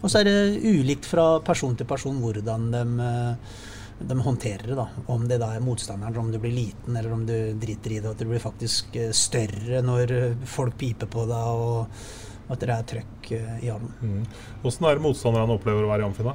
Og 0.00 0.08
så 0.08 0.16
er 0.20 0.24
det 0.30 0.60
ulikt 0.64 1.04
fra 1.08 1.40
person 1.44 1.76
til 1.76 1.86
person 1.88 2.20
hvordan 2.22 2.60
de, 2.72 2.82
de 3.98 4.18
håndterer 4.20 4.66
det. 4.68 4.76
da. 4.76 4.88
Om 5.12 5.24
det 5.28 5.40
da 5.40 5.54
er 5.54 5.64
motstanderen, 5.64 6.18
om 6.20 6.30
du 6.32 6.38
blir 6.42 6.52
liten 6.52 6.96
eller 6.96 7.12
om 7.12 7.26
du 7.26 7.36
driter 7.56 7.96
i 7.96 8.00
det. 8.00 8.12
At 8.12 8.20
du 8.20 8.28
blir 8.28 8.42
faktisk 8.42 8.96
større 9.16 9.82
når 9.84 10.14
folk 10.44 10.76
piper 10.78 11.10
på 11.10 11.26
deg. 11.30 11.66
og 11.66 12.24
at 12.52 12.62
det 12.62 12.70
er 12.70 12.86
trøkk 12.92 13.32
eh, 13.34 13.56
i 13.64 13.72
hallen. 13.72 13.90
Mm. 14.00 14.20
Hvordan 14.62 14.88
er 14.88 14.98
det 14.98 15.04
motstanderne 15.06 15.56
opplever 15.56 15.86
å 15.86 15.90
være 15.90 16.04
i 16.04 16.06
Amfin? 16.06 16.30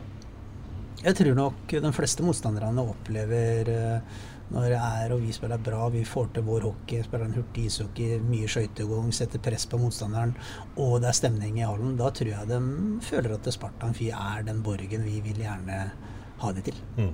Jeg 1.02 1.18
tror 1.18 1.38
nok 1.38 1.74
de 1.86 1.94
fleste 1.96 2.26
motstanderne 2.26 2.84
opplever 2.92 3.72
eh, 3.72 4.20
når 4.52 4.68
det 4.68 4.82
er 4.84 5.14
og 5.16 5.24
vi 5.24 5.32
spiller 5.32 5.62
bra, 5.64 5.86
vi 5.94 6.04
får 6.06 6.34
til 6.36 6.44
vår 6.46 6.68
hockey, 6.68 7.00
spiller 7.06 7.30
en 7.30 7.38
hurtig 7.38 7.70
ishockey, 7.70 8.20
mye 8.28 8.50
skøytegang, 8.52 9.08
setter 9.16 9.40
press 9.44 9.64
på 9.72 9.80
motstanderen, 9.80 10.34
og 10.76 10.98
det 11.00 11.08
er 11.08 11.20
stemning 11.22 11.62
i 11.62 11.64
hallen, 11.64 11.96
da 12.00 12.12
tror 12.12 12.34
jeg 12.34 12.50
de 12.50 12.60
føler 13.08 13.38
at 13.38 13.48
Spartan 13.56 13.94
Amfi 13.94 14.10
er 14.12 14.44
den 14.50 14.60
borgen 14.66 15.08
vi 15.08 15.22
vil 15.24 15.40
gjerne 15.46 15.78
ha 16.44 16.52
det 16.58 16.66
til. 16.68 16.84
Mm. 17.00 17.14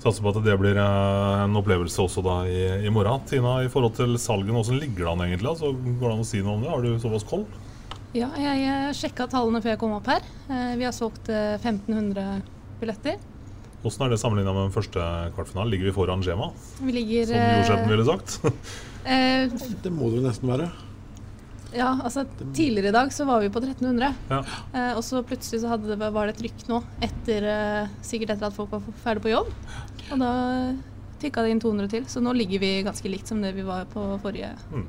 Satser 0.00 0.24
på 0.24 0.32
at 0.32 0.38
det 0.44 0.54
blir 0.60 0.78
eh, 0.80 1.40
en 1.44 1.58
opplevelse 1.60 2.00
også 2.06 2.22
da 2.24 2.36
i, 2.48 2.60
i 2.86 2.92
morgen. 2.92 3.20
Tina, 3.28 3.58
i 3.64 3.72
forhold 3.72 3.98
til 3.98 4.16
salgen, 4.20 4.54
hvordan 4.56 4.80
ligger 4.80 5.04
det 5.04 5.10
an 5.12 5.26
egentlig? 5.26 5.50
Altså, 5.52 5.74
går 5.76 6.06
det 6.06 6.14
an 6.14 6.24
å 6.24 6.30
si 6.30 6.40
noe 6.40 6.56
om 6.56 6.64
det? 6.64 6.72
Har 6.72 6.86
du 6.86 6.94
såpass 7.02 7.26
koll? 7.28 7.44
Ja, 8.10 8.26
jeg 8.34 8.94
sjekka 8.98 9.28
tallene 9.30 9.60
før 9.62 9.76
jeg 9.76 9.78
kom 9.78 9.92
opp 9.94 10.08
her. 10.10 10.24
Eh, 10.50 10.72
vi 10.80 10.86
har 10.88 10.94
solgt 10.96 11.28
1500 11.30 12.24
eh, 12.24 12.40
billetter. 12.80 13.20
Hvordan 13.84 14.06
er 14.08 14.12
det 14.12 14.20
sammenligna 14.20 14.52
med 14.56 14.66
den 14.66 14.74
første 14.74 15.04
kvartfinalen? 15.36 15.70
Ligger 15.72 15.88
vi 15.88 15.96
foran 15.96 16.24
skjema? 16.24 16.50
Vi 16.82 16.94
ligger, 16.96 17.30
Som 17.30 17.44
Jordseten 17.54 17.92
ville 17.94 18.06
sagt? 18.08 18.38
eh, 19.14 19.74
det 19.84 19.92
må 19.94 20.10
det 20.10 20.18
jo 20.18 20.26
nesten 20.26 20.50
være. 20.50 20.66
Ja, 21.70 21.92
altså 22.02 22.24
tidligere 22.50 22.90
i 22.90 22.96
dag 22.96 23.12
så 23.14 23.24
var 23.28 23.44
vi 23.44 23.52
på 23.54 23.62
1300. 23.62 24.10
Ja. 24.32 24.40
Eh, 24.74 24.90
og 24.98 25.04
så 25.06 25.22
plutselig 25.22 25.62
så 25.62 25.78
det, 25.84 26.00
var 26.02 26.26
det 26.26 26.34
trykk 26.40 26.66
nå, 26.66 26.82
etter, 27.06 27.46
sikkert 28.02 28.34
etter 28.34 28.50
at 28.50 28.58
folk 28.58 28.74
var 28.74 28.90
ferdig 29.04 29.22
på 29.28 29.36
jobb. 29.36 29.54
Og 30.10 30.22
da 30.22 30.32
tikka 31.20 31.44
det 31.44 31.52
inn 31.54 31.60
200 31.62 31.90
til. 31.92 32.06
Så 32.08 32.22
nå 32.24 32.32
ligger 32.36 32.62
vi 32.62 32.70
ganske 32.86 33.12
likt 33.12 33.28
som 33.30 33.42
det 33.44 33.52
vi 33.56 33.64
var 33.66 33.84
på 33.92 34.04
forrige. 34.22 34.54
Mm. 34.72 34.86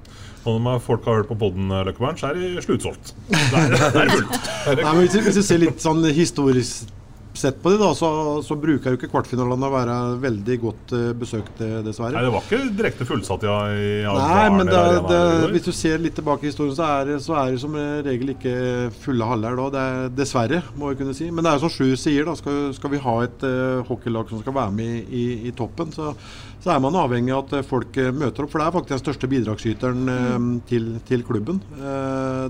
Og 0.48 0.62
når 0.64 0.80
folk 0.84 1.06
har 1.06 1.22
hørt 1.22 1.30
på 1.32 1.38
poden, 1.44 1.68
Løkkeberg, 1.70 2.18
så 2.22 2.32
er 2.32 2.40
det 2.40 2.64
sluttsolgt. 2.66 3.14
Det 3.28 3.42
er, 3.42 3.76
det 3.76 4.06
er 4.06 4.16
fullt. 4.16 4.50
Nei, 4.72 4.88
men 4.88 5.04
hvis, 5.04 5.20
hvis 5.28 5.40
du 5.42 5.46
ser 5.46 5.62
litt 5.62 5.84
sånn 5.84 6.06
historisk 6.16 6.90
sett 7.38 7.62
på 7.64 7.72
det, 7.72 7.78
da, 7.80 7.90
så, 7.96 8.10
så 8.44 8.56
bruker 8.60 8.94
jo 8.94 9.00
ikke 9.00 9.10
kvartfinalene 9.12 9.68
å 9.68 9.74
være 9.74 9.96
veldig 10.24 10.58
godt 10.62 10.94
uh, 10.96 11.06
besøkt, 11.18 11.62
dessverre. 11.86 12.16
Nei, 12.18 12.26
Det 12.28 12.34
var 12.34 12.46
ikke 12.48 12.76
direkte 12.78 13.08
fullsatt 13.08 13.46
i, 13.46 13.52
i 13.52 13.92
Nei, 14.06 14.48
men 14.56 14.70
det, 14.70 14.82
det, 15.08 15.22
hvis 15.54 15.68
du 15.68 15.72
ser 15.76 16.02
litt 16.04 16.18
tilbake 16.20 16.48
i 16.48 16.52
historien, 16.52 16.76
så 16.76 16.88
er, 16.88 17.14
så 17.24 17.38
er 17.40 17.54
det 17.54 17.62
som 17.64 17.78
regel 18.08 18.34
ikke 18.36 18.56
fulle 19.04 19.28
haller 19.28 19.60
da. 19.60 19.68
Det 19.72 19.84
er, 19.84 20.14
dessverre, 20.22 20.62
må 20.76 20.92
vi 20.92 21.02
kunne 21.02 21.16
si. 21.18 21.30
Men 21.32 21.46
det 21.46 21.54
er 21.54 21.60
jo 21.60 21.66
som 21.68 21.76
Sjur 21.76 21.94
sier, 22.00 22.28
da, 22.28 22.36
skal, 22.40 22.64
skal, 22.78 22.94
vi 22.94 23.04
ha 23.06 23.18
et 23.26 23.46
uh, 23.48 23.84
hockeylag 23.88 24.32
som 24.32 24.42
skal 24.44 24.58
være 24.58 24.76
med 24.76 24.92
i, 24.92 25.22
i, 25.22 25.26
i 25.52 25.54
toppen, 25.56 25.94
så, 25.96 26.12
så, 26.58 26.74
er 26.74 26.84
man 26.84 27.00
avhengig 27.00 27.36
av 27.36 27.48
at 27.48 27.70
folk 27.70 28.02
uh, 28.02 28.12
møter 28.16 28.46
opp. 28.46 28.54
For 28.54 28.62
det 28.62 28.68
er 28.68 28.76
faktisk 28.76 28.98
den 28.98 29.06
største 29.06 29.32
bidragsyteren 29.32 30.04
mm. 30.12 30.52
til, 30.68 30.92
til, 31.08 31.24
klubben. 31.28 31.62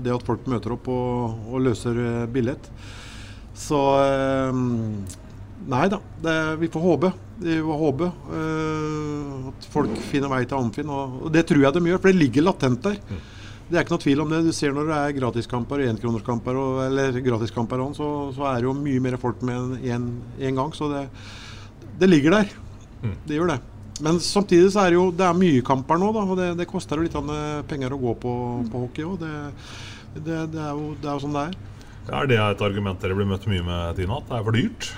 det 0.02 0.10
at 0.10 0.26
folk 0.26 0.46
møter 0.50 0.74
opp 0.74 0.88
og, 0.90 1.46
og 1.52 1.64
løser 1.68 2.02
billett. 2.32 2.70
Så 3.62 3.82
eh, 4.02 4.62
Nei 5.62 5.84
da, 5.90 5.98
det, 6.22 6.32
vi 6.58 6.68
får 6.72 6.82
håpe. 6.82 7.12
Vi 7.42 7.58
får 7.62 7.78
håpe 7.78 8.08
uh, 8.10 9.50
at 9.52 9.66
folk 9.70 9.92
finner 10.08 10.30
vei 10.32 10.42
til 10.48 10.58
Amfin. 10.58 10.90
Og, 10.90 11.20
og, 11.20 11.28
det 11.34 11.44
tror 11.46 11.62
jeg 11.62 11.76
de 11.76 11.82
gjør, 11.86 12.00
for 12.02 12.10
det 12.10 12.18
ligger 12.18 12.46
latent 12.48 12.82
der. 12.82 12.98
Mm. 13.06 13.20
Det 13.68 13.78
er 13.78 13.84
ikke 13.84 13.94
noe 13.94 14.02
tvil 14.02 14.22
om 14.24 14.32
det. 14.32 14.40
Du 14.48 14.50
ser 14.56 14.74
når 14.74 14.90
det 14.90 14.98
er 14.98 15.16
gratiskamper 15.20 15.84
og 15.84 15.92
enkronerskamper, 15.92 16.58
eller 16.88 17.20
gratiskamper 17.24 17.84
òg, 17.84 17.94
så, 17.96 18.08
så, 18.34 18.48
er 18.50 18.58
det 18.60 18.68
jo 18.68 18.74
mye 18.76 19.04
mer 19.04 19.16
folk 19.22 19.44
med 19.46 19.78
en, 19.86 20.10
en 20.42 20.60
gang. 20.60 20.74
Så 20.76 20.90
det, 20.90 21.06
det 22.02 22.10
ligger 22.10 22.40
der. 22.40 22.52
Mm. 23.04 23.16
Det 23.28 23.38
gjør 23.38 23.54
det. 23.54 23.60
Men 24.02 24.18
samtidig 24.24 24.72
så 24.74 24.82
er 24.82 24.92
det 24.92 24.98
jo 24.98 25.08
det 25.14 25.24
er 25.28 25.38
mye 25.38 25.62
kamper 25.66 26.00
nå, 26.00 26.10
da, 26.16 26.26
og 26.26 26.38
det, 26.40 26.52
det 26.58 26.70
koster 26.70 26.98
jo 26.98 27.06
litt 27.06 27.68
penger 27.70 27.94
å 27.94 28.02
gå 28.02 28.16
på, 28.18 28.32
på 28.72 28.86
hockey 28.86 29.06
òg. 29.06 29.20
Det, 29.22 29.34
det, 30.18 30.46
det, 30.52 30.58
er 30.58 30.74
jo, 30.74 30.96
det 30.98 31.06
er 31.06 31.14
jo 31.14 31.22
sånn 31.22 31.38
det 31.38 31.50
er. 31.52 31.60
Er 32.10 32.26
det 32.26 32.38
et 32.40 32.62
argument 32.64 33.00
dere 33.02 33.14
blir 33.14 33.28
møtt 33.28 33.46
mye 33.50 33.62
med, 33.62 33.96
Tina? 33.98 34.18
At 34.18 34.28
det 34.28 34.38
er 34.38 34.46
for 34.48 34.58
dyrt? 34.58 34.90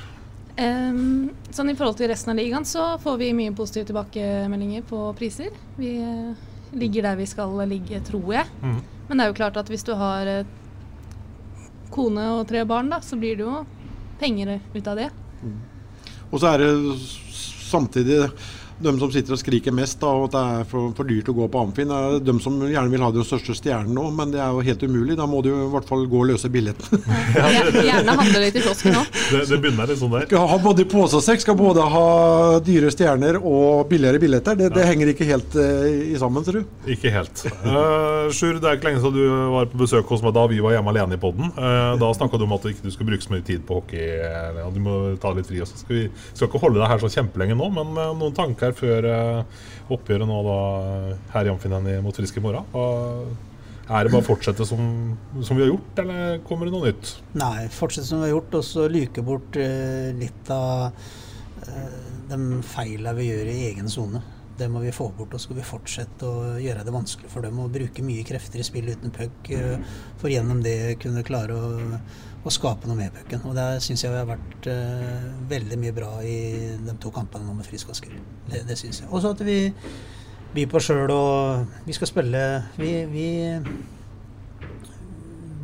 Um, 0.55 1.33
sånn 1.51 1.73
I 1.73 1.75
forhold 1.77 1.99
til 1.99 2.09
resten 2.12 2.31
av 2.31 2.38
ligaen 2.38 2.67
så 2.69 2.95
får 3.03 3.17
vi 3.21 3.33
mye 3.37 3.55
positive 3.59 3.88
tilbakemeldinger 3.90 4.87
på 4.88 5.01
priser. 5.19 5.53
Vi 5.77 5.97
uh, 6.01 6.33
ligger 6.79 7.11
der 7.11 7.19
vi 7.19 7.29
skal 7.29 7.57
ligge, 7.69 8.01
tror 8.07 8.37
jeg. 8.38 8.49
Mm. 8.62 8.81
Men 9.09 9.19
det 9.19 9.27
er 9.27 9.33
jo 9.33 9.38
klart 9.43 9.59
at 9.61 9.71
hvis 9.73 9.85
du 9.87 9.93
har 9.99 10.31
uh, 10.31 10.47
kone 11.95 12.25
og 12.38 12.47
tre 12.49 12.64
barn, 12.69 12.88
da, 12.93 13.03
så 13.05 13.19
blir 13.21 13.37
det 13.38 13.47
jo 13.47 13.61
penger 14.21 14.57
ut 14.75 14.90
av 14.90 15.03
det. 15.03 15.11
Mm. 15.43 15.59
Og 16.31 16.40
så 16.40 16.55
er 16.55 16.64
det 16.64 16.73
samtidig 17.35 18.23
de 18.79 18.93
som 18.99 19.11
sitter 19.13 19.37
og 19.37 19.39
skriker 19.41 19.75
mest 19.75 20.01
da, 20.03 20.11
og 20.11 20.29
at 20.29 20.35
det 20.35 20.43
er 20.43 20.69
for, 20.71 20.91
for 20.97 21.09
dyrt 21.09 21.29
å 21.31 21.35
gå 21.37 21.47
på 21.51 21.63
Amfin, 21.63 21.93
er 21.95 22.19
de 22.25 22.35
som 22.43 22.57
gjerne 22.67 22.91
vil 22.91 23.05
ha 23.05 23.11
den 23.15 23.27
største 23.27 23.55
stjernen 23.57 23.95
nå, 23.95 24.09
men 24.17 24.33
det 24.35 24.41
er 24.43 24.51
jo 24.51 24.65
helt 24.67 24.83
umulig. 24.83 25.17
Da 25.19 25.29
må 25.31 25.43
du 25.45 25.51
i 25.53 25.69
hvert 25.73 25.89
fall 25.89 26.05
gå 26.11 26.23
og 26.25 26.31
løse 26.33 26.51
billetten. 26.53 27.05
Ja, 27.35 27.49
gjerne 27.85 28.15
handle 28.19 28.41
litt 28.43 28.57
i 28.59 28.63
kiosken 28.65 28.97
òg. 28.99 29.09
Det, 29.31 29.41
det, 29.49 29.59
begynner 29.63 29.89
litt 29.91 30.01
sånn 30.01 30.13
der. 30.13 30.27
Skal 30.29 30.49
ha 30.51 30.59
både 30.63 30.87
pose 30.91 31.19
og 31.19 31.25
sekk, 31.25 31.43
skal 31.45 31.57
både 31.59 31.85
ha 31.95 32.05
dyre 32.65 32.91
stjerner 32.95 33.39
og 33.41 33.87
billigere 33.91 34.21
billetter. 34.23 34.59
Det, 34.59 34.71
ja. 34.73 34.87
henger 34.91 35.13
ikke 35.13 35.27
helt 35.29 35.57
uh, 35.59 35.87
i 35.87 36.15
sammen, 36.21 36.47
tror 36.47 36.61
du. 36.63 36.75
Ikke 36.95 37.13
helt. 37.15 37.45
Uh, 37.65 38.31
Sjur, 38.35 38.59
det 38.63 38.71
er 38.71 38.79
ikke 38.79 38.91
lenge 38.91 39.03
siden 39.03 39.17
du 39.19 39.55
var 39.55 39.71
på 39.71 39.81
besøk 39.85 40.11
hos 40.15 40.25
meg 40.25 40.35
da 40.37 40.47
vi 40.51 40.61
var 40.65 40.77
hjemme 40.77 40.95
alene 40.95 41.19
i 41.19 41.23
poden. 41.23 41.51
Uh, 41.59 41.95
da 42.01 42.11
snakka 42.17 42.41
du 42.41 42.47
om 42.47 42.57
at 42.57 42.67
du 42.67 42.73
ikke 42.73 42.95
skulle 42.95 43.13
bruke 43.13 43.27
så 43.27 43.35
mye 43.35 43.47
tid 43.47 43.65
på 43.67 43.81
hockey, 43.81 44.05
du 44.75 44.81
må 44.83 44.99
ta 45.23 45.35
litt 45.37 45.49
fri. 45.51 45.63
Også. 45.65 45.81
Skal 45.85 45.99
vi 45.99 46.05
skal 46.33 46.49
ikke 46.49 46.63
holde 46.63 46.81
deg 46.81 46.91
her 46.91 47.03
så 47.03 47.13
kjempelenge 47.13 47.59
nå, 47.59 47.71
men 47.75 47.95
noen 47.95 48.35
tanker 48.37 48.63
før 48.77 49.09
uh, 49.11 49.64
oppgjøret 49.92 50.29
nå 50.29 50.38
da 50.46 50.61
her 51.35 51.48
i 51.48 51.53
Amfinnen 51.53 51.90
mot 52.05 52.16
Frisk 52.16 52.38
i 52.40 52.44
morgen. 52.44 52.64
Og 52.72 53.35
er 53.85 54.07
det 54.07 54.14
bare 54.14 54.24
å 54.24 54.24
fortsette 54.24 54.64
som, 54.64 54.85
som, 55.42 55.59
vi 55.59 55.66
har 55.66 55.74
gjort, 55.74 55.98
eller 56.00 56.38
kommer 56.48 56.68
det 56.68 56.72
noe 56.72 56.88
nytt? 56.88 57.11
Nei, 57.37 57.66
fortsette 57.72 58.09
som 58.09 58.22
vi 58.22 58.31
har 58.31 58.38
gjort, 58.38 58.57
og 58.57 58.64
så 58.64 58.87
lyke 58.88 59.24
bort 59.27 59.59
uh, 59.61 60.09
litt 60.16 60.53
av 60.55 60.94
uh, 60.94 61.98
de 62.31 62.40
feilene 62.64 63.16
vi 63.18 63.29
gjør 63.29 63.53
i 63.53 63.61
egen 63.68 63.92
sone. 63.92 64.24
Det 64.57 64.70
må 64.70 64.81
vi 64.85 64.94
få 64.94 65.11
bort, 65.12 65.35
og 65.35 65.42
skal 65.42 65.59
vi 65.59 65.66
fortsette 65.66 66.24
å 66.24 66.55
gjøre 66.62 66.87
det 66.87 66.94
vanskelig 66.94 67.29
for 67.33 67.44
dem 67.44 67.59
å 67.61 67.68
bruke 67.72 68.07
mye 68.07 68.24
krefter 68.24 68.62
i 68.62 68.66
spill 68.66 68.87
uten 68.87 69.12
puck, 69.12 69.50
for 70.20 70.31
gjennom 70.31 70.61
det 70.62 70.94
kunne 71.03 71.24
klare 71.27 71.57
å 71.59 71.88
å 72.45 72.53
skape 72.53 72.89
noe 72.89 72.99
med 72.99 73.15
pucken. 73.15 73.43
Og 73.49 73.57
der 73.57 73.81
syns 73.85 74.05
jeg 74.05 74.13
vi 74.13 74.21
har 74.21 74.29
vært 74.29 74.69
uh, 74.69 75.29
veldig 75.51 75.79
mye 75.81 75.95
bra 75.97 76.11
i 76.25 76.37
de 76.77 76.97
to 77.01 77.13
kampene 77.15 77.47
nå 77.47 77.57
med 77.57 77.69
Frisk 77.69 77.95
Asker. 77.95 78.13
Det, 78.51 78.65
det 78.69 78.77
syns 78.81 79.01
jeg. 79.03 79.09
Og 79.11 79.25
så 79.25 79.33
at 79.33 79.41
vi 79.47 79.59
byr 80.55 80.69
på 80.71 80.83
sjøl 80.85 81.11
og 81.11 81.81
vi 81.83 81.97
skal 81.97 82.07
spille 82.07 82.41
Vi, 82.79 82.91
vi 83.11 83.29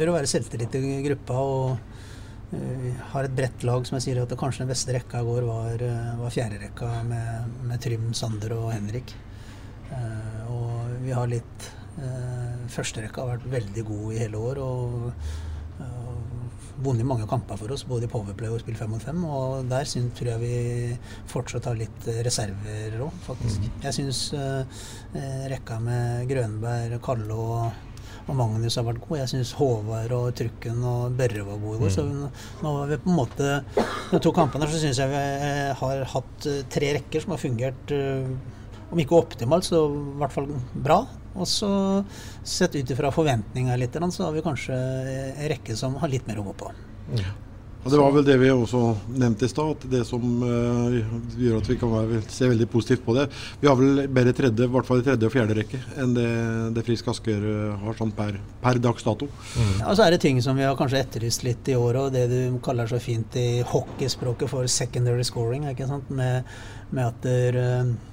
bør 0.01 0.17
være 0.17 0.31
selvtillit 0.31 0.75
i 0.81 0.97
gruppa 1.05 1.43
og 1.45 1.67
uh, 2.55 2.87
har 3.13 3.29
et 3.29 3.37
bredt 3.37 3.67
lag 3.69 3.85
som 3.85 3.99
jeg 3.99 4.09
sier 4.09 4.23
at 4.23 4.33
kanskje 4.41 4.65
den 4.65 4.73
beste 4.73 4.97
rekka 4.97 5.21
i 5.21 5.29
går 5.29 5.45
var, 5.51 5.85
uh, 5.85 6.15
var 6.23 6.33
fjerderekka 6.33 6.95
med, 7.11 7.61
med 7.69 7.85
Trym, 7.85 8.09
Sander 8.17 8.57
og 8.57 8.73
Henrik. 8.73 9.13
Uh, 9.93 10.49
og 10.57 10.97
vi 11.05 11.13
har 11.17 11.29
litt 11.31 11.71
Førsterekka 12.71 13.21
har 13.21 13.33
vært 13.35 13.49
veldig 13.51 13.83
god 13.85 14.13
i 14.15 14.21
hele 14.23 14.39
år. 14.41 14.59
og 14.63 15.50
vunnet 16.85 17.07
mange 17.07 17.27
kamper 17.31 17.59
for 17.61 17.73
oss, 17.75 17.85
både 17.89 18.07
i 18.07 18.11
Powerplay 18.11 18.51
og 18.53 18.63
spill 18.63 18.79
fem 18.79 18.91
mot 18.95 19.05
fem. 19.05 19.21
Og 19.27 19.69
der 19.71 19.89
synes, 19.89 20.15
tror 20.17 20.33
jeg 20.33 20.43
vi 20.43 20.55
fortsatt 21.31 21.69
har 21.71 21.79
litt 21.79 22.09
reserver 22.27 22.99
òg, 23.07 23.21
faktisk. 23.27 23.67
Mm. 23.67 23.79
Jeg 23.87 23.97
syns 23.99 24.25
uh, 24.35 24.83
rekka 25.53 25.79
med 25.85 26.27
Grønberg, 26.31 26.97
Kalle 27.05 27.37
og, 27.37 27.97
og 28.27 28.39
Magnus 28.39 28.79
har 28.81 28.87
vært 28.89 29.03
god. 29.07 29.21
Jeg 29.23 29.33
syns 29.35 29.55
Håvard 29.59 30.15
og 30.17 30.31
Trykken 30.41 30.85
og 30.87 31.19
Børre 31.19 31.47
var 31.49 31.61
gode 31.63 31.81
i 31.81 31.83
går. 31.85 31.93
Mm. 31.93 31.97
Så 31.99 32.65
nå 32.65 32.77
har 32.79 32.93
vi 32.93 33.01
på 33.05 33.13
en 33.13 33.19
måte 33.19 33.53
De 34.11 34.23
to 34.23 34.33
kampene 34.35 34.69
så 34.71 34.81
syns 34.83 34.99
jeg 35.03 35.13
vi 35.13 35.21
eh, 35.21 35.71
har 35.79 36.07
hatt 36.15 36.49
tre 36.73 36.95
rekker 36.99 37.23
som 37.23 37.37
har 37.37 37.43
fungert 37.43 37.95
om 38.91 38.99
ikke 38.99 39.19
optimalt, 39.21 39.69
så 39.69 39.85
i 39.87 40.19
hvert 40.19 40.35
fall 40.35 40.49
bra. 40.75 41.05
Og 41.35 41.47
så 41.49 41.71
sett 42.43 42.75
ut 42.75 42.91
ifra 42.91 43.13
forventninger 43.15 43.79
litt, 43.79 44.01
så 44.11 44.27
har 44.27 44.35
vi 44.35 44.43
kanskje 44.45 44.75
en 45.37 45.47
rekke 45.53 45.77
som 45.79 45.95
har 46.01 46.11
litt 46.11 46.27
mer 46.27 46.43
å 46.43 46.49
gå 46.51 46.57
på. 46.65 46.73
Ja. 47.21 47.31
Og 47.81 47.89
Det 47.91 47.97
var 47.97 48.11
vel 48.13 48.25
det 48.27 48.35
vi 48.37 48.49
også 48.53 48.81
nevnte 49.17 49.47
i 49.47 49.51
stad, 49.51 49.71
at 49.73 49.85
det 49.89 50.03
som 50.05 50.25
uh, 50.45 50.99
gjør 51.41 51.63
at 51.63 51.69
vi 51.71 51.77
kan 51.81 51.93
være, 51.95 52.19
se 52.29 52.49
veldig 52.51 52.67
positivt 52.69 53.07
på 53.07 53.15
det. 53.17 53.25
Vi 53.63 53.71
har 53.71 53.79
vel 53.79 54.03
bedre 54.13 54.35
tredje, 54.37 54.67
i 54.67 54.73
hvert 54.75 54.89
fall 54.89 55.01
i 55.01 55.07
tredje 55.07 55.31
og 55.31 55.33
fjerde 55.33 55.57
rekke 55.57 55.81
enn 56.03 56.13
det, 56.17 56.27
det 56.77 56.85
Frisk 56.85 57.09
Asker 57.15 57.41
uh, 57.41 57.79
har 57.87 57.97
sånn 57.97 58.13
per, 58.17 58.37
per 58.61 58.83
dags 58.85 59.07
dato. 59.07 59.31
Mm. 59.55 59.73
Ja, 59.81 59.95
så 59.95 60.05
er 60.05 60.13
det 60.13 60.21
ting 60.27 60.43
som 60.45 60.61
vi 60.61 60.67
har 60.69 60.77
kanskje 60.77 61.01
etterlyst 61.01 61.47
litt 61.47 61.73
i 61.73 61.79
år, 61.79 62.03
og 62.03 62.13
det 62.13 62.27
du 62.29 62.61
kaller 62.65 62.91
så 62.91 63.01
fint 63.01 63.41
i 63.41 63.49
hockeyspråket 63.73 64.53
for 64.53 64.69
secondary 64.69 65.25
scoring. 65.25 65.65
ikke 65.73 65.89
sant? 65.89 66.13
Med, 66.13 66.45
med 66.93 67.09
at 67.09 67.25
der, 67.25 67.61
uh, 67.65 68.10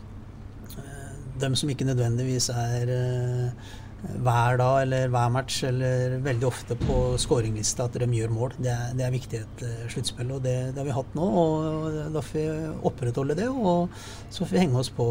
de 1.42 1.52
som 1.60 1.70
ikke 1.74 1.88
nødvendigvis 1.88 2.50
er 2.54 2.94
uh, 2.94 3.76
hver 3.98 4.60
dag 4.60 4.76
eller 4.84 5.08
hver 5.10 5.30
match 5.34 5.64
eller 5.66 6.20
veldig 6.22 6.46
ofte 6.46 6.76
på 6.78 6.98
skåringlista 7.20 7.88
at 7.88 7.98
de 7.98 8.08
gjør 8.20 8.34
mål. 8.34 8.54
Det 8.62 8.70
er, 8.70 8.92
det 8.98 9.06
er 9.06 9.14
viktig 9.14 9.40
i 9.40 9.42
et 9.42 9.64
uh, 9.66 9.88
sluttspill, 9.90 10.36
og 10.36 10.44
det, 10.46 10.56
det, 10.76 10.82
har 10.82 10.88
vi 10.88 10.96
hatt 10.98 11.18
nå. 11.18 11.28
og 11.42 11.98
Da 12.14 12.24
får 12.26 12.38
vi 12.38 12.46
opprettholde 12.92 13.38
det, 13.40 13.50
og 13.50 13.90
så 14.30 14.44
får 14.44 14.54
vi 14.54 14.62
henge 14.62 14.80
oss 14.84 14.92
på 14.94 15.08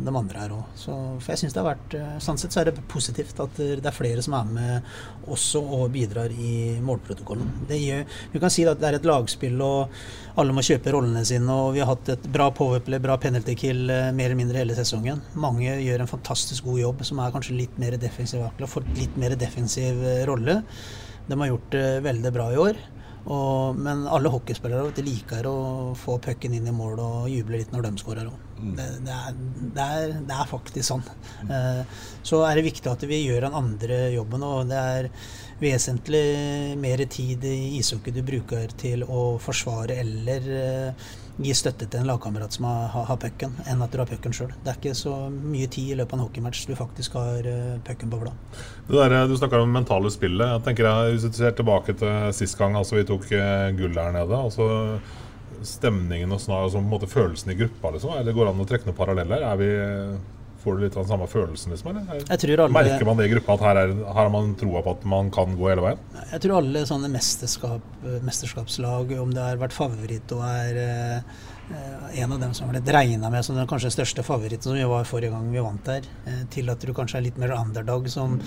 de 0.00 0.16
andre 0.22 0.44
her 0.44 0.56
òg. 0.56 0.80
For 0.84 1.34
jeg 1.34 1.42
syns 1.42 1.56
det 1.56 1.62
har 1.62 1.70
vært 1.74 1.98
uh, 1.98 2.16
Sånn 2.22 2.40
sett 2.40 2.54
så 2.54 2.62
er 2.62 2.70
det 2.70 2.86
positivt 2.90 3.40
at 3.42 3.60
det 3.60 3.84
er 3.84 3.96
flere 3.96 4.24
som 4.24 4.36
er 4.38 4.50
med 4.56 5.30
også 5.32 5.60
og 5.78 5.86
bidrar 5.94 6.32
i 6.32 6.80
målprotokollen. 6.82 7.66
Det 7.68 7.78
gjør, 7.82 8.18
du 8.32 8.40
kan 8.42 8.52
si 8.52 8.66
at 8.68 8.80
det 8.80 8.88
er 8.88 8.98
et 8.98 9.08
lagspill, 9.08 9.60
og 9.62 9.92
alle 10.40 10.54
må 10.56 10.64
kjøpe 10.64 10.94
rollene 10.94 11.24
sine. 11.28 11.52
og 11.52 11.74
Vi 11.76 11.82
har 11.82 11.90
hatt 11.90 12.08
et 12.14 12.28
bra 12.32 12.48
powerplay, 12.54 13.00
bra 13.02 13.18
penalty 13.20 13.56
kill 13.58 13.84
uh, 13.90 14.10
mer 14.16 14.30
eller 14.30 14.40
mindre 14.40 14.62
hele 14.62 14.76
sesongen. 14.78 15.20
Mange 15.34 15.76
gjør 15.84 16.04
en 16.04 16.10
fantastisk 16.10 16.68
god 16.68 16.80
jobb, 16.80 17.04
som 17.08 17.20
er 17.20 17.34
kanskje 17.34 17.58
litt 17.58 17.78
mer 17.82 17.98
defensiv 18.00 18.46
og 18.46 18.64
får 18.70 18.88
litt 18.96 19.18
mer 19.20 19.36
defensiv 19.40 20.00
eh, 20.06 20.24
rolle. 20.28 20.62
De 21.28 21.38
har 21.38 21.52
gjort 21.52 21.70
det 21.74 21.86
veldig 22.06 22.34
bra 22.34 22.50
i 22.52 22.60
år. 22.60 22.80
Og, 23.22 23.76
men 23.78 24.06
alle 24.10 24.30
hockeyspillere 24.32 24.90
de 24.96 25.04
liker 25.06 25.46
å 25.46 25.92
få 25.98 26.16
pucken 26.22 26.56
inn 26.56 26.66
i 26.66 26.74
mål 26.74 26.98
og 26.98 27.28
juble 27.30 27.60
litt 27.60 27.70
når 27.74 27.86
de 27.86 27.92
skårer 28.02 28.26
òg. 28.26 28.48
Mm. 28.58 28.72
Det, 28.78 28.86
det, 29.06 29.18
det, 29.76 29.86
det, 30.26 30.34
er 30.34 30.50
faktisk 30.50 30.88
sånn. 30.88 31.04
Eh, 31.46 32.00
så 32.26 32.42
er 32.48 32.58
det 32.58 32.66
viktig 32.66 32.90
at 32.90 33.06
vi 33.06 33.22
gjør 33.22 33.46
den 33.46 33.58
andre 33.58 34.00
jobben. 34.16 34.42
Og 34.46 34.66
det 34.70 34.82
er 34.96 35.10
vesentlig 35.62 36.76
mer 36.80 37.04
tid 37.10 37.44
i 37.46 37.78
ishockey 37.78 38.14
du 38.14 38.22
bruker 38.26 38.72
til 38.78 39.04
å 39.06 39.36
forsvare 39.42 39.96
eller 40.02 40.48
eh, 40.58 41.08
gi 41.42 41.54
støtte 41.56 41.86
til 41.88 42.02
en 42.02 42.10
lagkamerat 42.10 42.52
som 42.58 42.66
har, 42.68 43.06
har, 43.08 43.18
pucken, 43.20 43.54
enn 43.70 43.80
at 43.84 43.94
du 43.94 44.02
har 44.02 44.10
pucken 44.10 44.34
sjøl. 44.36 44.50
Det 44.64 44.72
er 44.72 44.80
ikke 44.80 44.98
så 44.98 45.14
mye 45.30 45.70
tid 45.72 45.94
i 45.94 45.96
løpet 45.96 46.12
av 46.12 46.20
en 46.20 46.26
hockeymatch 46.26 46.66
du 46.68 46.74
faktisk 46.76 47.16
har 47.16 47.48
uh, 47.48 47.78
pucken 47.86 48.12
på 48.12 48.20
blad. 48.20 48.60
Det 48.90 49.00
der, 49.00 49.16
du 49.30 49.34
snakker 49.40 49.64
om 49.64 49.72
mentale 49.72 50.12
spillet. 50.12 50.44
Jeg 50.52 50.64
tenker 50.66 50.90
jeg, 50.90 51.16
Hvis 51.16 51.24
du 51.24 51.40
ser 51.40 51.56
tilbake 51.56 51.96
til 51.96 52.36
sist 52.36 52.58
gang 52.60 52.76
altså 52.76 52.98
vi 52.98 53.08
tok 53.08 53.24
gull 53.78 53.96
der 53.96 54.12
nede 54.12 54.44
altså 54.44 54.68
stemningen 55.66 56.32
og 56.34 56.40
snar, 56.42 56.66
altså, 56.66 57.06
følelsen 57.06 57.52
i 57.52 57.58
gruppa? 57.58 57.94
Liksom? 57.94 58.14
Eller 58.18 58.36
går 58.36 58.48
det 58.48 58.54
an 58.54 58.62
å 58.64 58.68
trekke 58.68 58.88
noen 58.88 58.98
paralleller? 58.98 59.44
Er 59.46 59.60
vi, 59.60 59.70
får 60.62 60.76
du 60.78 60.84
litt 60.84 60.96
av 60.96 61.02
den 61.04 61.10
samme 61.12 61.26
følelsen? 61.30 61.72
Liksom, 61.74 61.92
alle- 61.92 62.68
Merker 62.72 63.04
man 63.08 63.16
det 63.18 63.26
i 63.28 63.32
gruppa 63.34 63.54
at 63.58 63.64
her, 63.66 63.76
er, 63.82 63.94
her 64.06 64.18
har 64.20 64.30
man 64.30 64.54
troa 64.58 64.82
på 64.86 64.94
at 64.96 65.04
man 65.04 65.30
kan 65.34 65.56
gå 65.58 65.68
hele 65.72 65.82
veien? 65.84 65.98
Jeg 66.32 66.44
tror 66.44 66.58
alle 66.60 66.84
sånne 66.88 67.10
mesterskap, 67.12 67.82
mesterskapslag, 68.22 69.16
om 69.20 69.32
det 69.34 69.42
har 69.42 69.60
vært 69.60 69.74
favoritt 69.76 70.32
og 70.36 70.44
er 70.46 70.78
eh, 70.82 72.22
en 72.22 72.32
av 72.34 72.40
dem 72.42 72.54
som 72.54 72.68
har 72.68 72.76
blitt 72.76 72.92
regna 72.94 73.30
med 73.32 73.44
som 73.46 73.56
den 73.56 73.68
kanskje 73.70 73.92
største 73.94 74.24
favoritten 74.26 74.70
som 74.70 74.78
vi 74.78 74.84
var 74.88 75.04
forrige 75.08 75.32
gang 75.34 75.50
vi 75.52 75.62
vant 75.64 75.84
der, 75.88 76.08
eh, 76.26 76.42
til 76.52 76.70
at 76.72 76.80
du 76.84 76.92
kanskje 76.96 77.18
er 77.20 77.26
litt 77.28 77.38
mer 77.40 77.54
underdog, 77.56 78.08
som 78.12 78.38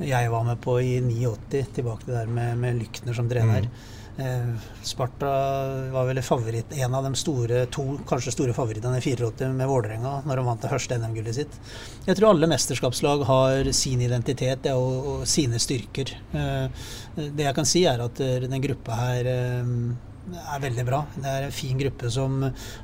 jeg 0.00 0.30
var 0.32 0.44
med 0.44 0.60
på 0.64 0.78
i 0.82 0.96
89, 1.00 1.66
tilbake 1.76 2.04
til 2.04 2.14
det 2.14 2.22
der 2.24 2.32
med, 2.40 2.56
med 2.58 2.80
Lykner 2.82 3.14
som 3.16 3.28
trener. 3.30 3.68
Eh, 3.68 3.92
Sparta 4.86 5.30
var 5.90 6.06
vel 6.06 6.20
favoritt, 6.22 6.70
en 6.78 6.94
av 6.94 7.02
de 7.02 7.18
store, 7.18 7.64
to 7.74 7.96
kanskje 8.06 8.34
store 8.36 8.54
favorittene 8.54 9.00
i 9.00 9.02
84 9.02 9.48
med 9.56 9.66
Vålerenga, 9.66 10.20
når 10.28 10.38
de 10.38 10.46
vant 10.46 10.62
det 10.62 10.70
første 10.70 10.98
NM-gullet 11.00 11.34
sitt. 11.34 11.58
Jeg 12.06 12.18
tror 12.18 12.30
alle 12.30 12.50
mesterskapslag 12.50 13.24
har 13.26 13.72
sin 13.74 14.04
identitet 14.06 14.68
ja, 14.70 14.76
og, 14.78 15.08
og 15.10 15.28
sine 15.28 15.58
styrker. 15.58 16.14
Eh, 16.30 16.84
det 17.16 17.48
jeg 17.48 17.56
kan 17.56 17.66
si, 17.68 17.84
er 17.90 18.04
at 18.06 18.22
eh, 18.22 18.46
den 18.46 18.62
gruppa 18.62 19.00
her 19.00 19.30
eh, 19.30 19.72
er 20.32 20.62
veldig 20.62 20.84
bra. 20.86 21.00
Det 21.16 21.30
er 21.30 21.46
en 21.46 21.54
fin 21.54 21.78
gruppe 21.80 22.10
som 22.12 22.38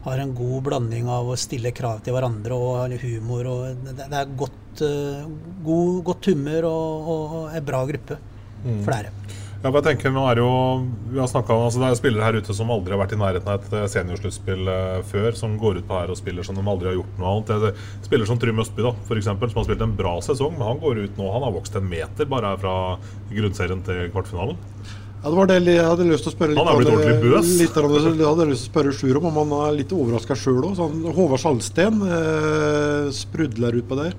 har 0.07 0.23
en 0.23 0.35
god 0.37 0.65
blanding 0.67 1.09
av 1.11 1.31
å 1.31 1.39
stille 1.41 1.73
krav 1.77 2.03
til 2.05 2.17
hverandre 2.17 2.57
og 2.57 2.97
humor. 3.05 3.47
og 3.47 3.85
Det, 3.87 4.09
er 4.11 4.35
godt, 4.37 4.83
eh, 4.87 5.31
god, 5.65 6.03
godt 6.11 6.33
humør 6.33 6.69
og, 6.71 7.13
og 7.15 7.39
en 7.55 7.71
bra 7.71 7.85
gruppe. 7.89 8.19
Mm. 8.65 8.83
Er 8.93 9.09
det. 9.09 9.40
Ja, 9.61 9.69
jeg 9.69 9.85
tenker, 9.85 10.13
nå 10.15 10.23
er 10.25 10.39
jo, 10.41 10.51
vi 11.13 11.19
har 11.21 11.27
snakket 11.29 11.53
altså 11.53 11.83
Det 11.83 11.89
er 11.91 11.97
spillere 11.99 12.25
her 12.25 12.39
ute 12.41 12.55
som 12.57 12.71
aldri 12.73 12.95
har 12.95 13.01
vært 13.03 13.13
i 13.13 13.19
nærheten 13.21 13.51
av 13.53 13.59
et 13.59 13.75
eh, 13.77 13.89
seniorsluttspill 13.93 14.71
eh, 14.73 15.03
før, 15.11 15.37
som 15.37 15.59
går 15.61 15.83
ut 15.83 15.89
på 15.91 15.99
her 15.99 16.13
og 16.15 16.17
spiller 16.17 16.47
som 16.47 16.57
de 16.57 16.65
aldri 16.65 16.89
har 16.89 16.97
gjort 16.97 17.19
noe 17.21 17.35
annet. 17.35 17.51
Det 17.51 17.69
er 17.69 18.07
Spiller 18.07 18.31
som 18.31 18.41
Trym 18.41 18.63
Østby, 18.65 18.87
da, 18.87 18.95
for 19.05 19.21
eksempel, 19.21 19.53
som 19.53 19.61
har 19.61 19.69
spilt 19.69 19.85
en 19.85 19.93
bra 19.99 20.15
sesong, 20.25 20.57
men 20.57 20.65
han 20.65 20.81
går 20.81 21.03
ut 21.05 21.21
nå. 21.21 21.29
Han 21.37 21.45
har 21.45 21.53
vokst 21.59 21.77
en 21.77 21.93
meter 21.93 22.31
bare 22.33 22.55
fra 22.63 22.75
grunnserien 23.29 23.85
til 23.85 24.09
kvartfinalen. 24.15 24.57
Ja, 25.21 25.29
det 25.29 25.37
var 25.37 25.51
det 25.51 25.59
jeg 25.69 25.85
hadde 25.85 26.09
lyst 26.09 26.25
til 26.25 26.33
å 26.33 26.37
spørre 26.39 26.55
litt 26.55 26.61
Han 26.63 26.71
er 26.73 26.79
blitt 26.81 26.93
ordentlig 26.95 27.35
bøs. 27.35 27.51
Litt 27.61 27.77
jeg 27.77 28.31
hadde 28.31 28.47
lyst 28.49 28.65
til 28.65 28.71
å 28.71 28.73
spørre 28.73 28.95
Sjur 28.97 29.19
om, 29.21 29.29
om 29.29 29.41
han 29.43 29.67
er 29.67 29.77
litt 29.83 29.93
overraska 29.93 30.37
sjøl 30.41 30.63
òg. 30.71 30.79
Sånn, 30.79 31.03
Håvard 31.05 31.43
Salsten 31.43 32.01
eh, 32.09 33.11
sprudler 33.13 33.77
utpå 33.83 34.01
der. 34.01 34.17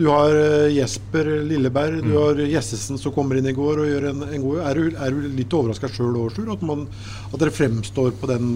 Du 0.00 0.06
har 0.08 0.32
eh, 0.32 0.70
Jesper 0.72 1.26
Lilleberg, 1.44 1.98
du 2.06 2.14
har 2.16 2.38
Jessesen 2.40 2.96
som 2.98 3.12
kommer 3.12 3.36
inn 3.36 3.50
i 3.50 3.52
går 3.56 3.82
og 3.82 3.88
gjør 3.90 4.06
en, 4.14 4.22
en 4.32 4.44
god 4.46 4.62
Er 4.70 4.78
du, 4.80 4.96
er 4.96 5.12
du 5.12 5.26
litt 5.36 5.52
overraska 5.58 5.90
sjøl 5.92 6.16
òg, 6.22 6.30
Sjur? 6.38 6.48
At, 6.54 6.62
man- 6.64 6.86
at 7.28 7.36
dere 7.42 7.52
fremstår 7.52 8.14
på 8.22 8.30
den 8.30 8.46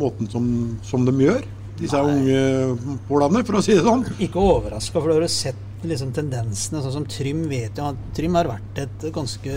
måten 0.00 0.30
som, 0.32 0.46
som 0.88 1.04
de 1.04 1.12
gjør? 1.26 1.44
Disse 1.76 1.98
unge 1.98 2.40
pålene, 3.08 3.42
for 3.44 3.58
å 3.58 3.62
si 3.66 3.74
det 3.74 3.82
sånn. 3.84 4.04
Ikke 4.22 4.38
overraska, 4.40 4.94
for 5.02 5.10
du 5.10 5.16
har 5.18 5.24
jo 5.26 5.30
sett 5.34 5.82
liksom 5.84 6.12
tendensene. 6.14 6.80
Sånn 6.84 6.94
som 7.00 7.06
Trym 7.10 7.42
vet 7.50 7.80
jo 7.82 7.88
at 7.90 7.98
Trym 8.16 8.38
har 8.38 8.46
vært 8.48 8.78
et 8.86 9.06
ganske 9.12 9.56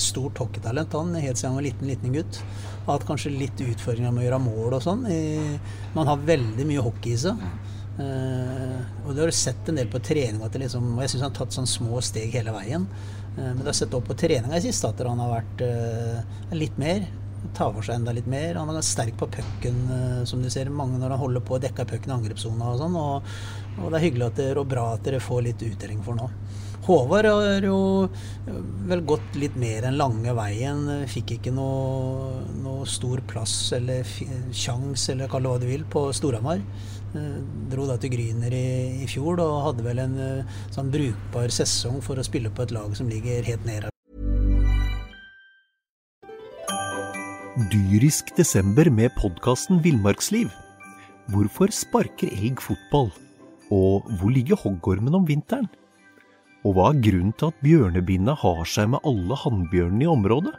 stort 0.00 0.38
hockeytalent 0.40 0.92
han 0.94 1.10
helt 1.18 1.36
siden 1.40 1.50
han 1.54 1.58
var 1.58 1.66
liten, 1.66 1.90
liten 1.90 2.14
gutt. 2.14 2.38
Har 2.86 3.00
hatt 3.00 3.06
kanskje 3.08 3.34
litt 3.34 3.60
utfordringer 3.66 4.14
med 4.14 4.22
å 4.22 4.26
gjøre 4.28 4.40
mål 4.46 4.76
og 4.78 4.84
sånn. 4.86 5.02
Man 5.98 6.08
har 6.12 6.22
veldig 6.28 6.68
mye 6.70 6.84
hockey 6.86 7.16
i 7.16 7.20
seg. 7.26 7.42
Eh, 7.96 8.80
og 9.06 9.14
du 9.14 9.22
har 9.22 9.32
sett 9.32 9.68
en 9.70 9.78
del 9.78 9.88
på 9.88 10.02
trening 10.04 10.42
det 10.52 10.60
liksom, 10.66 10.90
og 10.96 11.04
jeg 11.04 11.14
syns 11.14 11.22
han 11.24 11.30
har 11.30 11.38
tatt 11.38 11.54
sånn 11.56 11.70
små 11.70 12.02
steg 12.04 12.34
hele 12.36 12.52
veien. 12.52 12.88
Uh, 13.36 13.52
men 13.52 13.62
du 13.62 13.68
har 13.68 13.76
sett 13.76 13.94
opp 13.96 14.06
på 14.08 14.16
treninga 14.16 14.56
i 14.56 14.64
siste 14.64 14.88
at 14.88 15.00
han 15.04 15.20
har 15.20 15.32
vært 15.34 15.64
uh, 15.64 16.52
litt 16.56 16.76
mer. 16.80 17.06
Tar 17.56 17.72
for 17.72 17.84
seg 17.86 18.00
enda 18.00 18.12
litt 18.16 18.28
mer. 18.28 18.58
Han 18.58 18.72
er 18.74 18.84
sterk 18.84 19.16
på 19.20 19.28
pucken, 19.30 19.76
som 20.26 20.42
du 20.42 20.48
ser 20.50 20.72
mange 20.72 20.98
når 20.98 21.14
han 21.14 21.20
holder 21.20 21.44
på 21.46 21.56
å 21.56 21.60
dekke 21.62 21.86
pucken 21.88 22.10
i 22.10 22.16
angrepssona 22.16 22.72
og 22.72 22.80
sånn. 22.80 22.96
Og, 22.98 23.36
og 23.78 23.92
det 23.92 23.98
er 24.00 24.06
hyggelig 24.08 24.26
at 24.26 24.40
dere, 24.40 24.62
og 24.64 24.72
bra 24.72 24.88
at 24.96 25.04
dere 25.06 25.22
får 25.22 25.44
litt 25.46 25.62
uttelling 25.68 26.02
for 26.04 26.18
nå. 26.18 26.26
Håvard 26.86 27.26
har 27.26 27.64
jo 27.66 27.78
vel 28.86 29.00
gått 29.10 29.38
litt 29.38 29.56
mer 29.58 29.88
enn 29.88 29.96
lange 29.98 30.34
veien. 30.38 30.84
Fikk 31.10 31.36
ikke 31.36 31.54
noe, 31.54 32.44
noe 32.62 32.86
stor 32.86 33.22
plass 33.26 33.54
eller 33.74 34.06
sjanse, 34.06 34.52
sjans, 34.54 35.08
eller 35.14 35.30
kall 35.30 35.46
det 35.46 35.54
hva 35.54 35.62
du 35.62 35.66
vil, 35.70 35.86
på 35.90 36.04
Storhamar. 36.14 36.62
Eh, 37.16 37.36
Dro 37.70 37.86
da 37.88 37.96
til 38.00 38.12
Gryner 38.12 38.54
i, 38.54 39.02
i 39.02 39.06
fjor 39.10 39.40
og 39.42 39.54
hadde 39.70 39.84
vel 39.86 40.00
en 40.02 40.16
eh, 40.22 40.56
sånn 40.74 40.90
brukbar 40.92 41.52
sesong 41.54 42.02
for 42.04 42.18
å 42.18 42.24
spille 42.26 42.52
på 42.52 42.66
et 42.66 42.74
lag 42.76 42.92
som 42.98 43.08
ligger 43.10 43.46
helt 43.46 43.64
nede. 43.68 43.90
Dyrisk 47.72 48.34
desember 48.36 48.90
med 48.92 49.14
podkasten 49.16 49.80
Villmarksliv. 49.84 50.50
Hvorfor 51.32 51.72
sparker 51.72 52.30
elg 52.36 52.60
fotball? 52.62 53.08
Og 53.72 54.06
hvor 54.20 54.30
ligger 54.30 54.60
hoggormen 54.60 55.16
om 55.16 55.24
vinteren? 55.26 55.66
Og 56.66 56.76
hva 56.76 56.90
er 56.92 57.00
grunnen 57.02 57.32
til 57.38 57.50
at 57.50 57.64
bjørnebinna 57.64 58.36
har 58.38 58.62
seg 58.68 58.92
med 58.92 59.08
alle 59.08 59.38
hannbjørnene 59.40 60.04
i 60.04 60.10
området? 60.12 60.54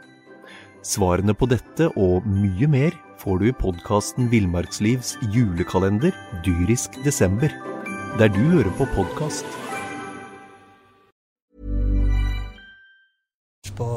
Svarene 0.86 1.34
på 1.34 1.48
dette 1.50 1.88
og 1.98 2.26
mye 2.26 2.68
mer 2.70 2.94
får 3.18 3.40
du 3.40 3.48
i 3.48 3.56
podkasten 3.56 4.28
Villmarkslivs 4.30 5.16
julekalender 5.34 6.14
Dyrisk 6.46 6.94
desember, 7.02 7.50
der 8.18 8.30
du 8.30 8.44
hører 8.54 8.70
på 8.78 8.86
podkast. 8.94 9.46
på, 13.78 13.88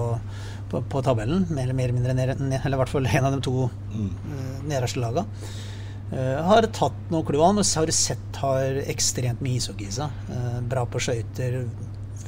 på, 0.70 0.82
på 0.90 1.02
tabellen, 1.06 1.46
mer 1.50 1.64
eller, 1.66 1.78
mer 1.78 1.94
mindre 1.96 2.14
ned, 2.14 2.34
eller 2.38 2.78
i 2.78 2.82
hvert 2.84 2.92
fall 2.92 3.08
en 3.10 3.28
av 3.28 3.36
de 3.36 3.42
to 3.46 3.68
mm. 3.94 4.12
nederste 4.70 5.02
laga. 5.02 5.26
Uh, 6.12 6.42
har 6.44 6.68
tatt 6.76 6.98
noen 7.10 7.26
klo 7.26 7.40
men 7.40 7.64
og 7.64 7.70
har 7.80 7.94
sett 7.96 8.42
har 8.42 8.82
ekstremt 8.92 9.42
mye 9.42 9.62
ishockey 9.62 9.88
i 9.88 9.96
seg. 9.96 10.12
Uh, 10.30 10.60
bra 10.70 10.84
på 10.86 11.02
skøyter, 11.02 11.62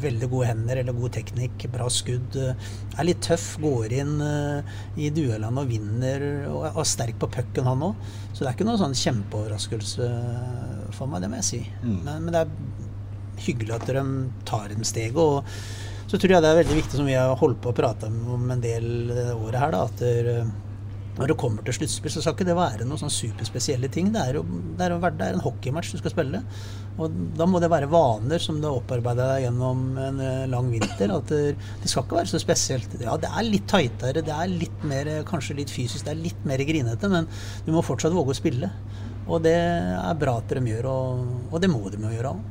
veldig 0.04 0.30
gode 0.32 0.50
hender 0.50 0.82
eller 0.82 0.96
god 0.98 1.14
teknikk, 1.18 1.66
bra 1.74 1.88
skudd. 1.92 2.38
eh, 2.40 2.70
er 2.98 3.08
litt 3.08 3.22
tøff, 3.26 3.58
går 3.64 3.96
inn 4.00 4.18
eh, 4.24 4.76
i 4.98 5.10
duellene 5.16 5.64
og 5.64 5.72
vinner, 5.72 6.26
og 6.52 6.68
er, 6.70 6.78
er 6.84 6.90
sterk 6.90 7.20
på 7.22 7.32
pucken 7.34 7.70
han 7.70 7.86
òg. 7.90 8.10
Så 8.34 8.44
det 8.44 8.52
er 8.52 8.58
ikke 8.58 8.68
noen 8.70 8.82
sånn 8.82 8.98
kjempeoverraskelse 8.98 10.10
for 10.98 11.10
meg, 11.10 11.24
det 11.24 11.32
må 11.32 11.42
jeg 11.42 11.50
si. 11.50 11.62
Men, 12.06 12.28
men 12.28 12.36
det 12.36 12.44
er 12.44 13.48
hyggelig 13.48 13.78
at 13.80 13.90
de 13.90 14.06
tar 14.46 14.76
en 14.76 14.86
steg. 14.88 15.18
og 15.18 15.44
så 16.08 16.20
tror 16.22 16.36
jeg 16.36 16.44
det 16.46 16.50
er 16.52 16.60
veldig 16.60 16.76
viktig, 16.78 16.98
som 17.00 17.08
vi 17.10 17.16
har 17.18 17.32
holdt 17.40 17.62
på 17.64 17.72
å 17.72 17.78
prate 17.78 18.06
om 18.12 18.52
en 18.54 18.62
del 18.62 19.10
året 19.34 19.58
her, 19.58 19.74
da, 19.74 19.88
at 19.88 20.04
der, 20.04 20.46
når 21.18 21.30
det 21.30 21.38
kommer 21.38 21.66
til 21.66 21.76
sluttspill, 21.78 22.12
så 22.14 22.24
skal 22.24 22.34
ikke 22.34 22.48
det 22.48 22.56
være 22.58 22.86
noen 22.88 23.02
sånn 23.04 23.14
superspesielle 23.14 23.90
ting. 23.94 24.10
Det 24.14 24.22
er 24.22 24.40
jo 24.40 24.44
det 24.78 24.88
er, 24.88 24.96
det 25.14 25.28
er 25.28 25.38
en 25.38 25.44
hockeymatch 25.46 25.94
du 25.94 26.00
skal 26.02 26.14
spille. 26.14 26.42
Og 27.02 27.14
da 27.38 27.48
må 27.50 27.58
det 27.62 27.72
være 27.74 27.90
vaner 27.90 28.42
som 28.42 28.60
du 28.62 28.68
har 28.68 28.78
opparbeida 28.78 29.26
deg 29.32 29.48
gjennom 29.48 29.82
en 29.98 30.20
eh, 30.22 30.44
lang 30.52 30.70
vinter. 30.70 31.16
At 31.16 31.32
det, 31.34 31.90
skal 31.90 32.06
ikke 32.06 32.20
være 32.20 32.32
så 32.34 32.42
spesielt. 32.42 32.94
Ja, 33.02 33.16
det 33.18 33.32
er 33.32 33.48
litt 33.48 33.66
tightere, 33.72 34.22
det 34.26 34.36
er 34.36 34.52
litt 34.52 34.86
mer, 34.88 35.10
kanskje 35.30 35.58
litt 35.58 35.74
fysisk, 35.74 36.06
det 36.06 36.14
er 36.14 36.22
litt 36.22 36.48
mer 36.50 36.62
grinete, 36.68 37.10
men 37.10 37.30
du 37.66 37.74
må 37.74 37.82
fortsatt 37.86 38.14
våge 38.14 38.36
å 38.36 38.38
spille. 38.38 38.70
Og 39.24 39.42
det 39.46 39.56
er 39.56 40.20
bra 40.20 40.38
at 40.42 40.54
de 40.54 40.62
gjør, 40.74 40.90
og, 40.92 41.28
og 41.50 41.62
det 41.64 41.72
må 41.72 41.82
de 41.90 42.02
jo 42.04 42.14
gjøre 42.14 42.34
òg. 42.36 42.50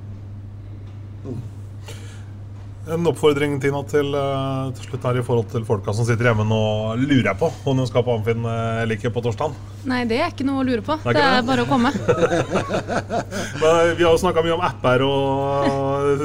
En 2.91 3.07
oppfordring 3.07 3.61
Tina, 3.63 3.79
til, 3.87 4.09
eh, 4.19 4.71
til 4.75 4.89
slutt 4.89 5.05
her 5.07 5.19
i 5.21 5.23
forhold 5.23 5.47
til 5.53 5.63
folka 5.65 5.93
som 5.95 6.03
sitter 6.09 6.25
hjemme 6.27 6.43
nå. 6.49 6.59
Lurer 6.99 7.29
jeg 7.31 7.39
på 7.39 7.47
om 7.71 7.79
de 7.79 7.85
skal 7.87 8.03
på 8.03 8.17
Amfinn 8.19 8.43
eh, 8.43 8.83
eller 8.83 8.99
ikke 8.99 9.13
på 9.15 9.23
torsdag? 9.23 9.55
Nei, 9.87 10.01
det 10.11 10.19
er 10.19 10.33
ikke 10.33 10.43
noe 10.49 10.65
å 10.65 10.67
lure 10.67 10.83
på. 10.83 10.97
Det 11.05 11.13
er 11.13 11.15
Det 11.15 11.23
er 11.23 11.37
det? 11.37 11.47
bare 11.47 11.63
å 11.63 11.69
komme. 11.71 11.93
Men 13.63 13.95
Vi 13.99 14.03
har 14.03 14.11
jo 14.11 14.19
snakka 14.25 14.43
mye 14.43 14.57
om 14.57 14.65
apper 14.67 14.99
og 15.07 15.23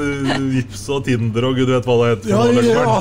eh, 0.02 0.34
Vips 0.56 0.82
og 0.96 1.04
Tinder 1.06 1.46
og 1.46 1.54
gud 1.62 1.70
vet 1.70 1.86
hva 1.86 1.94
det 2.02 2.08
heter. 2.10 2.28
Ja, 2.34 2.40
ja. 2.42 2.98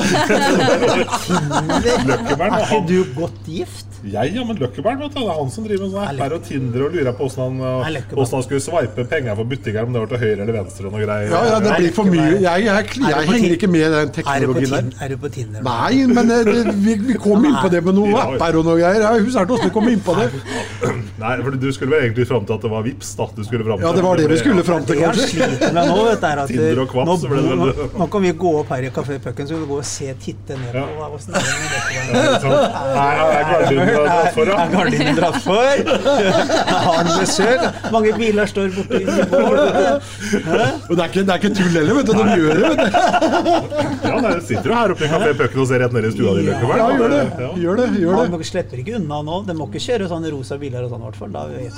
Løkkebern, 2.05 2.53
Er 2.57 2.61
ikke 2.61 2.81
du 2.93 2.97
godt 3.17 3.41
gift? 3.49 3.86
Jeg, 4.05 4.33
ja, 4.35 4.43
men 4.45 4.57
Løkkeberg, 4.61 4.99
vet 5.01 5.13
du. 5.15 5.19
Det 5.19 5.25
er 5.27 5.37
han 5.39 5.49
som 5.51 5.63
driver 5.65 5.83
med 5.87 5.93
sånn 5.95 6.03
apper 6.11 6.33
og 6.37 6.43
Tinder 6.45 6.83
og 6.85 6.93
lurer 6.93 7.15
på 7.17 7.27
hvordan 7.27 7.61
han, 7.63 7.85
eh, 7.87 8.25
han 8.31 8.43
skulle 8.45 8.61
sveipe 8.61 9.05
penger 9.09 9.35
for 9.39 9.49
butikker, 9.49 9.83
om 9.87 9.93
det 9.95 10.01
var 10.03 10.11
til 10.11 10.21
høyre 10.21 10.41
eller 10.45 10.53
venstre 10.59 10.85
og 10.87 10.93
noe 10.93 11.01
greier. 11.07 11.31
Ja, 11.33 11.41
ja, 11.49 11.57
det 11.65 11.71
blir 11.79 11.93
for 11.97 12.11
mye. 12.11 12.27
Jeg, 12.43 12.65
jeg, 12.67 12.85
jeg 13.01 13.29
henger 13.31 13.55
ikke 13.57 13.69
med 13.73 13.95
den 13.97 14.11
teknologien 14.17 14.91
der. 14.91 15.05
er 15.05 15.09
du 15.09 15.17
på 15.23 15.31
Tinder? 15.33 15.65
Nei, 15.65 16.05
men 16.13 16.31
eh, 16.35 16.43
det, 16.45 16.75
vi, 16.85 16.93
vi 17.09 17.17
kom 17.25 17.45
inn 17.49 17.57
på 17.57 17.71
det 17.73 17.81
med 17.87 17.97
noen 17.97 18.13
apper 18.21 18.59
og 18.61 18.67
noe 18.69 18.77
greier. 18.79 19.01
Jeg 19.07 19.25
husker 19.25 19.47
ikke 19.47 19.57
åssen 19.57 19.71
vi 19.71 19.75
kom 19.79 19.89
inn 19.91 20.03
på 20.05 20.15
det. 20.21 20.29
Nei, 21.17 21.33
for 21.41 21.57
du 21.57 21.67
skulle 21.73 21.95
vel 21.97 22.05
egentlig 22.07 22.27
fram 22.29 22.45
til 22.45 22.53
at 22.59 22.61
det 22.67 22.71
var 22.75 22.85
Vips 22.85 23.15
da 23.17 23.25
du 23.33 23.43
skulle 23.47 23.65
fram 23.65 23.81
til. 23.81 23.87
Ja, 23.87 23.93
det 23.97 24.03
var 24.05 24.21
det 24.21 24.29
vi 24.29 24.37
skulle 24.43 24.63
fram 24.67 24.85
til, 24.85 25.01
kanskje. 25.01 25.49
nå, 25.73 25.97
vet 26.05 26.21
du, 26.21 26.27
at 26.27 26.47
Tinder 26.53 26.83
og 26.85 26.91
Kvaps, 26.93 27.07
nå, 27.09 27.15
det 27.33 27.57
nå, 27.57 27.69
vel- 27.73 27.91
nå 27.97 28.07
kan 28.13 28.21
vi 28.27 28.31
gå 28.45 28.53
opp 28.61 28.69
her 28.75 28.85
i 28.85 28.93
Kafé 28.93 29.17
Pucken, 29.25 29.49
så 29.49 29.57
kan 29.57 29.63
vi 29.65 29.69
gå 29.73 29.79
og 29.81 29.87
se, 29.89 30.13
titte 30.21 30.53
ned 30.61 30.77
på 30.77 30.77
det 30.77 31.41
Ja. 32.13 32.57
Nei, 32.97 33.11
jeg 33.17 33.41
er 33.41 33.86
Er 33.87 34.71
gardinen 34.73 35.15
dratt 35.17 35.39
for? 35.43 35.65
Har 36.67 36.85
han 36.97 37.07
besøk? 37.21 37.61
Mange 37.93 38.11
biler 38.17 38.45
står 38.51 38.67
borte 38.75 38.95
i 38.99 39.05
bål. 39.31 39.57
Det 40.87 40.97
er 40.97 41.07
ikke, 41.07 41.23
det 41.23 41.31
er 41.31 41.39
ikke 41.41 41.53
tull 41.57 41.73
heller, 41.77 41.93
vet 41.99 42.07
du. 42.07 42.13
De 42.17 42.23
gjør 42.41 42.51
det, 42.57 42.63
vet 42.67 42.79
du. 42.79 42.89
Ja, 44.07 44.15
der 44.27 44.39
sitter 44.47 44.67
du 44.67 44.73
her 44.75 44.93
oppe 44.95 45.03
i 45.07 45.11
kafé-pøken 45.11 45.63
og 45.63 45.67
ser 45.71 45.83
rett 45.85 45.93
ned 45.95 46.03
i 46.09 46.11
stua 46.15 46.31
di. 46.37 46.41
Løkkeberg. 46.47 46.77
Ja, 46.81 46.87
gjør 46.97 47.09
det. 47.15 47.21
Gjør 47.63 47.75
det. 47.81 47.87
Gjør 48.01 48.13
det. 48.21 48.27
Man 48.37 48.45
slipper 48.51 48.77
ikke 48.83 48.95
unna 48.99 49.17
nå. 49.27 49.35
De 49.47 49.53
må 49.57 49.63
ikke 49.71 49.83
kjøre 49.87 50.09
sånne 50.11 50.33
rosa 50.35 50.55
biler 50.61 50.81
og 50.87 50.89
sånn, 50.93 51.03
i 51.03 51.05
hvert 51.07 51.19
fall. 51.21 51.31
Da 51.35 51.41
vet 51.51 51.63
jeg. 51.67 51.73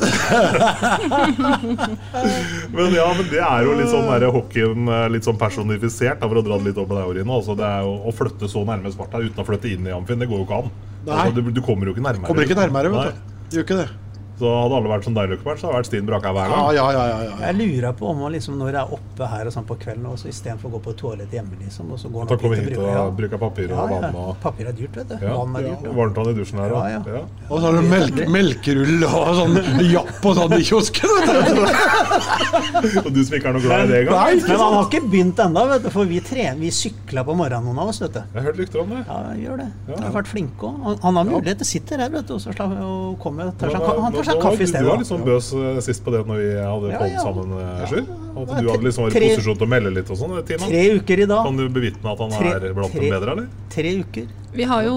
Men 2.74 2.94
ja, 2.94 3.08
men 3.18 3.26
det 3.32 3.40
er 3.44 3.66
jo 3.66 3.74
litt 3.78 3.90
sånn 3.92 4.08
der, 4.10 4.26
hockeyen 4.34 4.90
eh, 4.94 5.06
litt 5.14 5.26
sånn 5.28 5.38
personifisert, 5.40 6.20
da, 6.22 6.30
for 6.30 6.40
å 6.42 6.44
dra 6.46 6.58
det 6.60 6.70
litt 6.70 6.80
opp 6.82 6.90
med 6.92 7.00
deg, 7.00 7.10
Orine. 7.14 7.34
Altså, 7.40 7.56
det 7.60 7.66
er 7.68 7.82
jo 7.88 7.96
å 8.10 8.14
flytte 8.16 8.50
så 8.52 8.64
nærme 8.68 8.92
Sparta 8.94 9.22
uten 9.24 9.42
å 9.42 9.48
flytte 9.48 9.72
inn 9.74 9.88
i 9.90 9.94
Amfin, 9.96 10.20
det 10.22 10.30
går 10.30 10.42
jo 10.42 10.46
ikke 10.48 10.60
an. 10.64 10.70
Nei. 11.06 11.16
Altså, 11.16 11.42
du, 11.42 11.50
du 11.56 11.62
kommer 11.66 11.86
jo 11.86 11.94
ikke 11.96 12.04
nærmere. 12.04 12.28
Kommer 12.28 12.44
ikke 12.44 12.56
nærmere, 12.60 12.92
vet 12.92 13.14
du. 13.14 13.36
Gjør 13.56 13.66
ikke 13.66 13.78
det. 13.82 13.90
Så 14.40 14.48
hadde 14.48 14.76
alle 14.80 14.90
vært 14.94 15.04
som 15.04 15.14
deg, 15.18 15.30
Løkkeberg, 15.34 15.60
så 15.60 15.68
hadde 15.68 15.78
vært 15.82 15.88
Stien 15.90 16.06
Braka 16.08 16.32
hver 16.32 16.48
Ja, 16.48 16.56
gang. 16.56 16.76
ja, 16.76 16.86
ja. 16.96 17.06
ja, 17.10 17.18
ja. 17.28 17.34
Jeg 17.50 17.56
lurer 17.60 17.94
på 18.00 18.08
om 18.08 18.22
man 18.24 18.32
liksom, 18.32 18.56
når 18.60 18.70
jeg 18.72 18.80
er 18.80 18.94
oppe 18.96 19.28
her 19.34 19.50
og 19.50 19.54
sånn 19.56 19.66
på 19.68 19.76
kvelden, 19.82 20.06
og 20.08 20.16
så 20.22 20.30
istedenfor 20.32 20.70
å 20.70 20.74
gå 20.78 20.80
på 20.88 20.94
toalettet 21.02 21.36
hjemme, 21.40 21.58
liksom, 21.60 21.92
og 21.92 22.00
så 22.00 22.08
går 22.14 22.30
Da 22.30 22.36
opp 22.38 22.42
kommer 22.46 22.56
hit 22.62 22.70
hit 22.70 22.78
og 22.80 22.86
og 22.88 22.94
bruker- 22.94 23.18
bruker 23.20 23.42
papir 23.44 23.74
og 23.74 23.78
ja, 23.78 24.00
vann 24.00 24.16
og 24.16 24.38
Papir 24.40 24.70
er 24.72 24.78
dyrt, 24.80 24.96
vet 24.96 25.10
du. 25.12 25.16
ja, 25.28 25.36
Vann 25.36 25.56
er 25.60 25.68
ja, 25.68 25.76
dyrt. 25.84 25.96
Varmtvann 26.00 26.32
i 26.32 26.36
dusjen 26.40 26.60
her 26.64 26.70
Ja, 26.70 26.80
og 26.80 27.12
ja. 27.14 27.24
Og 27.50 27.60
så 27.60 27.66
har 27.68 27.74
du 27.82 27.90
melk, 27.92 28.22
melkerull 28.38 29.04
og 29.04 29.36
sånn 29.42 29.60
japp 29.92 30.26
og 30.32 30.36
sånn 30.40 30.56
i 30.56 30.64
kiosken. 30.64 31.10
vet 31.20 31.54
du. 31.60 31.66
Og 33.06 33.12
du 33.14 33.20
som 33.26 33.36
ikke 33.38 33.50
er 33.50 33.56
noe 33.56 33.64
glad 33.64 33.84
i 33.84 33.88
det 33.90 33.98
Men, 34.06 34.14
engang. 34.14 34.42
men 34.48 34.60
han 34.60 34.74
har 34.76 34.86
ikke 34.88 35.02
begynt 35.12 35.40
ennå, 35.44 35.64
vet 35.70 35.84
du, 35.84 35.90
for 35.94 36.08
vi, 36.10 36.20
trener, 36.26 36.58
vi 36.60 36.70
sykla 36.74 37.24
på 37.28 37.36
morgenen, 37.38 37.66
noen 37.68 37.82
av 37.84 37.92
oss. 37.92 38.00
vet 38.02 38.14
du. 38.16 38.20
Jeg 38.20 38.38
har 38.40 38.48
hørt 38.50 38.60
rykter 38.62 38.82
om 38.84 38.94
det. 38.94 39.02
Ja, 39.08 39.18
gjør 39.44 39.58
det. 39.64 39.68
Han 39.90 40.04
har 40.06 40.14
vært 40.16 40.32
flink 40.32 40.64
òg. 40.64 40.80
Han, 40.86 40.98
han 41.04 41.20
har 41.20 41.28
mulighet 41.30 41.60
til 41.62 41.68
å 41.68 41.70
sitte 41.70 42.00
her 42.00 42.14
vet 42.14 42.28
du, 42.30 42.34
og 42.36 42.48
og 42.80 43.20
komme, 43.24 43.50
han 43.50 44.14
tar 44.14 44.29
seg 44.30 44.38
nå- 44.38 44.44
kaffe 44.46 44.62
i 44.64 44.72
Du 44.72 44.88
var 44.90 44.98
litt 45.02 45.10
sånn 45.10 45.26
bøs 45.26 45.50
eh, 45.58 45.82
sist 45.90 46.06
på 46.06 46.14
det 46.16 46.22
når 46.30 46.40
vi 46.44 46.50
hadde 46.62 46.94
Ja, 46.94 47.04
ja. 47.10 47.26
sammen, 47.26 47.52
eh, 47.60 47.84
Sjur. 47.90 48.06
At 48.40 48.48
Ja, 48.54 48.62
du 48.62 48.70
hadde 48.72 48.86
liksom 48.88 49.10
vært 49.10 49.18
i 49.20 49.30
posisjon 49.36 49.58
til 49.60 49.68
å 49.68 49.70
melde 49.76 49.94
litt 49.98 50.10
og 50.14 50.18
sånn, 50.22 50.38
eh, 50.40 50.58
Tre 50.70 50.86
uker 51.02 51.20
i 51.20 51.26
dag. 51.26 51.44
Kan 51.50 51.58
du 51.58 51.68
bevitne 51.70 52.14
at 52.14 52.20
han 52.24 52.32
Tre- 52.38 52.56
er 52.70 52.74
blant 52.74 52.92
tre- 52.94 53.02
dem 53.02 53.10
bedre, 53.20 53.32
eller? 53.36 53.48
Tre 53.70 53.92
uker. 54.06 54.28
Vi 54.54 54.64
har 54.64 54.84
jo 54.84 54.96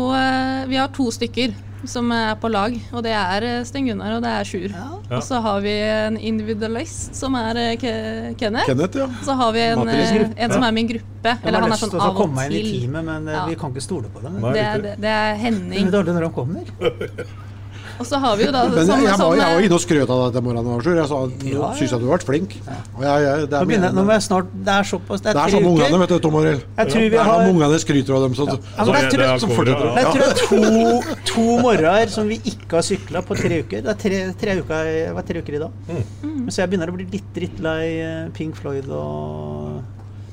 vi 0.68 0.76
har 0.76 0.88
to 0.88 1.10
stykker 1.10 1.52
som 1.84 2.12
er 2.12 2.36
på 2.38 2.48
lag, 2.48 2.76
og 2.94 3.02
det 3.02 3.10
er 3.10 3.64
Sten 3.66 3.84
Gunnar 3.88 4.14
og 4.14 4.22
det 4.22 4.30
er 4.30 4.44
Sjur. 4.46 4.68
Ja. 4.70 5.16
Og 5.16 5.22
så 5.26 5.40
har 5.42 5.60
vi 5.60 5.72
en 5.82 6.16
individualist 6.16 7.16
som 7.18 7.34
er 7.34 7.74
Ke 7.76 8.36
Kenneth. 8.38 8.66
Kenneth, 8.70 8.96
ja. 8.96 9.08
Så 9.26 9.34
har 9.34 9.50
vi 9.52 9.58
en, 9.60 9.88
en 10.36 10.50
som 10.52 10.62
er 10.62 10.70
min 10.72 10.86
gruppe. 10.86 11.34
Eller 11.44 11.58
han 11.60 11.72
er 11.72 11.76
sånn 11.76 11.98
av 12.00 12.10
og 12.14 12.16
komme 12.22 12.46
inn 12.46 12.52
i 12.52 12.62
til. 12.62 12.80
teamet, 12.86 13.04
men 13.04 13.26
Ja. 13.26 13.46
vi 13.48 13.56
kan 13.56 13.72
ikke 13.74 13.82
stole 13.82 14.04
på 14.14 14.22
dem. 14.22 14.40
Det 14.52 14.62
er, 14.62 14.78
det, 14.78 14.94
det 15.00 15.10
er 15.10 15.34
Henning. 15.34 15.72
Henning. 15.72 15.90
vet 15.90 15.94
aldri 15.94 16.14
når 16.14 16.22
han 16.22 16.32
kommer. 16.32 16.62
Og 18.00 18.06
så 18.08 18.18
har 18.22 18.36
vi 18.38 18.44
jo 18.46 18.52
da 18.54 18.62
Men 18.68 18.72
sånne, 18.86 18.96
jeg, 19.02 19.10
var, 19.12 19.18
sånn, 19.20 19.36
jeg 19.38 19.54
var 19.56 19.66
inne 19.66 19.76
og 19.76 19.82
skrøt 19.84 20.10
av 20.14 20.20
deg 20.22 20.36
den 20.38 20.44
morgenen. 20.46 20.80
Sjur. 20.82 20.96
Jeg 20.96 21.08
sa 21.10 21.18
at 21.26 21.42
nå 21.42 21.50
Ja, 21.52 21.58
ja. 21.60 21.70
syns 21.78 21.92
jeg 21.92 22.00
du 22.02 22.06
har 22.08 22.12
vært 22.16 22.26
flink. 22.28 22.56
Og 22.96 23.02
jeg, 23.04 23.22
jeg, 23.26 23.42
det, 23.42 23.52
Nå, 23.52 23.60
er 23.60 23.68
begynner, 23.72 23.92
nå 23.98 24.04
jeg 24.12 24.24
snart 24.26 24.52
Det 24.68 24.72
er 24.76 24.88
såpass. 24.92 25.22
Det 25.22 25.30
er 25.30 25.36
det 25.36 25.42
er 25.42 25.50
tre 25.50 25.54
sånn 25.56 25.66
med 25.66 25.72
ungene, 25.72 26.00
vet 26.02 26.14
du, 26.14 26.18
Tom 26.26 26.38
Arild. 26.40 26.64
Jeg 26.78 26.92
tror 26.92 27.02
vi 27.04 27.10
Det 27.12 27.20
er 27.20 27.28
har 27.30 27.42
sånn 27.42 27.52
ungene 27.56 27.78
skryter 27.84 28.16
av 28.18 28.26
dem. 28.26 28.34
Så, 28.38 28.46
Ja, 28.52 28.58
Ja, 28.72 28.84
men 28.88 29.00
jeg 29.02 29.12
tror, 29.12 29.34
så 29.42 29.50
fortsetter 29.52 29.84
det. 29.86 29.94
jeg 30.02 30.06
tror 30.12 30.22
det 30.22 30.30
er 30.32 30.38
to, 30.42 31.16
to 31.32 31.46
morgener 31.62 32.12
som 32.16 32.28
vi 32.32 32.40
ikke 32.52 32.78
har 32.80 32.86
sykla 32.88 33.22
på 33.28 33.38
tre 33.38 33.62
uker. 33.62 33.84
Det 33.86 33.92
er 33.94 34.00
tre, 34.06 34.20
tre 34.42 34.56
uker, 34.62 34.92
var 35.20 35.22
tre 35.28 35.42
uker 35.44 35.58
i 35.58 35.62
dag. 35.62 35.70
Mm. 35.92 36.50
Så 36.50 36.62
jeg 36.62 36.72
begynner 36.72 36.90
å 36.90 36.96
bli 36.96 37.06
litt 37.12 37.28
drittlei 37.36 37.82
eh, 38.02 38.28
Pink 38.36 38.56
Floyd 38.58 38.88
og 38.90 39.71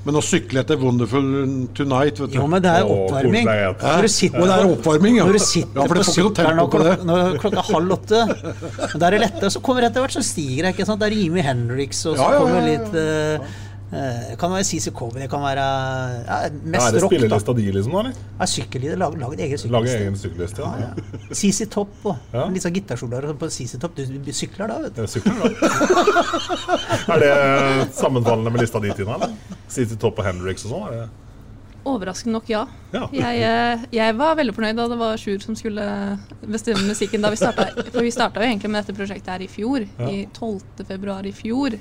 Men 0.07 0.15
å 0.15 0.21
sykle 0.23 0.61
etter 0.63 0.77
Wonderful 0.79 1.25
Tonight, 1.75 2.19
vet 2.23 2.31
du. 2.31 2.37
Jo, 2.39 2.45
men 2.47 2.63
det 2.63 2.71
er 2.71 2.87
oppvarming. 2.87 3.49
Åh. 3.51 3.73
Når 3.83 4.05
du 4.07 4.11
sitter, 4.13 4.45
det 4.47 4.55
er 4.55 4.69
oppvarming, 4.71 5.17
ja. 5.19 5.25
Når 5.27 5.35
du 5.35 5.43
sitter 5.43 5.81
Ja, 5.81 5.87
for 5.91 5.99
på 5.99 6.05
sykkelen 6.07 6.61
og 6.63 6.69
på 6.71 6.79
klokka, 6.79 7.07
når 7.09 7.39
klokka 7.43 7.59
er 7.63 7.67
halv 7.73 7.95
åtte 7.97 8.21
Da 8.95 9.09
er 9.09 9.17
det 9.17 9.19
lettere. 9.25 9.51
Så 9.51 9.61
kommer 9.65 9.83
etter 9.89 10.05
hvert 10.05 10.15
så 10.15 10.23
stiger 10.23 10.69
det. 10.69 10.75
ikke 10.77 10.87
sant? 10.87 11.01
Det 11.03 11.09
er 11.11 11.17
Jimi 11.19 11.43
Hendrix, 11.43 12.05
og 12.07 12.15
så 12.15 12.21
Ja, 12.23 12.29
ja, 12.29 12.37
ja, 12.37 12.39
kommer 12.45 12.61
ja. 12.63 12.69
litt 12.71 12.95
eh, 13.03 13.57
Det 13.89 14.35
kan 14.37 14.51
være 14.53 14.63
CC 14.67 14.91
Cover, 14.93 15.17
det 15.23 15.29
kan 15.31 15.41
være 15.41 15.63
ja, 16.27 16.35
Ja, 16.45 16.49
mest 16.61 16.87
er 16.87 16.91
det 16.93 17.01
rock, 17.01 17.09
spillelista 17.13 17.53
di, 17.57 17.63
liksom? 17.73 17.95
da, 17.95 17.99
eller? 18.03 18.19
Ja, 18.39 18.45
sykkellide. 18.45 18.97
Lag, 19.01 19.15
lag 19.17 19.33
en 19.33 19.39
egen 19.47 19.57
sykkelliste. 19.57 20.61
egen? 20.61 20.83
Ja. 20.83 20.89
Ja, 20.91 20.91
ja. 21.29 21.33
CC 21.33 21.65
Topp 21.73 22.05
og 22.05 22.15
Ja. 22.33 22.43
litt 22.53 22.61
sånn 22.67 22.75
gitarsoler 22.77 23.25
sånn 23.31 23.39
på 23.41 23.49
CC 23.49 23.79
Topp. 23.81 23.95
Du, 23.97 24.31
sykler 24.31 24.69
da, 24.69 24.77
vet 24.83 24.93
du. 24.95 25.01
Jeg 25.01 25.09
sykler, 25.15 25.41
da. 25.41 27.13
er 27.15 27.19
det 27.25 27.33
sammenfallende 27.97 28.53
med 28.53 28.61
lista 28.61 28.79
di, 28.83 28.93
Tina? 28.93 29.15
eller? 29.17 29.33
City 29.69 29.97
Topp 29.97 30.19
og 30.21 30.25
Hendrix 30.29 30.65
og 30.69 30.75
sånn? 30.75 30.93
er 30.93 31.09
Overraskende 31.89 32.35
nok, 32.35 32.49
ja. 32.51 32.65
Ja. 32.93 33.05
Jeg, 33.15 33.41
eh, 33.41 33.85
jeg 33.95 34.15
var 34.19 34.35
veldig 34.37 34.53
fornøyd 34.53 34.75
da 34.77 34.87
det 34.91 34.97
var 34.99 35.17
Sjur 35.17 35.39
som 35.41 35.55
skulle 35.57 35.85
bestemme 36.43 36.83
musikken. 36.85 37.21
da 37.23 37.31
vi 37.31 37.39
startet, 37.39 37.87
For 37.93 38.03
vi 38.05 38.11
starta 38.11 38.43
jo 38.43 38.49
egentlig 38.51 38.69
med 38.69 38.83
dette 38.83 38.97
prosjektet 38.97 39.31
her 39.33 39.41
i 39.41 39.47
fjor. 39.47 39.85
I 40.05 40.27
12. 40.35 40.83
februar 40.85 41.25
i 41.25 41.31
fjor. 41.33 41.77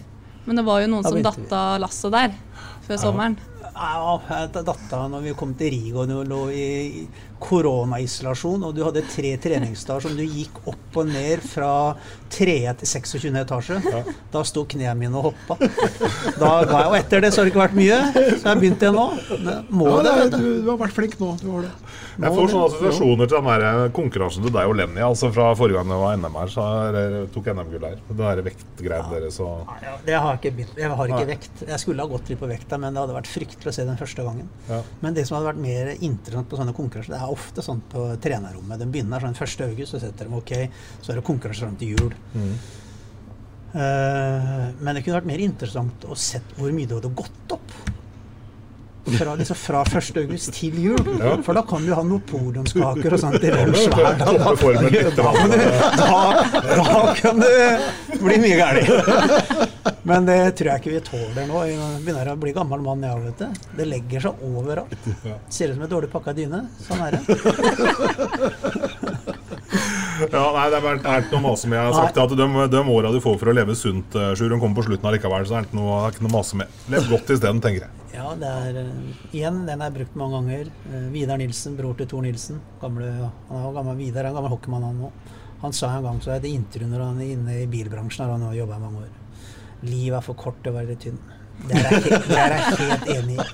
Men 0.48 0.56
det 0.56 0.64
var 0.64 0.80
jo 0.80 0.88
noen 0.88 1.04
som 1.04 1.20
datt 1.24 1.52
av 1.52 1.78
lasset 1.84 2.14
der 2.14 2.34
før 2.87 3.00
sommeren. 3.02 3.37
Ja, 3.68 4.14
jeg 4.32 4.48
av 4.96 5.11
når 5.12 5.26
vi 5.28 5.34
kom 5.38 5.52
til 5.58 5.74
du 6.08 6.16
lå 6.26 6.40
i 6.50 6.68
koronaisolasjon, 7.42 8.64
og 8.68 8.74
du 8.77 8.83
hadde 8.87 9.03
tre 9.11 9.35
treningsdager 9.40 10.09
som 10.09 10.16
du 10.18 10.24
gikk 10.24 10.59
opp 10.68 10.98
og 10.98 11.11
ned 11.11 11.42
fra 11.44 11.72
3 12.35 12.57
til 12.81 12.90
26. 12.90 13.29
etasje. 13.40 13.79
Da 14.33 14.42
sto 14.46 14.64
knærne 14.68 14.98
mine 15.01 15.16
og 15.20 15.31
hoppa. 15.31 15.57
Da 16.38 16.51
ga 16.68 16.83
jeg, 16.83 16.90
og 16.90 16.96
etter 16.98 17.24
det 17.24 17.33
så 17.33 17.40
har 17.42 17.48
det 17.48 17.55
ikke 17.55 17.62
vært 17.62 17.79
mye, 17.79 18.01
så 18.40 18.51
jeg 18.51 18.61
begynte 18.62 18.88
igjen 18.88 18.98
nå. 18.98 19.62
Må 19.70 19.88
Ja, 19.88 20.03
det, 20.05 20.14
det, 20.18 20.40
du, 20.42 20.48
du. 20.64 20.70
har 20.72 20.81
vært 20.83 20.96
flink 20.96 21.16
nå. 21.22 21.33
Du 21.40 21.48
har 21.55 21.68
det. 21.68 21.72
Jeg 22.18 22.35
får 22.35 22.48
sånne 22.51 22.66
assosiasjoner 22.66 23.29
til 23.31 23.38
den 23.38 23.62
der 23.62 23.92
konkurransen 23.94 24.42
til 24.42 24.55
deg 24.55 24.70
og 24.70 24.74
Lenny. 24.81 25.03
Altså 25.07 25.31
Fra 25.35 25.53
forrige 25.59 25.79
gang 25.79 25.92
det 25.92 25.98
var 26.01 26.16
NM 26.18 26.38
her, 26.40 26.51
så 26.51 26.64
jeg 26.96 27.29
tok 27.35 27.51
NM-gull 27.55 27.87
her. 27.87 28.01
Den 28.09 28.18
der 28.18 28.42
ja. 28.42 29.03
deres 29.12 29.38
og 29.44 29.70
Ja, 29.85 29.94
det 30.07 30.16
har 30.18 30.33
jeg 30.35 30.40
ikke 30.40 30.55
begynt 30.57 30.81
Jeg 30.83 30.90
har 30.98 31.12
ikke 31.12 31.20
Nei. 31.22 31.29
vekt. 31.31 31.62
Jeg 31.68 31.83
skulle 31.83 32.03
ha 32.03 32.11
gått 32.11 32.33
litt 32.33 32.40
på 32.40 32.48
vekta, 32.51 32.79
men 32.83 32.96
det 32.96 33.05
hadde 33.05 33.16
vært 33.20 33.31
fryktelig 33.31 33.70
å 33.70 33.77
se 33.77 33.87
den 33.87 34.01
første 34.01 34.27
gangen. 34.27 34.51
Ja. 34.68 34.81
Men 35.05 35.14
det 35.14 35.27
som 35.29 35.38
hadde 35.38 35.53
vært 35.53 35.62
mer 35.62 35.92
interessant 35.94 36.51
på 36.51 36.59
sånne 36.59 36.74
konkurranser, 36.77 37.14
det 37.14 37.20
er 37.20 37.27
ofte 37.32 37.64
sånn 37.64 37.80
på 37.92 38.04
trenerrommet. 38.22 38.80
De 38.80 38.88
begynner 38.90 39.22
sånn 39.22 39.36
1. 39.36 39.64
august, 39.68 39.94
så 39.94 40.02
setter 40.02 40.28
de 40.28 40.38
OK, 40.38 40.52
så 41.02 41.12
er 41.12 41.20
det 41.20 41.26
konkurranse 41.26 41.66
fram 41.66 41.78
til 41.80 41.94
jul. 41.96 42.16
Mm. 42.34 42.52
Uh, 43.68 44.68
men 44.80 44.96
det 44.96 45.02
kunne 45.04 45.18
vært 45.18 45.28
mer 45.28 45.44
interessant 45.44 46.06
å 46.08 46.16
se 46.16 46.40
hvor 46.56 46.72
mye 46.72 46.88
det 46.88 47.00
hadde 47.00 47.14
gått 47.18 47.56
opp. 47.58 47.74
Fra, 49.16 49.34
liksom 49.38 49.56
fra 49.58 49.80
1. 49.86 50.16
august 50.22 50.52
til 50.58 50.74
jul. 50.82 51.00
Ja. 51.20 51.36
For 51.46 51.56
da 51.56 51.62
kan 51.68 51.84
du 51.86 51.92
ha 51.96 52.02
noen 52.04 52.22
podiumskaker 52.28 53.16
og 53.16 53.20
sånt 53.22 53.42
i 53.44 53.50
lunsj 53.54 53.86
hver 53.94 54.18
dag. 54.20 54.38
Da, 55.98 56.12
da 56.76 57.14
kan 57.18 57.40
det 57.42 57.56
bli 58.20 58.36
mye 58.42 58.56
galt. 58.60 58.88
Men 60.08 60.24
det 60.28 60.38
tror 60.56 60.70
jeg 60.72 60.80
ikke 60.82 60.92
vi 60.94 61.00
tåler 61.04 61.48
nå. 61.50 61.62
Jeg 61.68 61.78
begynner 62.04 62.30
å 62.32 62.36
bli 62.40 62.52
gammel 62.56 62.80
mann, 62.84 63.02
jeg 63.04 63.12
òg, 63.12 63.26
vet 63.28 63.38
du. 63.42 63.48
Det 63.80 63.86
legger 63.88 64.20
seg 64.28 64.32
overalt. 64.48 65.08
Ser 65.52 65.72
ut 65.72 65.76
som 65.76 65.84
en 65.84 65.92
dårlig 65.92 66.10
pakka 66.12 66.32
dyne. 66.36 66.62
Sånn 66.86 67.02
er 67.04 67.18
det. 67.18 67.20
Ja, 70.18 70.44
nei, 70.54 70.64
det 70.70 70.78
er 70.78 70.83
bare- 70.85 70.98
det 71.02 71.07
er 71.12 71.22
ikke 71.22 71.37
noe 71.38 71.44
mase 71.50 71.68
med. 71.70 71.78
Jeg 71.78 71.92
har 71.92 72.07
sagt 72.09 72.18
at 72.24 72.35
de, 72.37 72.46
de 72.74 72.83
åra 72.96 73.12
du 73.14 73.20
får 73.22 73.38
for 73.38 73.50
å 73.52 73.54
leve 73.54 73.76
sunt, 73.78 74.14
eh, 74.18 74.35
Sjur, 74.38 74.50
kommer 74.59 74.76
på 74.81 74.85
slutten 74.88 75.09
allikevel, 75.11 75.46
så 75.46 75.54
det 75.54 75.59
er 75.61 75.68
ikke 75.68 75.78
noe, 75.78 76.00
det 76.09 76.16
ikke 76.16 76.26
noe 76.26 76.35
mase 76.35 76.59
med. 76.59 76.66
Lev 76.90 77.09
godt 77.12 77.31
isteden, 77.37 77.61
tenker 77.64 77.87
jeg. 77.87 77.94
Ja, 78.18 78.33
det 78.40 78.48
er 78.50 78.81
eh, 78.83 78.92
Igjen, 79.37 79.61
den 79.68 79.83
er 79.85 79.90
brukt 79.94 80.16
mange 80.18 80.38
ganger. 80.40 80.70
Eh, 80.90 81.09
Vidar 81.14 81.38
Nilsen, 81.38 81.76
bror 81.78 81.94
til 82.00 82.07
Tor 82.11 82.22
Nilsen. 82.26 82.61
Gamle, 82.83 83.12
han 83.48 83.62
er 83.62 83.72
gammel, 83.78 83.96
Vidar 84.00 84.24
en 84.31 84.35
gammel 84.40 84.50
hockeymann, 84.57 84.83
han 84.90 85.00
òg. 85.09 85.35
Han 85.62 85.72
sa 85.74 85.94
en 85.96 86.04
gang 86.07 86.20
så 86.22 86.35
jeg 86.37 86.42
det 86.44 86.52
intervju 86.54 86.87
når 86.92 87.00
han 87.02 87.20
er 87.22 87.33
inne 87.35 87.57
i 87.62 87.66
bilbransjen, 87.70 88.24
har 88.26 88.37
han 88.38 88.54
jobba 88.54 88.76
i 88.78 88.83
mange 88.85 89.02
år. 89.07 89.11
Livet 89.87 90.18
er 90.18 90.24
for 90.26 90.35
kort 90.38 90.59
til 90.62 90.72
å 90.72 90.78
være 90.78 90.94
tynn. 91.02 91.18
Det 91.66 91.74
er 91.74 91.90
jeg 91.90 92.02
helt, 92.04 92.28
er 92.31 92.52
jeg 92.54 92.62
helt 92.78 93.09
enig 93.16 93.35
i. 93.35 93.46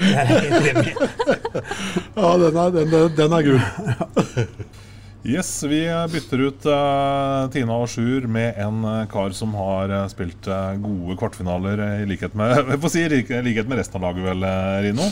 Det 0.00 0.12
er 0.16 0.30
jeg 0.30 0.40
helt 0.40 0.68
enig 0.70 0.86
i. 0.88 0.94
Ja, 2.20 2.30
den 2.40 2.56
er, 2.60 2.70
den, 2.74 3.14
den 3.16 3.32
er 3.36 3.42
gull. 3.46 3.60
Yes, 5.20 5.50
vi 5.68 5.82
bytter 6.12 6.40
ut 6.48 6.66
uh, 6.66 7.44
Tina 7.52 7.76
og 7.76 7.90
Sjur 7.92 8.24
med 8.24 8.56
en 8.56 8.80
uh, 8.86 9.04
kar 9.10 9.34
som 9.36 9.52
har 9.58 9.92
uh, 9.92 10.06
spilt 10.08 10.48
gode 10.80 11.16
kvartfinaler 11.20 11.82
i 12.00 12.08
likhet 12.08 12.36
med, 12.38 12.72
si, 12.92 13.04
likhet 13.08 13.68
med 13.68 13.82
resten 13.82 14.00
av 14.00 14.08
laget, 14.08 14.24
vel, 14.30 14.46
Rino? 14.86 15.10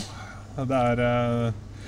Det 0.59 0.75
er, 0.75 1.03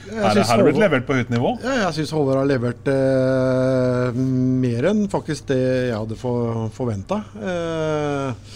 her, 0.10 0.36
her 0.36 0.44
har 0.48 0.64
blitt 0.66 0.80
levert 0.82 1.06
på 1.08 1.16
høyt 1.18 1.32
nivå. 1.32 1.54
Ja, 1.64 1.78
jeg 1.86 2.00
syns 2.00 2.14
Håvard 2.16 2.42
har 2.42 2.50
levert 2.50 2.88
eh, 2.92 4.18
mer 4.18 4.88
enn 4.92 5.06
faktisk 5.12 5.50
det 5.52 5.60
jeg 5.62 5.98
hadde 5.98 6.18
for, 6.20 6.68
forventa. 6.76 7.22
Eh, 7.38 8.56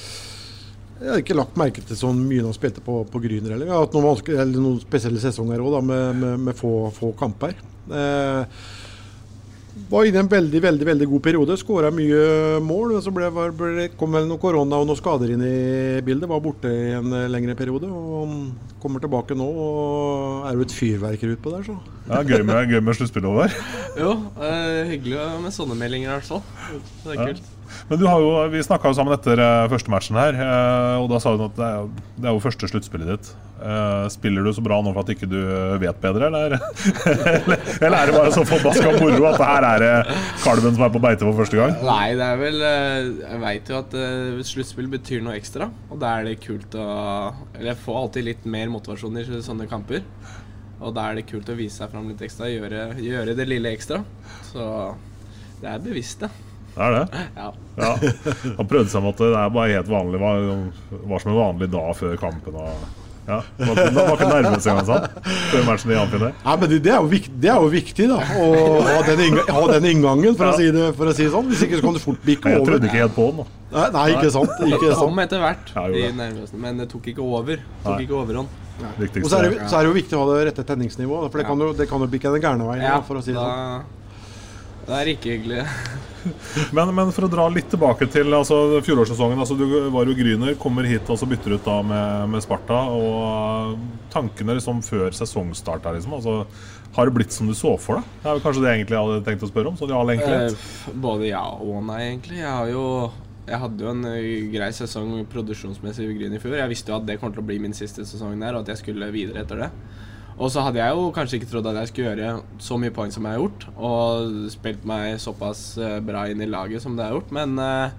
jeg 1.02 1.12
har 1.12 1.22
ikke 1.22 1.38
lagt 1.38 1.60
merke 1.60 1.84
til 1.86 2.00
så 2.00 2.10
mye 2.16 2.42
når 2.42 2.50
han 2.50 2.58
spilte 2.58 2.84
på, 2.84 3.02
på 3.12 3.22
Gryner 3.24 3.54
heller. 3.54 3.68
Vi 3.68 3.76
har 3.76 3.86
hatt 3.86 3.96
noen, 3.96 4.24
eller 4.36 4.64
noen 4.64 4.82
spesielle 4.82 5.22
sesonger 5.22 5.64
òg, 5.64 5.78
med, 5.86 6.08
med, 6.22 6.48
med 6.48 6.58
få, 6.58 6.74
få 6.96 7.12
kamper. 7.20 7.56
Eh, 7.92 8.60
var 9.90 10.06
inne 10.08 10.18
i 10.18 10.24
en 10.24 10.30
veldig 10.32 10.62
veldig, 10.64 10.86
veldig 10.90 11.08
god 11.12 11.24
periode. 11.28 11.58
Skåra 11.62 11.92
mye 11.94 12.22
mål. 12.66 12.94
Men 12.96 13.04
så 13.06 13.14
ble, 13.14 13.30
ble, 13.58 13.88
kom 14.00 14.16
vel 14.18 14.28
noe 14.30 14.42
korona 14.42 14.80
og 14.82 14.88
noen 14.90 15.00
skader 15.00 15.34
inn 15.36 15.44
i 15.46 16.02
bildet. 16.06 16.30
Var 16.32 16.44
borte 16.44 16.72
i 16.72 16.94
en 16.98 17.14
eh, 17.14 17.28
lengre 17.32 17.56
periode. 17.60 17.90
Og 17.90 18.80
kommer 18.82 19.02
tilbake 19.02 19.38
nå 19.38 19.46
og 19.50 20.46
er 20.50 20.58
jo 20.60 20.66
et 20.68 20.76
fyrverkeri 20.78 21.36
utpå 21.38 21.54
der, 21.56 21.64
så. 21.66 21.78
Ja, 22.10 22.22
gøy 22.22 22.44
med, 22.46 22.70
gøy 22.70 22.82
med 22.86 22.98
sluttspillet 23.00 23.32
over. 23.32 23.56
Jo, 23.96 24.12
eh, 24.44 24.82
hyggelig 24.92 25.22
med 25.46 25.54
sånne 25.56 25.78
meldinger 25.80 26.10
i 26.10 26.16
hvert 26.18 26.28
fall. 26.28 26.42
Det 27.06 27.14
er 27.14 27.22
Ja. 27.22 27.28
kult. 27.32 27.52
Men 27.90 28.00
du 28.02 28.06
har 28.08 28.22
jo, 28.24 28.30
vi 28.54 28.62
snakka 28.66 28.92
sammen 28.98 29.14
etter 29.16 29.40
eh, 29.42 29.66
første 29.72 29.92
matchen 29.94 30.18
her, 30.20 30.38
eh, 30.38 30.96
og 31.02 31.10
da 31.12 31.20
sa 31.22 31.34
du 31.38 31.44
at 31.48 31.56
det 31.58 31.66
er, 31.66 31.82
jo- 31.82 32.14
det 32.22 32.30
er 32.30 32.36
jo 32.38 32.42
første 32.44 32.70
sluttspillet 32.72 33.12
ditt. 33.12 33.30
Eh, 33.66 34.06
spiller 34.14 34.46
du 34.46 34.52
så 34.54 34.64
bra 34.66 34.78
nå 34.84 34.92
for 34.94 35.04
at 35.06 35.12
ikke 35.16 35.30
du 35.32 35.38
vet 35.82 36.00
bedre, 36.04 36.30
eller? 36.30 36.56
eller, 37.86 37.98
er 37.98 38.12
det 38.12 38.16
bare 38.18 38.34
så 38.36 38.46
forbaska 38.48 38.94
moro 39.00 39.28
at 39.32 39.40
det 39.42 39.50
her 39.50 39.68
er 39.70 40.14
kalven 40.44 40.76
som 40.78 40.86
er 40.88 40.94
på 40.96 41.02
beite 41.04 41.26
for 41.28 41.40
første 41.42 41.60
gang? 41.60 41.76
Nei, 41.86 42.08
det 42.20 42.30
er 42.30 42.42
vel 42.42 42.60
Jeg 42.66 43.42
veit 43.46 43.72
jo 43.74 43.80
at 43.82 43.96
sluttspill 44.52 44.90
betyr 44.92 45.24
noe 45.26 45.38
ekstra. 45.40 45.70
Og 45.90 46.02
da 46.02 46.18
er 46.20 46.30
det 46.30 46.40
kult 46.44 46.76
å 46.78 46.88
Eller 47.56 47.72
jeg 47.74 47.82
får 47.86 48.02
alltid 48.02 48.28
litt 48.30 48.50
mer 48.58 48.72
motivasjon 48.74 49.22
i 49.22 49.28
sånne 49.46 49.70
kamper. 49.72 50.04
Og 50.84 50.92
da 50.96 51.10
er 51.10 51.20
det 51.22 51.28
kult 51.30 51.48
å 51.50 51.56
vise 51.58 51.80
seg 51.80 51.94
fram 51.94 52.10
litt 52.12 52.22
ekstra, 52.26 52.50
gjøre, 52.52 52.90
gjøre 53.00 53.36
det 53.38 53.48
lille 53.48 53.72
ekstra. 53.72 54.02
Så 54.52 54.66
det 55.62 55.72
er 55.72 55.80
bevisst, 55.86 56.26
det. 56.26 56.30
Det 56.76 56.84
er 56.84 56.92
det? 56.98 57.24
Ja. 57.40 57.48
ja. 57.80 57.92
Han 58.60 58.68
prøvde 58.68 58.92
seg 58.92 59.04
med 59.06 59.14
at 59.16 59.24
det 59.24 59.32
er 59.40 59.50
bare 59.56 59.72
helt 59.72 59.90
vanlig. 59.92 60.20
Var, 60.20 60.46
var 61.08 61.24
som 61.24 61.32
en 61.32 61.38
vanlig 61.40 61.70
dag 61.72 61.90
før 61.96 62.16
kampen. 62.20 62.58
Og, 62.60 62.86
ja. 63.26 63.38
Det 63.58 63.66
var 63.66 63.80
ikke, 63.80 63.94
det 63.96 64.04
var 64.06 64.20
ikke 64.20 64.28
engang, 64.38 64.82
sant? 64.86 65.16
før 65.50 65.64
matchen 65.66 65.94
i 65.96 65.96
Amfin 65.98 66.26
Ja, 66.28 66.56
men 66.62 66.70
det, 66.70 66.82
er 66.92 67.00
jo 67.00 67.08
viktig, 67.10 67.32
det 67.42 67.50
er 67.50 67.64
jo 67.64 67.72
viktig, 67.74 68.10
da. 68.12 68.20
Å 68.22 68.50
ha 68.86 69.00
den, 69.08 69.24
innga- 69.30 69.48
ha 69.56 69.64
den 69.72 69.88
inngangen, 69.90 70.36
for, 70.38 70.52
å 70.52 70.60
si 70.60 70.68
det, 70.76 70.92
for 71.00 71.10
å 71.10 71.16
si 71.16 71.26
det 71.26 71.32
sånn. 71.34 71.48
Hvis 71.50 71.64
ikke 71.66 71.80
så 71.80 71.88
kan 71.88 71.98
du 71.98 72.02
fort 72.04 72.28
bikke 72.28 72.54
Jeg 72.54 72.68
trodde 72.68 72.92
ikke 72.92 73.02
helt 73.02 73.16
på 73.18 73.30
den. 73.32 73.42
da. 73.42 73.48
Nei, 73.76 73.88
nei, 73.96 74.06
ikke 74.20 74.30
sant. 74.36 74.54
Ikke 74.68 74.92
Det 74.92 75.00
kom 75.00 75.24
etter 75.26 75.42
hvert, 75.42 75.74
Ja, 75.74 75.88
de 75.90 76.06
det. 76.22 76.46
men 76.68 76.84
det 76.84 76.88
tok 76.92 77.10
ikke 77.12 77.26
over. 77.26 77.66
Nei. 77.88 77.98
Ikke 78.06 78.20
overhånd. 78.22 78.62
Og 78.76 79.30
så 79.32 79.40
er, 79.40 79.50
det, 79.50 79.70
så 79.72 79.80
er 79.80 79.86
det 79.86 79.90
jo 79.90 79.96
viktig 79.96 80.16
å 80.18 80.22
ha 80.22 80.32
det 80.36 80.48
rette 80.52 80.64
tenningsnivået, 80.68 81.32
for 81.32 81.40
det 81.42 81.46
kan 81.48 81.62
jo, 81.64 81.72
det 81.74 81.88
kan 81.90 82.04
jo 82.04 82.08
bikke 82.12 82.34
den 82.36 82.44
gærne 82.44 82.68
veien. 82.68 82.84
Ja, 82.84 82.98
for 83.08 83.18
å 83.18 83.24
si 83.24 83.32
det 83.32 83.40
sånn. 83.40 83.86
Det 84.86 84.98
er 85.00 85.14
ikke 85.16 85.38
hyggelig. 85.38 85.64
Men, 86.74 86.90
men 86.98 87.12
for 87.14 87.28
å 87.28 87.30
dra 87.30 87.44
litt 87.54 87.68
tilbake 87.70 88.08
til 88.10 88.34
altså, 88.34 88.80
fjorårssesongen. 88.82 89.38
Altså, 89.38 89.54
du 89.54 89.92
var 89.94 90.10
jo 90.10 90.16
Gryner, 90.18 90.56
kommer 90.58 90.88
hit 90.90 91.06
og 91.14 91.20
så 91.22 91.28
bytter 91.30 91.54
ut 91.54 91.68
da 91.68 91.76
med, 91.86 92.32
med 92.34 92.42
Sparta. 92.42 92.80
Og 92.90 93.76
tankene 94.10 94.56
liksom 94.58 94.82
før 94.82 95.14
sesongstart 95.14 95.86
her, 95.86 96.00
liksom, 96.00 96.16
altså, 96.18 96.40
har 96.96 97.06
det 97.06 97.14
blitt 97.18 97.36
som 97.36 97.46
du 97.46 97.54
så 97.54 97.76
for 97.82 98.00
deg? 98.00 98.10
Det 98.24 98.30
er 98.32 98.40
vel 98.40 98.44
kanskje 98.48 98.64
det 98.64 98.74
jeg 98.74 98.90
hadde 98.96 99.22
tenkt 99.28 99.46
å 99.46 99.52
spørre 99.52 99.70
om? 99.70 99.78
Sånn 99.78 99.94
i 99.94 99.98
all 100.00 100.16
enkelhet. 100.16 100.58
Eh, 100.58 100.98
både 101.06 101.30
ja 101.30 101.44
og 101.60 101.86
nei, 101.92 102.02
egentlig. 102.08 102.40
Jeg 102.42 102.50
har 102.50 102.74
jo 102.74 102.86
jeg 103.46 103.62
hadde 103.62 103.86
jo 103.86 103.92
en 103.92 104.08
eh, 104.10 104.48
grei 104.50 104.72
sesong 104.74 105.20
produksjonsmessig 105.30 106.08
i 106.08 106.16
Gryn 106.18 106.34
i 106.34 106.42
fjor. 106.42 106.56
Jeg 106.58 106.72
visste 106.72 106.94
jo 106.94 106.98
at 106.98 107.06
det 107.06 107.20
kom 107.22 107.34
til 107.34 107.44
å 107.44 107.46
bli 107.46 107.60
min 107.62 107.76
siste 107.78 108.06
sesong 108.08 108.34
der, 108.42 108.56
og 108.56 108.66
at 108.66 108.74
jeg 108.74 108.82
skulle 108.82 109.12
videre 109.14 109.44
etter 109.44 109.66
det. 109.66 109.70
Og 110.36 110.52
så 110.52 110.66
hadde 110.66 110.82
jeg 110.82 110.92
jo 110.98 111.12
kanskje 111.16 111.38
ikke 111.40 111.48
trodd 111.48 111.68
at 111.70 111.78
jeg 111.80 111.92
skulle 111.92 112.12
gjøre 112.12 112.32
så 112.64 112.76
mye 112.80 112.92
poeng 112.96 113.14
som 113.14 113.24
jeg 113.24 113.38
har 113.38 113.44
gjort, 113.46 113.66
og 113.80 114.50
spilt 114.52 114.84
meg 114.88 115.16
såpass 115.24 115.62
eh, 115.80 116.02
bra 116.04 116.26
inn 116.28 116.44
i 116.44 116.50
laget 116.50 116.84
som 116.84 116.98
det 116.98 117.06
har 117.06 117.16
gjort. 117.16 117.30
Men 117.36 117.56
uh, 117.56 117.94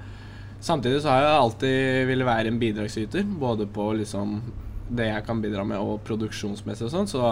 samtidig 0.60 1.00
så 1.00 1.14
har 1.14 1.24
jeg 1.24 1.38
alltid 1.40 1.78
ville 2.10 2.28
være 2.28 2.52
en 2.52 2.58
bidragsyter, 2.60 3.24
både 3.40 3.68
på 3.72 3.88
liksom 4.02 4.42
det 4.86 5.08
jeg 5.08 5.24
kan 5.26 5.40
bidra 5.42 5.64
med, 5.66 5.80
og 5.80 6.02
produksjonsmessig 6.04 6.90
og 6.90 6.92
sånn. 6.92 7.08
Så 7.08 7.22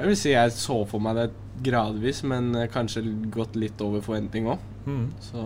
jeg 0.00 0.10
vil 0.10 0.18
si 0.18 0.34
jeg 0.34 0.56
så 0.58 0.80
for 0.90 1.02
meg 1.04 1.20
det 1.20 1.28
gradvis, 1.62 2.24
men 2.26 2.50
eh, 2.58 2.70
kanskje 2.72 3.04
gått 3.30 3.54
litt 3.60 3.78
over 3.84 4.02
forventning 4.02 4.48
òg. 4.50 4.64
Mm. 4.88 5.06
Så 5.22 5.44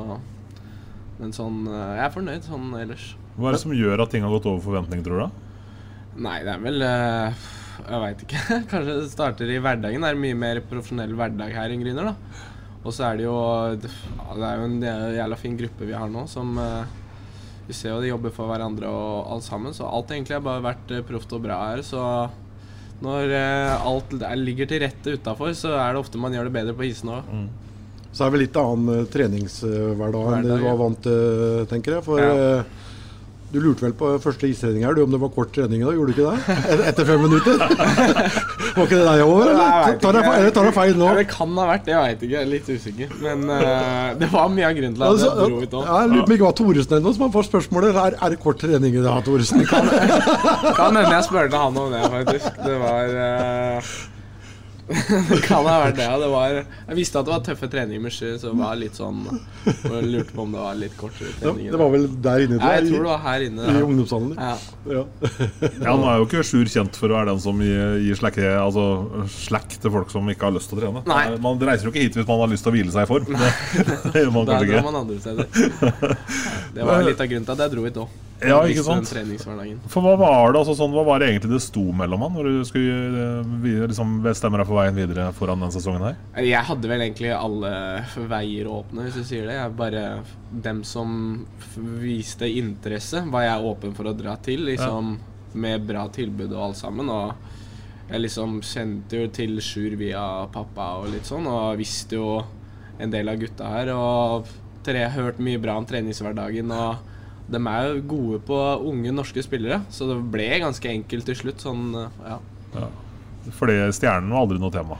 Men 1.18 1.32
sånn 1.34 1.66
Jeg 1.66 2.00
er 2.04 2.12
fornøyd 2.14 2.46
sånn 2.46 2.72
ellers. 2.78 3.04
Hva 3.36 3.50
er 3.50 3.56
det 3.56 3.60
som 3.60 3.74
gjør 3.74 4.02
at 4.02 4.10
ting 4.14 4.24
har 4.24 4.32
gått 4.32 4.48
over 4.48 4.62
forventning, 4.62 5.02
tror 5.04 5.20
du? 5.20 5.44
Nei, 6.24 6.38
det 6.46 6.52
er 6.54 6.62
vel 6.62 6.84
eh, 6.86 7.44
Jeg 7.85 8.01
veit 8.05 8.25
ikke. 8.27 8.41
Kanskje 8.70 8.97
det 9.01 9.09
starter 9.12 9.51
i 9.51 9.61
hverdagen. 9.62 10.05
Det 10.05 10.11
er 10.14 10.20
mye 10.20 10.37
mer 10.39 10.61
profesjonell 10.70 11.14
hverdag 11.18 11.55
her 11.57 11.72
enn 11.75 11.83
Gryner, 11.83 12.12
da. 12.12 12.43
Og 12.85 12.93
så 12.93 13.07
er 13.09 13.16
det 13.16 13.25
jo 13.25 13.35
Det 13.81 13.91
er 14.45 14.59
jo 14.61 14.66
en 14.68 14.79
jævla 15.16 15.39
fin 15.41 15.55
gruppe 15.57 15.87
vi 15.89 15.95
har 15.97 16.11
nå, 16.12 16.27
som 16.29 16.51
eh, 16.61 16.85
Vi 17.68 17.72
ser 17.77 17.95
jo 17.95 18.01
de 18.03 18.11
jobber 18.11 18.35
for 18.37 18.51
hverandre 18.51 18.91
og 18.93 19.31
alt 19.33 19.47
sammen, 19.47 19.72
så 19.72 19.89
alt 19.89 20.11
egentlig 20.12 20.37
har 20.37 20.43
bare 20.45 20.61
vært 20.66 20.91
uh, 20.93 20.99
proft 21.09 21.33
og 21.33 21.41
bra 21.47 21.57
her. 21.70 21.81
Så 21.87 22.01
når 23.05 23.33
eh, 23.33 23.87
alt 23.89 24.12
er- 24.20 24.37
ligger 24.41 24.68
til 24.70 24.83
rette 24.85 25.14
utafor, 25.16 25.55
så 25.57 25.72
er 25.81 25.95
det 25.97 26.03
ofte 26.05 26.20
man 26.20 26.37
gjør 26.37 26.51
det 26.51 26.55
bedre 26.61 26.77
på 26.77 26.85
isen 26.91 27.09
òg. 27.16 27.33
Så 28.14 28.22
er 28.22 28.29
det 28.29 28.35
vel 28.37 28.45
litt 28.45 28.59
annen 28.61 28.93
eh, 29.01 29.07
treningshverdag 29.11 30.29
enn 30.37 30.45
du 30.47 30.53
var 30.68 30.77
vant 30.85 31.01
til, 31.09 31.64
tenker 31.72 31.97
jeg. 31.99 32.05
For 32.07 32.20
Ja. 32.20 32.62
Du 33.55 33.61
lurte 33.62 33.84
vel 33.86 33.92
på 33.94 34.09
første 34.18 34.48
istrening 34.50 34.82
her, 34.82 34.96
du, 34.96 35.05
om 35.05 35.12
det 35.14 35.20
var 35.22 35.30
kort 35.34 35.52
trening 35.55 35.82
i 35.82 35.86
dag, 35.86 35.94
gjorde 35.94 36.11
du 36.11 36.16
ikke 36.16 36.32
det? 36.34 36.86
Etter 36.90 37.07
fem 37.07 37.20
minutter? 37.22 37.61
var 38.74 38.88
ikke 38.88 38.98
det 38.98 39.05
deg 39.07 39.22
over, 39.22 39.50
eller? 39.52 39.98
Tar 40.02 40.18
jeg, 40.18 40.32
eller 40.40 40.55
tar 40.57 40.68
jeg 40.68 40.74
feil 40.74 40.98
nå? 40.98 41.11
Ja, 41.12 41.20
det 41.20 41.26
kan 41.30 41.52
ha 41.61 41.66
vært 41.68 41.84
det, 41.86 41.94
jeg 41.94 42.02
veit 42.02 42.24
ikke. 42.26 42.32
Jeg 42.34 42.40
er 42.40 42.50
litt 42.50 42.70
usikker. 42.72 43.12
Men 43.22 43.44
uh, 43.46 44.09
det 44.18 44.30
var 44.32 44.50
mye 44.50 44.66
av 44.70 44.74
grunnen 44.80 44.96
til 44.98 45.07
at 45.07 45.22
så- 45.22 45.30
jeg 45.30 45.52
dro 45.52 45.61
ut 45.61 45.76
ja, 45.76 45.84
òg. 45.84 45.86
jeg 45.86 46.11
lurer 46.14 46.24
på 46.24 46.26
om 46.26 46.34
det 46.34 46.40
var 46.44 46.57
Thoresen 46.61 46.96
eller 46.96 47.07
noe 47.07 47.18
som 47.18 47.26
har 47.26 47.34
fått 47.36 47.50
spørsmålet. 47.52 48.00
Er, 48.05 48.18
er 48.18 48.34
det 48.34 48.40
kort 48.42 48.59
trening 48.64 48.98
i 48.98 49.05
dag, 49.07 49.22
Thoresen? 49.28 49.62
Kan 49.70 50.98
hende 50.98 51.07
jeg 51.14 51.28
spurte 51.28 51.62
han 51.62 51.78
om 51.84 51.94
det, 51.94 52.02
faktisk. 52.18 52.59
Det 52.64 52.80
var 52.82 53.16
eh, 53.28 53.94
Det 54.85 55.39
kan 55.47 55.64
ha 55.64 55.78
vært 55.87 55.97
det. 55.97 56.05
ja. 56.05 56.16
det 56.20 56.26
var, 56.28 56.55
jeg 56.61 56.97
visste 56.99 57.20
at 57.20 57.24
det 57.28 57.32
var 57.32 57.45
tøffe 57.47 57.68
treninger 57.72 58.03
med 58.05 58.12
sky, 58.12 58.35
så 58.41 58.51
det 58.51 58.59
var 58.59 58.76
litt 58.76 58.99
sånn 58.99 59.22
og 59.30 59.95
Jeg 59.95 60.09
lurte 60.11 60.35
på 60.37 60.45
om 60.45 60.53
det 60.53 60.61
var 60.61 60.76
litt 60.76 60.97
kortere 61.01 61.30
Ja, 61.30 61.39
treninger. 61.47 61.72
det 61.72 61.80
var 61.80 61.93
vel 61.95 62.05
der 62.26 62.45
inne 62.45 62.59
du 62.59 62.61
Ja, 62.66 62.72
jeg 62.76 62.91
tror 62.91 63.07
det 63.07 63.11
var 63.14 63.22
her 63.24 63.47
inne. 63.47 63.64
I 63.64 63.78
ja. 63.78 63.85
ungdomshallen? 63.89 64.35
Ja. 64.37 64.57
Ja. 64.93 65.05
Ja, 65.80 65.95
Nå 65.97 66.11
er 66.11 66.20
jo 66.20 66.26
ikke 66.28 66.45
Sjur 66.45 66.68
kjent 66.68 66.99
for 67.01 67.09
å 67.09 67.16
være 67.16 67.32
den 67.32 67.41
som 67.41 67.62
gir, 67.64 67.97
gir 68.05 68.28
altså, 68.61 68.85
slack 69.32 69.78
til 69.80 69.95
folk 69.95 70.12
som 70.12 70.28
ikke 70.35 70.51
har 70.51 70.55
lyst 70.59 70.68
til 70.72 70.80
å 70.80 70.85
trene. 70.85 71.05
Nei. 71.09 71.24
Man 71.41 71.64
reiser 71.64 71.89
jo 71.89 71.95
ikke 71.95 72.05
hit 72.05 72.20
hvis 72.20 72.28
man 72.28 72.45
har 72.45 72.53
lyst 72.53 72.66
til 72.66 72.74
å 72.74 72.76
hvile 72.76 72.93
seg 72.93 73.09
i 73.09 73.11
form. 73.11 73.32
Det, 73.32 73.53
det 74.12 74.24
gjør 74.26 74.35
man 74.37 74.51
Da 74.51 74.59
kanskje 74.59 74.68
drar 74.68 74.76
ikke. 74.76 74.87
man 74.91 75.01
andre 75.01 75.18
steder. 75.24 76.18
Det 76.76 76.87
var 76.93 77.09
litt 77.09 77.24
av 77.24 77.32
grunnen 77.32 77.49
til 77.49 77.57
at 77.57 77.64
jeg 77.64 77.74
dro 77.76 77.89
hit 77.89 78.01
òg. 78.05 78.20
Ja, 78.43 78.59
ikke 78.66 78.82
sant? 78.85 79.11
For 79.93 80.05
hva 80.05 80.14
var 80.18 80.53
det 80.53 80.61
altså 80.61 80.74
sånn, 80.76 80.95
hva 80.95 81.05
var 81.07 81.22
det 81.22 81.30
egentlig 81.30 81.53
det 81.55 81.62
sto 81.64 81.85
mellom 81.97 82.24
han 82.26 82.35
når 82.35 82.49
du 82.49 82.64
skulle 82.66 83.24
eh, 83.24 83.85
liksom, 83.87 84.16
bestemme 84.24 84.59
deg 84.61 84.68
for 84.68 84.80
veien 84.80 84.97
videre 84.99 85.28
foran 85.37 85.62
den 85.62 85.74
sesongen 85.74 86.03
her? 86.09 86.18
Jeg 86.43 86.66
hadde 86.68 86.91
vel 86.91 87.05
egentlig 87.07 87.30
alle 87.37 87.70
veier 88.32 88.70
åpne, 88.70 89.07
hvis 89.07 89.20
du 89.20 89.28
sier 89.28 89.47
det. 89.49 89.59
Jeg 89.61 89.76
bare 89.78 90.05
Dem 90.64 90.82
som 90.87 91.14
viste 92.03 92.49
interesse, 92.51 93.24
var 93.30 93.47
jeg 93.47 93.70
åpen 93.70 93.95
for 93.97 94.11
å 94.11 94.16
dra 94.16 94.37
til, 94.43 94.66
liksom 94.68 95.16
med 95.55 95.87
bra 95.87 96.09
tilbud 96.11 96.51
og 96.53 96.68
alt 96.68 96.80
sammen. 96.80 97.11
Og 97.11 98.11
jeg 98.11 98.26
liksom 98.26 98.61
kjente 98.66 99.22
jo 99.22 99.30
til 99.35 99.57
Sjur 99.64 99.97
via 100.01 100.24
pappa 100.53 100.97
og 101.01 101.11
litt 101.14 101.30
sånn, 101.30 101.47
og 101.51 101.78
visste 101.80 102.18
jo 102.18 102.37
en 103.03 103.11
del 103.14 103.30
av 103.30 103.41
gutta 103.41 103.70
her. 103.72 103.95
Og 103.95 104.55
tre, 104.85 105.07
hørt 105.14 105.41
mye 105.43 105.62
bra 105.62 105.78
om 105.80 105.87
treningshverdagen. 105.89 106.70
og 106.74 107.13
de 107.51 107.61
er 107.61 107.88
jo 107.88 108.05
gode 108.09 108.40
på 108.49 108.59
unge 108.88 109.12
norske 109.12 109.42
spillere, 109.45 109.82
så 109.92 110.09
det 110.09 110.18
ble 110.32 110.47
ganske 110.62 110.88
enkelt 110.90 111.28
til 111.28 111.36
slutt. 111.36 111.64
Sånn, 111.64 111.90
ja. 112.24 112.38
Ja. 112.74 112.88
Fordi 113.59 113.76
stjernen 113.92 114.32
var 114.32 114.47
aldri 114.47 114.61
noe 114.62 114.72
tema. 114.74 114.97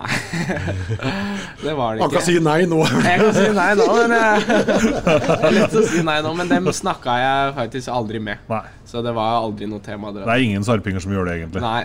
Det 1.64 1.74
var 1.76 1.94
det 1.94 2.00
ikke. 2.00 2.04
Han 2.04 2.10
kan 2.14 2.24
si 2.24 2.36
nei 2.42 2.60
nå. 2.70 2.80
Jeg 3.04 3.20
kan 3.20 3.34
si 3.36 3.46
nei 3.56 3.70
nå, 3.78 3.86
men 3.96 4.14
jeg, 4.16 4.44
Det 5.30 5.38
er 5.48 5.56
lett 5.56 5.76
å 5.76 5.82
si 5.90 6.02
nei 6.06 6.18
nå, 6.24 6.34
men 6.38 6.50
dem 6.50 6.70
snakka 6.74 7.16
jeg 7.20 7.54
faktisk 7.58 7.92
aldri 7.94 8.20
med. 8.22 8.50
Så 8.90 9.02
det 9.06 9.12
var 9.14 9.36
aldri 9.44 9.68
noe 9.70 9.78
tema. 9.84 10.10
Det 10.14 10.24
er 10.26 10.42
ingen 10.42 10.64
sarpinger 10.66 11.02
som 11.04 11.12
gjør 11.14 11.28
det, 11.30 11.34
egentlig. 11.40 11.60
Nei. 11.62 11.84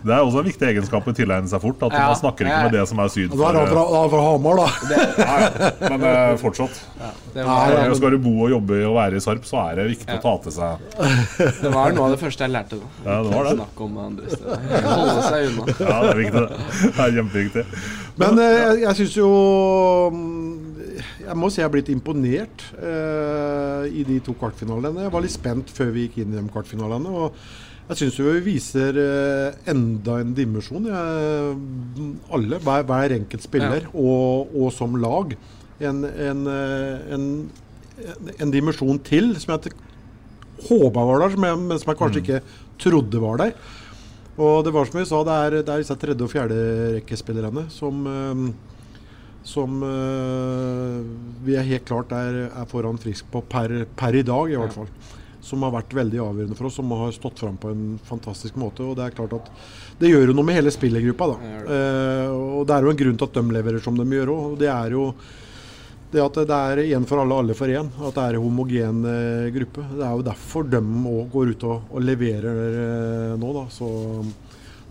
Det 0.00 0.14
er 0.14 0.22
også 0.22 0.40
en 0.40 0.46
viktig 0.48 0.68
egenskap 0.70 1.08
å 1.10 1.12
tilegne 1.16 1.50
seg 1.50 1.60
fort. 1.60 1.82
At 1.84 1.92
Ja, 1.92 2.06
man 2.08 2.16
snakker 2.22 2.48
ikke 2.48 2.62
med 2.70 2.72
det 2.78 2.84
som 2.88 3.02
er 3.04 3.10
syd 3.12 3.34
Da 3.36 3.50
er 3.50 3.68
fra, 3.68 3.82
er 3.98 4.08
fra 4.14 4.22
Hamar, 4.30 4.62
da. 4.62 4.68
Ja, 4.88 5.34
ja. 5.42 5.70
Men 5.92 6.06
eh, 6.08 6.32
fortsatt. 6.40 6.78
det 7.34 7.44
var- 7.44 7.74
nei, 7.76 7.90
Skal 8.00 8.16
du 8.16 8.18
bo 8.24 8.32
og 8.46 8.50
jobbe 8.54 8.78
og 8.88 8.96
være 8.96 9.20
i 9.20 9.24
Sarp, 9.24 9.44
så 9.48 9.60
er 9.66 9.82
det 9.82 9.88
viktig 9.92 10.08
Ja. 10.08 10.16
å 10.16 10.24
ta 10.24 10.32
til 10.46 10.52
seg 10.56 10.70
Det 11.62 11.72
var 11.74 11.92
noe 11.96 12.06
av 12.08 12.14
det 12.16 12.20
første 12.22 12.46
jeg 12.46 12.52
lærte. 12.54 12.78
Da. 12.80 12.88
Ja, 13.10 13.18
det 13.26 13.34
var 13.36 13.44
det. 13.50 13.54
Snakke 13.58 13.84
om 13.90 14.00
andre 14.06 14.32
steder. 14.32 14.56
Holde 14.88 15.22
seg 15.28 15.50
unna. 15.50 15.64
Ja, 15.68 15.98
det 16.00 16.10
er 16.12 16.20
viktig. 16.22 16.44
Det 16.96 17.04
er 17.04 17.14
kjempeviktig. 17.32 17.64
Men 18.20 18.38
eh, 18.42 18.58
jeg, 18.58 18.78
jeg 18.84 18.98
syns 19.00 19.16
jo 19.16 19.32
mm, 20.12 21.02
Jeg 21.26 21.36
må 21.38 21.50
si 21.50 21.60
jeg 21.62 21.66
har 21.66 21.74
blitt 21.74 21.90
imponert 21.92 22.64
eh, 22.78 23.90
i 23.90 24.06
de 24.08 24.20
to 24.24 24.36
kvartfinalene. 24.38 25.06
Jeg 25.06 25.14
var 25.14 25.24
litt 25.24 25.34
spent 25.34 25.72
før 25.72 25.92
vi 25.94 26.06
gikk 26.06 26.22
inn 26.22 26.34
i 26.34 26.38
de 26.38 26.46
kvartfinalene. 26.52 27.12
Og 27.12 27.38
jeg 27.90 27.98
syns 27.98 28.20
vi 28.22 28.36
viser 28.44 28.98
eh, 29.00 29.56
enda 29.72 30.20
en 30.22 30.34
dimensjon. 30.36 30.86
Jeg, 30.88 31.56
alle, 32.32 32.60
hver, 32.62 32.86
hver 32.88 33.16
enkelt 33.18 33.44
spiller, 33.44 33.88
og, 33.92 34.52
og 34.54 34.70
som 34.74 34.96
lag. 35.02 35.34
En, 35.82 36.04
en, 36.06 36.44
eh, 36.46 37.14
en, 37.16 37.24
en 38.38 38.52
dimensjon 38.54 39.00
til 39.02 39.32
som 39.42 39.56
jeg 39.56 39.74
håpa 40.68 41.04
var 41.08 41.24
der, 41.24 41.34
som 41.34 41.46
jeg, 41.48 41.58
men 41.58 41.80
som 41.80 41.90
jeg 41.90 41.98
kanskje 41.98 42.22
ikke 42.22 42.42
trodde 42.82 43.22
var 43.22 43.40
der. 43.42 43.56
Og 44.40 44.64
det 44.64 44.72
var 44.72 44.86
som 44.88 45.00
vi 45.00 45.06
sa, 45.08 45.18
det 45.28 45.38
er, 45.44 45.56
det 45.60 45.72
er 45.72 45.82
disse 45.82 45.96
tredje- 46.00 46.24
og 46.24 46.30
fjerderekkespillerne 46.32 47.66
som, 47.72 47.98
eh, 48.08 48.44
som 49.44 49.82
eh, 49.84 51.00
vi 51.44 51.56
er 51.58 51.66
helt 51.68 51.84
klart 51.88 52.14
er, 52.16 52.46
er 52.48 52.70
foran 52.70 53.00
Frisk 53.02 53.28
på 53.32 53.42
per, 53.44 53.82
per 53.98 54.16
i 54.16 54.24
dag, 54.24 54.52
i 54.52 54.56
hvert 54.56 54.72
fall. 54.78 54.88
Som 55.42 55.64
har 55.66 55.74
vært 55.74 55.92
veldig 55.98 56.20
avgjørende 56.22 56.56
for 56.56 56.68
oss, 56.68 56.76
som 56.78 56.90
har 56.94 57.12
stått 57.12 57.42
fram 57.42 57.56
på 57.58 57.72
en 57.74 57.86
fantastisk 58.06 58.56
måte. 58.62 58.86
og 58.86 58.96
Det 58.96 59.08
er 59.08 59.16
klart 59.16 59.32
at 59.40 59.50
det 59.98 60.12
gjør 60.12 60.30
jo 60.30 60.36
noe 60.38 60.46
med 60.46 60.60
hele 60.60 60.72
spillergruppa. 60.72 61.32
da. 61.34 61.54
Eh, 61.66 62.28
og 62.30 62.66
Det 62.66 62.76
er 62.76 62.86
jo 62.86 62.92
en 62.94 63.00
grunn 63.02 63.18
til 63.18 63.28
at 63.28 63.34
de 63.40 63.56
leverer 63.58 63.82
som 63.82 63.98
de 63.98 64.06
gjør 64.06 64.32
òg. 64.32 64.58
Det 64.62 64.70
er 64.70 64.94
jo 64.94 65.08
det 66.12 66.22
at 66.22 66.38
det 66.48 66.58
er 66.58 66.82
én 66.98 67.06
for 67.08 67.22
alle, 67.22 67.40
alle 67.42 67.56
for 67.56 67.72
én. 67.72 67.88
At 68.02 68.16
det 68.16 68.22
er 68.28 68.38
en 68.38 68.44
homogen 68.44 69.02
eh, 69.08 69.50
gruppe. 69.54 69.84
Det 69.96 70.06
er 70.06 70.16
jo 70.18 70.24
derfor 70.26 70.68
de 70.68 70.80
òg 70.82 71.28
går 71.32 71.52
ut 71.54 71.68
og, 71.68 71.92
og 71.92 72.04
leverer 72.04 72.64
eh, 72.70 73.36
nå, 73.40 73.52
da. 73.56 73.66
Så 73.72 73.90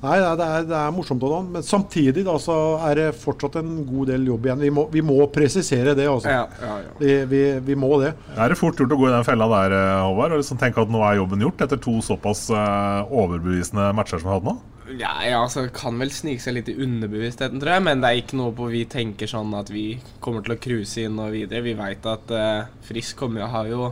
Nei, 0.01 0.15
det 0.17 0.41
er, 0.41 0.63
det 0.65 0.73
er 0.73 0.93
morsomt, 0.95 1.21
og 1.21 1.29
sånn, 1.29 1.49
men 1.53 1.61
samtidig 1.61 2.23
da, 2.25 2.33
så 2.41 2.55
er 2.87 2.97
det 2.97 3.03
fortsatt 3.21 3.59
en 3.59 3.83
god 3.85 4.09
del 4.09 4.23
jobb 4.31 4.47
igjen. 4.47 4.63
Vi 4.65 4.71
må, 4.73 4.87
vi 4.89 5.03
må 5.05 5.19
presisere 5.29 5.93
det. 5.93 6.07
altså. 6.09 6.31
Ja, 6.33 6.47
ja, 6.57 6.77
ja. 6.87 6.95
Vi, 6.97 7.11
vi, 7.29 7.41
vi 7.67 7.77
må 7.77 7.91
det. 8.01 8.15
Er 8.33 8.49
det 8.49 8.57
fort 8.57 8.81
gjort 8.81 8.95
å 8.95 8.97
gå 8.97 9.11
i 9.11 9.13
den 9.13 9.27
fella 9.27 9.45
der, 9.51 9.77
eh, 9.77 10.01
Håvard? 10.01 10.33
Og 10.33 10.41
liksom 10.41 10.57
tenke 10.57 10.81
at 10.81 10.89
nå 10.89 11.03
er 11.05 11.19
jobben 11.21 11.45
gjort, 11.45 11.61
etter 11.67 11.77
to 11.85 11.99
såpass 12.01 12.47
overbevisende 12.49 13.91
matcher 13.93 14.17
som 14.17 14.31
vi 14.31 14.33
har 14.33 14.41
hatt 14.41 14.49
nå? 14.49 14.57
Ja, 14.99 15.13
altså 15.37 15.67
Kan 15.73 15.99
vel 16.01 16.11
snike 16.13 16.43
seg 16.43 16.57
litt 16.57 16.69
i 16.71 16.77
underbevisstheten, 16.83 17.61
tror 17.61 17.77
jeg. 17.77 17.85
Men 17.87 18.03
det 18.03 18.09
er 18.09 18.21
ikke 18.21 18.39
noe 18.39 18.55
på 18.55 18.69
vi 18.71 18.85
tenker 18.89 19.29
sånn 19.29 19.53
at 19.57 19.71
vi 19.73 19.85
kommer 20.23 20.45
til 20.45 20.55
å 20.55 20.61
cruise 20.61 21.05
inn 21.05 21.19
og 21.21 21.35
videre. 21.35 21.63
Vi 21.65 21.75
veit 21.77 22.07
at 22.09 22.33
uh, 22.35 22.69
Frisk 22.87 23.19
kommer, 23.21 23.47
har 23.51 23.69
jo 23.71 23.91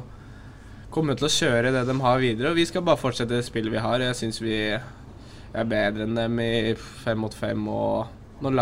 kommer 0.94 1.18
til 1.18 1.28
å 1.28 1.34
kjøre 1.34 1.74
det 1.76 1.86
de 1.88 1.96
har 2.02 2.22
videre. 2.22 2.52
Og 2.52 2.60
vi 2.60 2.66
skal 2.68 2.86
bare 2.86 3.00
fortsette 3.00 3.36
det 3.36 3.46
spillet 3.48 3.74
vi 3.74 3.84
har. 3.84 4.02
Jeg 4.04 4.18
syns 4.18 4.42
vi 4.42 4.58
er 4.74 5.70
bedre 5.70 6.06
enn 6.06 6.18
dem 6.18 6.42
i 6.44 6.76
fem 6.78 7.22
mot 7.22 7.36
fem. 7.36 7.68
Og 7.70 8.10
det 8.42 8.56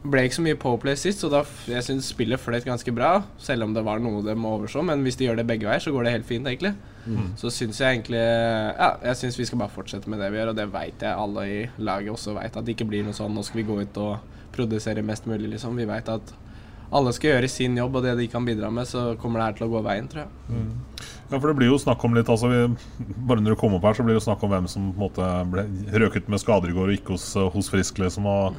ble 0.00 0.22
ikke 0.24 0.38
så 0.38 0.44
mye 0.44 0.58
powerplay 0.60 0.96
sist, 0.96 1.20
så 1.20 1.28
da 1.32 1.42
jeg 1.68 1.84
syns 1.84 2.08
spillet 2.14 2.40
fløt 2.40 2.64
ganske 2.64 2.92
bra. 2.96 3.10
Selv 3.42 3.66
om 3.66 3.74
det 3.76 3.84
var 3.84 4.00
noe 4.00 4.22
de 4.24 4.34
overså. 4.34 4.84
Men 4.86 5.04
hvis 5.04 5.18
de 5.20 5.28
gjør 5.28 5.40
det 5.40 5.48
begge 5.50 5.68
veier, 5.68 5.82
så 5.84 5.92
går 5.92 6.06
det 6.06 6.14
helt 6.14 6.28
fint, 6.28 6.48
egentlig. 6.48 6.72
Mm. 7.04 7.32
Så 7.40 7.52
syns 7.52 7.80
jeg 7.80 7.96
egentlig 7.96 8.20
Ja, 8.20 8.90
jeg 9.04 9.16
syns 9.16 9.38
vi 9.38 9.46
skal 9.48 9.60
bare 9.62 9.72
fortsette 9.72 10.10
med 10.10 10.20
det 10.20 10.30
vi 10.32 10.40
gjør, 10.40 10.52
og 10.52 10.60
det 10.60 10.68
veit 10.72 11.04
jeg 11.04 11.24
alle 11.24 11.46
i 11.48 11.58
laget 11.80 12.14
også 12.14 12.36
veit. 12.38 12.56
At 12.56 12.64
det 12.64 12.76
ikke 12.76 12.88
blir 12.92 13.04
noe 13.04 13.16
sånn 13.16 13.34
nå 13.36 13.44
skal 13.44 13.62
vi 13.62 13.68
gå 13.68 13.80
ut 13.80 14.00
og 14.00 14.38
produsere 14.54 15.04
mest 15.06 15.28
mulig, 15.30 15.52
liksom. 15.52 15.76
Vi 15.76 15.88
veit 15.88 16.08
at 16.10 16.34
alle 16.90 17.12
skal 17.14 17.36
gjøre 17.36 17.48
sin 17.50 17.76
jobb, 17.78 18.00
og 18.00 18.02
det 18.02 18.16
de 18.18 18.26
kan 18.30 18.46
bidra 18.46 18.70
med, 18.74 18.88
så 18.88 19.12
kommer 19.20 19.40
det 19.40 19.46
her 19.46 19.58
til 19.60 19.68
å 19.68 19.72
gå 19.76 19.82
veien, 19.84 20.08
tror 20.10 20.24
jeg. 20.24 20.30
Ja, 21.30 21.36
for 21.36 21.46
det 21.46 21.54
blir 21.60 21.70
jo 21.70 21.78
snakk 21.78 22.02
om 22.02 22.16
litt 22.16 22.26
altså 22.32 22.48
vi, 22.50 22.62
Bare 23.28 23.38
når 23.38 23.54
du 23.54 23.60
kom 23.60 23.76
opp 23.76 23.84
her, 23.86 23.94
så 23.94 24.02
blir 24.02 24.16
det 24.16 24.18
jo 24.18 24.26
snakk 24.26 24.42
om 24.42 24.50
hvem 24.50 24.66
som 24.70 24.88
på 24.90 24.98
en 24.98 25.04
måte 25.04 25.28
ble 25.52 25.66
røket 26.02 26.26
med 26.32 26.42
skader 26.42 26.72
i 26.72 26.74
går 26.74 26.90
og 26.90 26.96
ikke 26.96 27.14
hos, 27.14 27.28
hos 27.54 27.70
Frisk. 27.70 28.00
Liksom, 28.02 28.26
og 28.26 28.58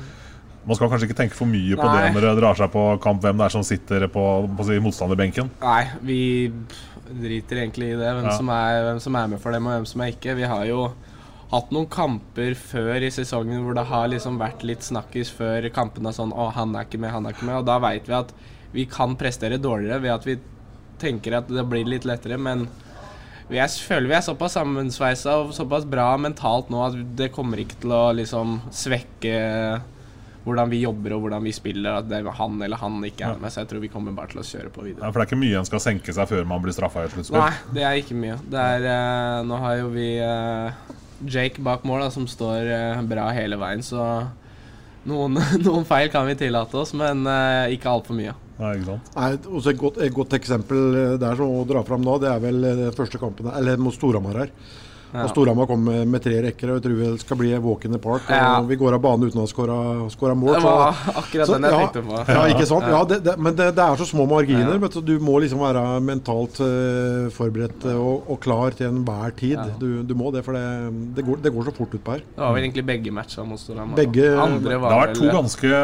man 0.66 0.78
skal 0.78 0.92
kanskje 0.92 1.08
ikke 1.10 1.18
tenke 1.18 1.38
for 1.38 1.50
mye 1.50 1.78
på 1.80 1.88
Nei. 1.88 2.02
det 2.06 2.14
når 2.16 2.26
det 2.28 2.34
drar 2.42 2.58
seg 2.60 2.70
på 2.74 2.84
kamp, 3.02 3.22
hvem 3.24 3.40
det 3.40 3.46
er 3.48 3.54
som 3.56 3.64
sitter 3.66 4.06
på, 4.14 4.26
på 4.58 4.66
si, 4.68 4.78
motstanderbenken. 4.84 5.50
Nei, 5.64 5.84
vi 6.06 6.20
driter 7.12 7.64
egentlig 7.64 7.94
i 7.94 7.98
det, 8.00 8.12
hvem, 8.16 8.28
Ja. 8.30 8.36
som 8.38 8.52
er, 8.54 8.84
hvem 8.86 9.00
som 9.04 9.16
er 9.20 9.32
med 9.34 9.42
for 9.42 9.52
dem 9.56 9.66
og 9.68 9.74
hvem 9.74 9.88
som 9.90 10.02
er 10.06 10.14
ikke. 10.14 10.36
Vi 10.38 10.48
har 10.48 10.66
jo 10.70 10.84
hatt 11.52 11.72
noen 11.76 11.90
kamper 11.92 12.54
før 12.56 13.04
i 13.04 13.10
sesongen 13.12 13.66
hvor 13.66 13.76
det 13.76 13.88
har 13.90 14.08
liksom 14.14 14.38
vært 14.40 14.62
litt 14.64 14.86
snakkis 14.88 15.34
før 15.36 15.66
kampene 15.76 16.14
sånn 16.16 16.32
Å, 16.32 16.52
han 16.56 16.76
er 16.80 16.86
ikke 16.88 17.02
med, 17.02 17.12
han 17.12 17.26
er 17.28 17.36
ikke 17.36 17.50
med. 17.50 17.58
Og 17.60 17.66
da 17.68 17.80
veit 17.84 18.08
vi 18.08 18.16
at 18.16 18.32
vi 18.72 18.86
kan 18.88 19.18
prestere 19.20 19.58
dårligere 19.60 20.00
ved 20.06 20.14
at 20.14 20.28
vi 20.30 20.38
tenker 21.02 21.40
at 21.42 21.50
det 21.52 21.66
blir 21.68 21.90
litt 21.90 22.06
lettere, 22.08 22.38
men 22.40 22.68
vi 23.52 23.58
er, 23.60 23.68
føler 23.68 24.08
vi 24.08 24.16
er 24.16 24.24
såpass 24.24 24.54
sammensveisa 24.56 25.34
og 25.42 25.50
såpass 25.58 25.84
bra 25.90 26.14
mentalt 26.22 26.70
nå 26.72 26.86
at 26.86 26.96
det 27.20 27.32
kommer 27.36 27.60
ikke 27.60 27.82
til 27.82 27.92
å 27.98 28.04
liksom 28.16 28.62
svekke 28.72 29.34
hvordan 30.46 30.72
vi 30.72 30.82
jobber 30.82 31.16
og 31.16 31.26
hvordan 31.26 31.46
vi 31.46 31.54
spiller. 31.56 32.00
At 32.02 32.10
det 32.10 32.20
er 32.22 32.30
han 32.38 32.58
eller 32.62 32.82
han 32.82 33.00
ikke 33.08 33.28
er 33.28 33.42
med. 33.42 33.54
Så 33.54 33.64
jeg 33.64 33.72
tror 33.72 33.84
vi 33.84 33.92
kommer 33.94 34.16
bare 34.18 34.34
til 34.34 34.42
å 34.42 34.48
kjøre 34.48 34.74
på 34.74 34.86
videre. 34.88 35.06
Ja, 35.06 35.12
for 35.12 35.22
det 35.22 35.28
er 35.28 35.32
ikke 35.32 35.42
mye 35.44 35.62
en 35.62 35.70
skal 35.70 35.84
senke 35.84 36.18
seg 36.18 36.30
før 36.32 36.50
man 36.50 36.64
blir 36.64 36.76
straffa 36.76 37.06
i 37.06 37.10
et 37.10 37.16
sluttspill. 37.16 37.42
Nei, 37.42 37.76
det 37.78 37.88
er 37.88 38.02
ikke 38.02 38.20
mye. 38.20 38.38
Det 38.52 38.68
er, 38.76 38.90
uh, 38.90 39.40
nå 39.48 39.62
har 39.64 39.80
jo 39.82 39.90
vi 39.96 40.12
uh, 40.26 40.94
Jake 41.22 41.64
bak 41.64 41.86
mål, 41.88 42.06
da, 42.06 42.14
som 42.14 42.30
står 42.30 42.72
uh, 42.72 43.02
bra 43.10 43.30
hele 43.38 43.60
veien, 43.62 43.84
så 43.86 44.06
noen, 45.10 45.38
noen 45.66 45.86
feil 45.90 46.10
kan 46.14 46.26
vi 46.30 46.38
tillate 46.40 46.78
oss, 46.82 46.96
men 46.98 47.26
uh, 47.30 47.70
ikke 47.74 47.92
altfor 47.92 48.18
mye. 48.18 48.38
Nei, 48.62 48.76
ikke 48.78 48.92
sant? 48.92 49.12
Nei, 49.16 49.30
også 49.50 49.74
et, 49.74 49.80
godt, 49.82 50.00
et 50.06 50.14
godt 50.14 50.38
eksempel 50.38 50.82
eh, 50.94 51.16
der 51.22 51.38
som 51.40 51.50
å 51.50 51.66
dra 51.68 51.82
fram 51.86 52.04
nå, 52.06 52.18
det 52.22 52.30
er 52.30 52.42
vel 52.44 52.68
eh, 52.68 52.82
første 52.94 53.18
kampen 53.22 53.50
Eller 53.56 53.82
mot 53.82 53.96
Storhamar 53.96 54.38
her. 54.44 54.52
Ja. 55.12 55.26
Og 55.26 55.32
Storhamar 55.34 55.68
kom 55.70 55.84
med, 55.86 56.06
med 56.08 56.24
tre 56.24 56.38
rekker, 56.46 56.72
og 56.72 56.80
jeg 56.80 56.86
tror 56.86 57.00
det 57.02 57.12
skal 57.24 57.40
bli 57.40 57.52
Våkende 57.52 57.68
walk 57.68 57.86
in 57.86 57.92
the 57.96 58.00
park. 58.02 58.30
Ja. 58.32 58.60
Og 58.62 58.70
vi 58.70 58.78
går 58.80 58.96
av 58.96 59.02
banen 59.04 59.28
uten 59.28 59.42
å 59.42 59.46
ha 59.46 60.10
skåra 60.12 60.36
mål. 60.38 60.56
Det 60.56 60.64
var 60.64 61.02
akkurat 61.22 61.52
den 61.52 61.68
jeg 61.68 61.74
ja, 61.76 61.80
tenkte 61.82 62.04
på. 62.08 62.20
Ja, 62.32 62.46
ikke 62.54 62.68
sant? 62.70 62.88
Ja. 62.88 62.94
Ja, 62.96 63.02
det, 63.10 63.20
det, 63.26 63.36
men 63.42 63.58
det, 63.58 63.68
det 63.78 63.86
er 63.86 64.02
så 64.02 64.08
små 64.08 64.28
marginer. 64.30 64.74
Ja. 64.76 64.80
Vet 64.86 64.98
du, 64.98 65.02
du 65.12 65.24
må 65.24 65.38
liksom 65.44 65.64
være 65.64 65.84
mentalt 66.06 66.62
uh, 66.64 67.28
forberedt 67.36 67.88
eh, 67.92 67.98
og, 68.00 68.28
og 68.32 68.42
klar 68.44 68.78
til 68.78 68.90
enhver 68.90 69.36
tid. 69.38 69.58
Ja. 69.60 69.68
Du, 69.82 70.02
du 70.08 70.16
må 70.18 70.32
det, 70.36 70.46
for 70.48 70.58
det, 70.58 70.66
det, 71.18 71.26
går, 71.28 71.42
det 71.44 71.54
går 71.56 71.70
så 71.70 71.76
fort 71.76 71.96
utpå 71.98 72.18
her. 72.18 72.26
Det 72.36 72.44
var 72.46 72.56
vel 72.58 72.68
egentlig 72.68 72.88
begge 72.88 73.16
matcha 73.16 73.46
mot 73.48 73.62
Storhamar. 73.62 73.98
Begge- 74.00 74.36
Andre 74.42 74.76
Det 74.76 74.82
var 74.82 74.96
har 74.96 75.08
vært 75.08 75.20
to 75.20 75.32
ganske 75.32 75.82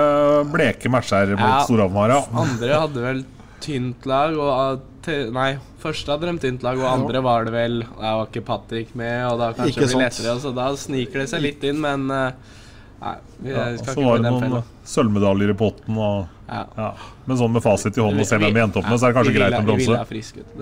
bleke 0.54 0.94
matcher 0.94 1.36
mot 1.36 1.48
Ja. 1.48 1.66
Storhamar. 1.68 2.16
Ja. 2.16 2.22
Andre 2.46 2.80
hadde 2.86 3.10
vel 3.10 3.26
tynt 3.68 4.08
lag, 4.10 4.38
og 4.40 4.86
Nei, 5.08 5.54
første 5.80 6.12
hadde 6.12 6.28
de 6.28 6.42
tynt 6.44 6.64
lag, 6.66 6.80
og 6.82 6.88
andre 6.90 7.22
var 7.24 7.46
det 7.48 7.54
vel 7.54 7.78
Da 7.86 8.16
var 8.20 8.26
ikke 8.28 8.42
Patrick 8.44 8.90
med, 9.00 9.22
og 9.30 9.38
da 9.40 9.54
kanskje 9.56 9.86
det 9.86 9.92
blir 9.94 10.02
lettere. 10.04 10.34
Så 10.44 10.52
da 10.56 10.66
sniker 10.80 11.24
det 11.24 11.30
seg 11.32 11.46
litt 11.46 11.64
inn, 11.68 11.80
men 11.84 12.10
eh, 12.12 12.56
Nei, 13.04 13.14
vi 13.40 13.54
Ja, 13.54 13.70
skal 13.78 13.94
så 13.94 13.94
ikke 13.94 14.02
gå 14.02 14.10
var 14.10 14.24
det 14.26 14.34
noen 14.34 14.66
sølvmedaljer 14.96 15.54
i 15.54 15.58
potten. 15.62 16.00
Og, 16.02 16.37
Ja. 16.48 16.64
ja. 16.78 16.90
Men 17.28 17.40
sånn 17.40 17.52
med 17.52 17.64
fasit 17.64 17.98
i 17.98 18.02
hånden 18.04 18.24
og 18.24 18.28
selv 18.30 18.48
om 18.48 18.54
vi 18.56 18.62
endte 18.64 18.80
opp 18.80 18.88
med, 18.88 19.00
så 19.00 19.08
er 19.08 19.12
det 19.12 19.18
kanskje 19.18 19.34
Vi 19.34 19.40
greit 19.40 19.56
med 19.58 19.68
bronse. 19.68 19.98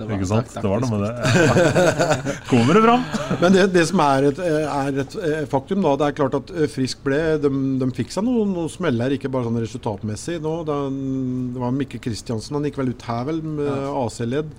Det 0.00 0.06
Ikke 0.16 0.28
sant? 0.30 0.54
Det 0.56 0.70
var 0.72 0.82
noe 0.82 0.90
med 0.96 1.04
det. 1.06 2.34
Kommer 2.50 2.78
det 2.78 2.82
fram? 2.86 3.04
Men 3.42 3.54
det, 3.54 3.66
det 3.76 3.84
som 3.92 4.02
er 4.06 4.28
et, 4.32 4.40
er 4.46 4.98
et 5.04 5.16
eh, 5.28 5.44
faktum, 5.52 5.84
da, 5.86 5.94
det 6.00 6.08
er 6.08 6.16
klart 6.18 6.38
at 6.40 6.50
eh, 6.56 6.66
Frisk 6.72 7.04
ble 7.06 7.20
De, 7.42 7.52
de 7.82 7.90
fikk 7.96 8.10
seg 8.14 8.26
noen, 8.26 8.50
noen 8.56 8.72
smeller, 8.72 9.14
ikke 9.14 9.30
bare 9.30 9.46
sånn 9.46 9.62
resultatmessig. 9.62 10.40
Nå, 10.42 10.56
da, 10.66 10.80
det 10.90 11.62
var 11.62 11.78
Mikke 11.78 12.02
Kristiansen, 12.02 12.58
han 12.58 12.66
gikk 12.66 12.82
vel 12.82 12.90
ut 12.90 13.06
her, 13.06 13.22
vel, 13.30 13.40
med 13.60 13.70
AC-ledd. 13.92 14.50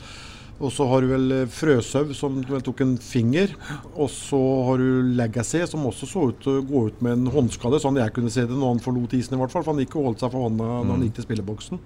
Og 0.58 0.72
så 0.74 0.88
har 0.90 1.04
du 1.06 1.12
vel 1.12 1.34
eh, 1.36 1.50
Frøshaug, 1.54 2.16
som 2.18 2.40
tok 2.66 2.82
en 2.86 2.96
finger. 3.02 3.54
Og 3.94 4.10
så 4.14 4.40
har 4.70 4.82
du 4.82 5.14
Legacy, 5.20 5.62
som 5.70 5.86
også 5.86 6.10
så 6.10 6.26
ut 6.32 6.42
til 6.42 6.60
å 6.60 6.66
gå 6.66 6.84
ut 6.90 7.06
med 7.06 7.20
en 7.20 7.32
håndskade, 7.36 7.82
sånn 7.84 8.00
jeg 8.02 8.16
kunne 8.16 8.34
se 8.34 8.48
det 8.48 8.58
når 8.58 8.76
han 8.76 8.84
forlot 8.84 9.14
isen, 9.18 9.38
i 9.38 9.42
hvert 9.42 9.54
fall. 9.54 9.66
For 9.66 9.76
han 9.76 9.84
gikk 9.86 9.98
og 10.00 10.12
holdt 10.12 10.26
seg 10.26 10.34
for 10.34 10.48
hånda 10.48 10.66
når 10.66 10.92
han 10.92 10.98
Mm. 10.98 11.08
gikk 11.08 11.18
til 11.20 11.28
spilleboksen. 11.30 11.82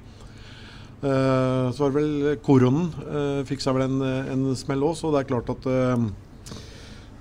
Uh, 1.01 1.71
så 1.73 1.81
var 1.81 1.89
det 1.89 1.97
vel 1.97 2.35
Koronen 2.45 2.91
uh, 3.09 3.39
fikk 3.49 3.63
seg 3.63 3.73
vel 3.73 3.87
en, 3.87 4.03
en 4.05 4.43
smell 4.53 4.83
òg, 4.85 4.93
så 4.99 5.09
det 5.09 5.23
er 5.23 5.31
klart 5.31 5.49
at 5.49 5.65
uh, 5.65 6.03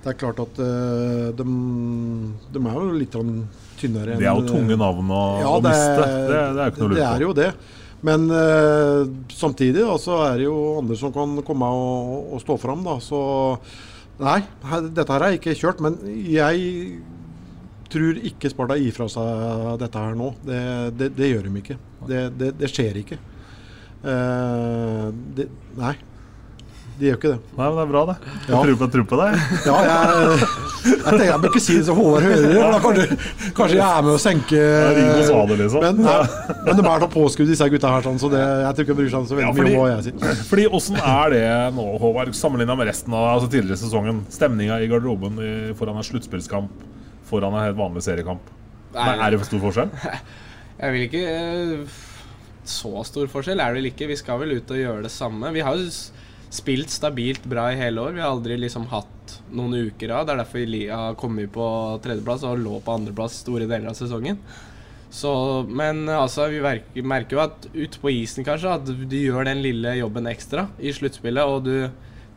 det 0.01 0.09
er 0.09 0.17
klart 0.17 0.39
at 0.41 0.57
eh, 0.57 1.27
de, 1.37 1.43
de 2.53 2.61
er 2.61 2.77
jo 2.77 2.85
litt 2.97 3.13
tynnere 3.13 3.43
tynnere 3.77 4.15
Det 4.17 4.25
er 4.25 4.33
jo 4.33 4.47
tunge 4.49 4.77
navn 4.79 5.11
å, 5.13 5.19
å 5.45 5.59
det, 5.61 5.73
miste. 5.75 6.07
Det, 6.09 6.39
det 6.57 6.63
er 6.63 6.65
jo 6.65 6.71
ikke 6.73 6.81
noe 6.81 6.89
å 6.89 6.95
det 6.97 7.05
er 7.05 7.25
jo 7.25 7.35
det. 7.37 7.49
Men 8.07 8.27
eh, 8.33 9.09
samtidig 9.33 9.85
da, 9.85 9.95
så 10.01 10.17
er 10.25 10.41
det 10.41 10.47
jo 10.47 10.57
andre 10.79 10.97
som 10.97 11.13
kan 11.13 11.37
komme 11.45 11.69
og, 11.69 12.35
og 12.35 12.43
stå 12.43 12.57
fram. 12.61 12.85
Så 13.03 13.21
nei, 14.21 14.39
dette 14.89 15.09
her 15.13 15.27
er 15.27 15.37
ikke 15.37 15.57
kjørt. 15.57 15.83
Men 15.85 15.99
jeg 16.25 17.01
tror 17.91 18.21
ikke 18.31 18.51
Sparta 18.51 18.77
gir 18.79 18.95
fra 18.95 19.09
seg 19.11 19.75
dette 19.81 20.05
her 20.05 20.17
nå. 20.17 20.31
Det, 20.45 20.61
det, 20.97 21.11
det 21.17 21.33
gjør 21.33 21.49
de 21.49 21.61
ikke. 21.61 21.77
Det, 22.09 22.23
det, 22.57 22.71
skjer 22.71 23.01
ikke. 23.03 23.19
Eh, 24.01 25.45
nei, 25.77 25.95
de 26.99 27.07
gjør 27.07 27.15
ikke 27.17 27.29
det. 27.31 27.37
Nei, 27.57 27.65
men 27.65 27.77
det 27.77 27.83
er 27.83 27.89
bra, 27.91 28.01
det. 28.11 28.15
Jeg 28.21 28.51
Ja. 28.51 28.59
tror 28.61 28.75
på, 28.77 28.85
jeg 28.85 28.91
tror 28.93 29.05
på 29.09 29.17
deg. 29.21 29.37
Ja, 29.65 29.77
jeg, 29.87 30.49
jeg 30.81 30.99
tenker 31.05 31.23
jeg 31.25 31.39
bør 31.41 31.49
ikke 31.51 31.61
si 31.65 31.75
det 31.77 31.85
så 31.87 31.95
Håvard 31.97 32.25
hører 32.27 32.43
det. 32.45 32.81
Kanskje, 32.83 33.17
kanskje 33.57 33.77
jeg 33.79 33.87
er 33.87 34.05
med 34.05 34.11
å 34.13 34.19
senke 34.21 34.61
det, 34.61 35.57
liksom. 35.61 35.81
Men, 35.85 36.03
ja. 36.05 36.17
men 36.67 36.77
de 36.77 36.85
er 36.91 37.03
da 37.05 37.09
påskudd, 37.15 37.49
disse 37.49 37.67
gutta 37.73 37.93
her, 37.95 38.05
sånn, 38.05 38.19
så 38.21 38.29
det, 38.33 38.41
jeg 38.41 38.75
tror 38.77 38.85
ikke 38.85 38.93
de 38.93 38.99
bryr 39.01 39.11
seg 39.15 39.27
så 39.31 39.39
veldig 39.39 39.47
Ja, 39.49 39.55
mye 39.57 39.73
om 39.73 39.81
hva 39.81 39.89
jeg 39.95 40.05
sier. 40.09 40.45
fordi 40.51 40.67
Åssen 40.79 41.01
er 41.01 41.33
det 41.35 41.43
nå, 41.79 41.87
Håvard, 42.03 42.33
sammenligna 42.37 42.77
med 42.77 42.89
resten 42.91 43.13
av 43.17 43.27
altså 43.37 43.49
tidligere 43.55 43.81
sesongen? 43.81 44.21
Stemninga 44.33 44.77
i 44.83 44.89
garderoben 44.91 45.41
i, 45.41 45.51
foran 45.79 45.97
en 46.01 46.07
sluttspillskamp 46.07 46.87
foran 47.31 47.53
en 47.55 47.65
helt 47.65 47.77
vanlig 47.79 48.03
seriekamp? 48.05 48.41
Nei. 48.93 49.09
Er 49.17 49.31
det 49.31 49.39
for 49.41 49.47
stor 49.53 49.61
forskjell? 49.69 49.91
Jeg 50.81 50.93
vil 50.95 51.03
ikke 51.05 51.21
eh, 51.29 51.99
Så 52.67 52.89
stor 53.07 53.29
forskjell 53.31 53.59
er 53.61 53.71
det 53.71 53.79
vel 53.81 53.89
ikke. 53.91 54.07
Vi 54.09 54.17
skal 54.19 54.39
vel 54.41 54.57
ut 54.57 54.71
og 54.73 54.79
gjøre 54.81 55.05
det 55.05 55.11
samme. 55.13 55.49
Vi 55.55 55.61
har 55.63 55.77
jo 55.79 55.85
spilt 56.51 56.91
stabilt 56.91 57.45
bra 57.47 57.69
i 57.71 57.79
hele 57.79 58.01
år. 58.01 58.17
Vi 58.17 58.21
har 58.23 58.33
aldri 58.33 58.57
liksom 58.59 58.89
hatt 58.91 59.37
noen 59.55 59.87
uker 59.87 60.11
av. 60.11 60.25
Det 60.27 60.33
er 60.33 60.41
derfor 60.41 60.67
Lia 60.67 60.99
kom 61.19 61.39
på 61.53 61.67
tredjeplass 62.03 62.43
og 62.47 62.59
lå 62.59 62.81
på 62.83 62.97
andreplass 62.97 63.39
store 63.45 63.69
deler 63.69 63.93
av 63.93 63.95
sesongen. 63.97 64.41
Så, 65.11 65.31
men 65.67 66.05
altså, 66.09 66.47
vi 66.51 66.61
merker, 66.63 67.03
merker 67.03 67.35
jo 67.35 67.43
at 67.43 67.65
ute 67.73 67.99
på 67.99 68.13
isen 68.15 68.47
kanskje 68.47 68.75
at 68.77 68.87
du 68.87 69.17
gjør 69.17 69.47
den 69.47 69.59
lille 69.63 69.97
jobben 69.99 70.29
ekstra 70.31 70.69
i 70.79 70.93
sluttspillet, 70.95 71.43
og 71.43 71.65
du 71.67 71.89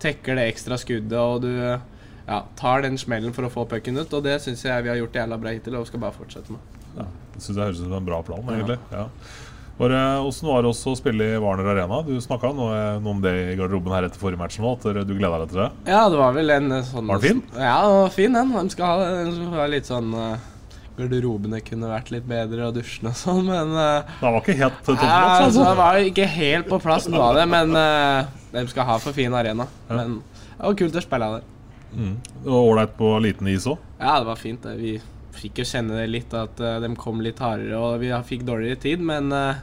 tekker 0.02 0.38
det 0.38 0.48
ekstra 0.50 0.78
skuddet, 0.78 1.14
og 1.14 1.44
du 1.46 1.52
ja, 1.62 2.40
tar 2.58 2.82
den 2.82 2.98
smellen 2.98 3.34
for 3.36 3.46
å 3.46 3.52
få 3.52 3.66
pucken 3.70 3.98
ut. 4.00 4.10
Og 4.10 4.26
det 4.26 4.40
syns 4.42 4.64
jeg 4.66 4.86
vi 4.86 4.90
har 4.90 4.98
gjort 4.98 5.20
jævla 5.22 5.38
bra 5.42 5.54
hittil, 5.54 5.78
og 5.78 5.86
skal 5.90 6.02
bare 6.02 6.18
fortsette 6.18 6.54
med. 6.54 6.82
Ja, 6.94 7.06
jeg 7.34 7.44
synes 7.44 7.56
det 7.56 7.64
høres 7.64 7.82
ut 7.82 7.86
som 7.86 7.98
en 7.98 8.10
bra 8.10 8.20
plan, 8.26 8.50
egentlig. 8.56 8.78
Ja. 8.90 9.06
Bare, 9.06 9.43
Åssen 9.74 10.46
var 10.46 10.62
det 10.62 10.70
også 10.70 10.92
å 10.92 10.98
spille 10.98 11.26
i 11.34 11.38
Warner 11.42 11.66
Arena? 11.72 11.98
Du 12.06 12.14
snakka 12.22 12.52
noe, 12.54 12.76
noe 13.02 13.14
om 13.16 13.22
det 13.22 13.32
i 13.34 13.56
garderoben 13.58 13.94
her 13.96 14.06
etter 14.06 14.20
forrige 14.20 14.38
match 14.38 14.60
nå, 14.62 14.76
at 14.76 15.06
du 15.06 15.14
gleda 15.16 15.40
deg 15.42 15.50
til 15.50 15.62
det? 15.64 15.70
Ja, 15.90 16.04
det 16.12 16.20
var 16.20 16.36
vel 16.36 16.54
en 16.54 16.76
eh, 16.76 16.84
sånn 16.86 17.10
Var 17.10 17.22
den 17.22 17.24
fin? 17.26 17.40
Ja, 17.58 17.78
den 17.82 17.96
var 17.98 18.12
fin, 18.14 18.36
den. 18.38 18.52
De 18.54 18.74
skal 18.74 18.92
ha 18.92 19.08
den 19.18 19.48
var 19.50 19.72
litt 19.72 19.90
sånn 19.90 20.14
eh, 20.14 20.50
Garderobene 20.94 21.58
kunne 21.66 21.90
vært 21.90 22.12
litt 22.14 22.26
bedre, 22.30 22.68
og 22.68 22.76
dusjene 22.76 23.10
og 23.10 23.18
sånn, 23.18 23.48
men 23.48 23.72
uh, 23.74 24.12
Det 24.20 24.28
var 24.28 24.36
ikke 24.38 24.54
helt 24.60 24.76
topp 24.86 25.00
ja, 25.02 25.08
altså, 25.10 25.48
altså. 25.48 25.64
Det 25.66 25.78
var 25.80 25.98
ikke 26.12 26.28
helt 26.36 26.68
på 26.70 26.78
plass, 26.84 27.08
nå 27.10 27.18
var 27.18 27.40
det, 27.40 27.48
men 27.50 27.74
uh, 27.74 28.28
de 28.54 28.62
skal 28.70 28.86
ha 28.92 29.00
for 29.02 29.16
fin 29.16 29.34
arena. 29.34 29.66
Men 29.90 30.20
det 30.20 30.60
var 30.60 30.76
kult 30.78 31.00
å 31.00 31.02
spille 31.02 31.32
der. 31.32 31.48
Mm. 31.94 32.14
Det 32.22 32.46
var 32.46 32.68
ålreit 32.70 32.94
på 32.94 33.10
liten 33.26 33.50
is 33.50 33.66
òg. 33.66 33.82
Ja, 33.98 34.20
det 34.20 34.30
var 34.30 34.38
fint. 34.38 34.62
det. 34.62 34.76
Vi 34.78 34.94
fikk 35.34 35.62
jo 35.62 35.68
kjenne 35.68 35.98
det 35.98 36.08
litt, 36.10 36.34
at 36.36 36.60
eh, 36.62 36.80
de 36.84 36.90
kom 37.00 37.22
litt 37.24 37.42
hardere, 37.42 37.78
og 37.78 38.02
vi 38.02 38.12
fikk 38.28 38.46
dårligere 38.48 38.80
tid, 38.84 39.04
men 39.04 39.32
eh, 39.34 39.62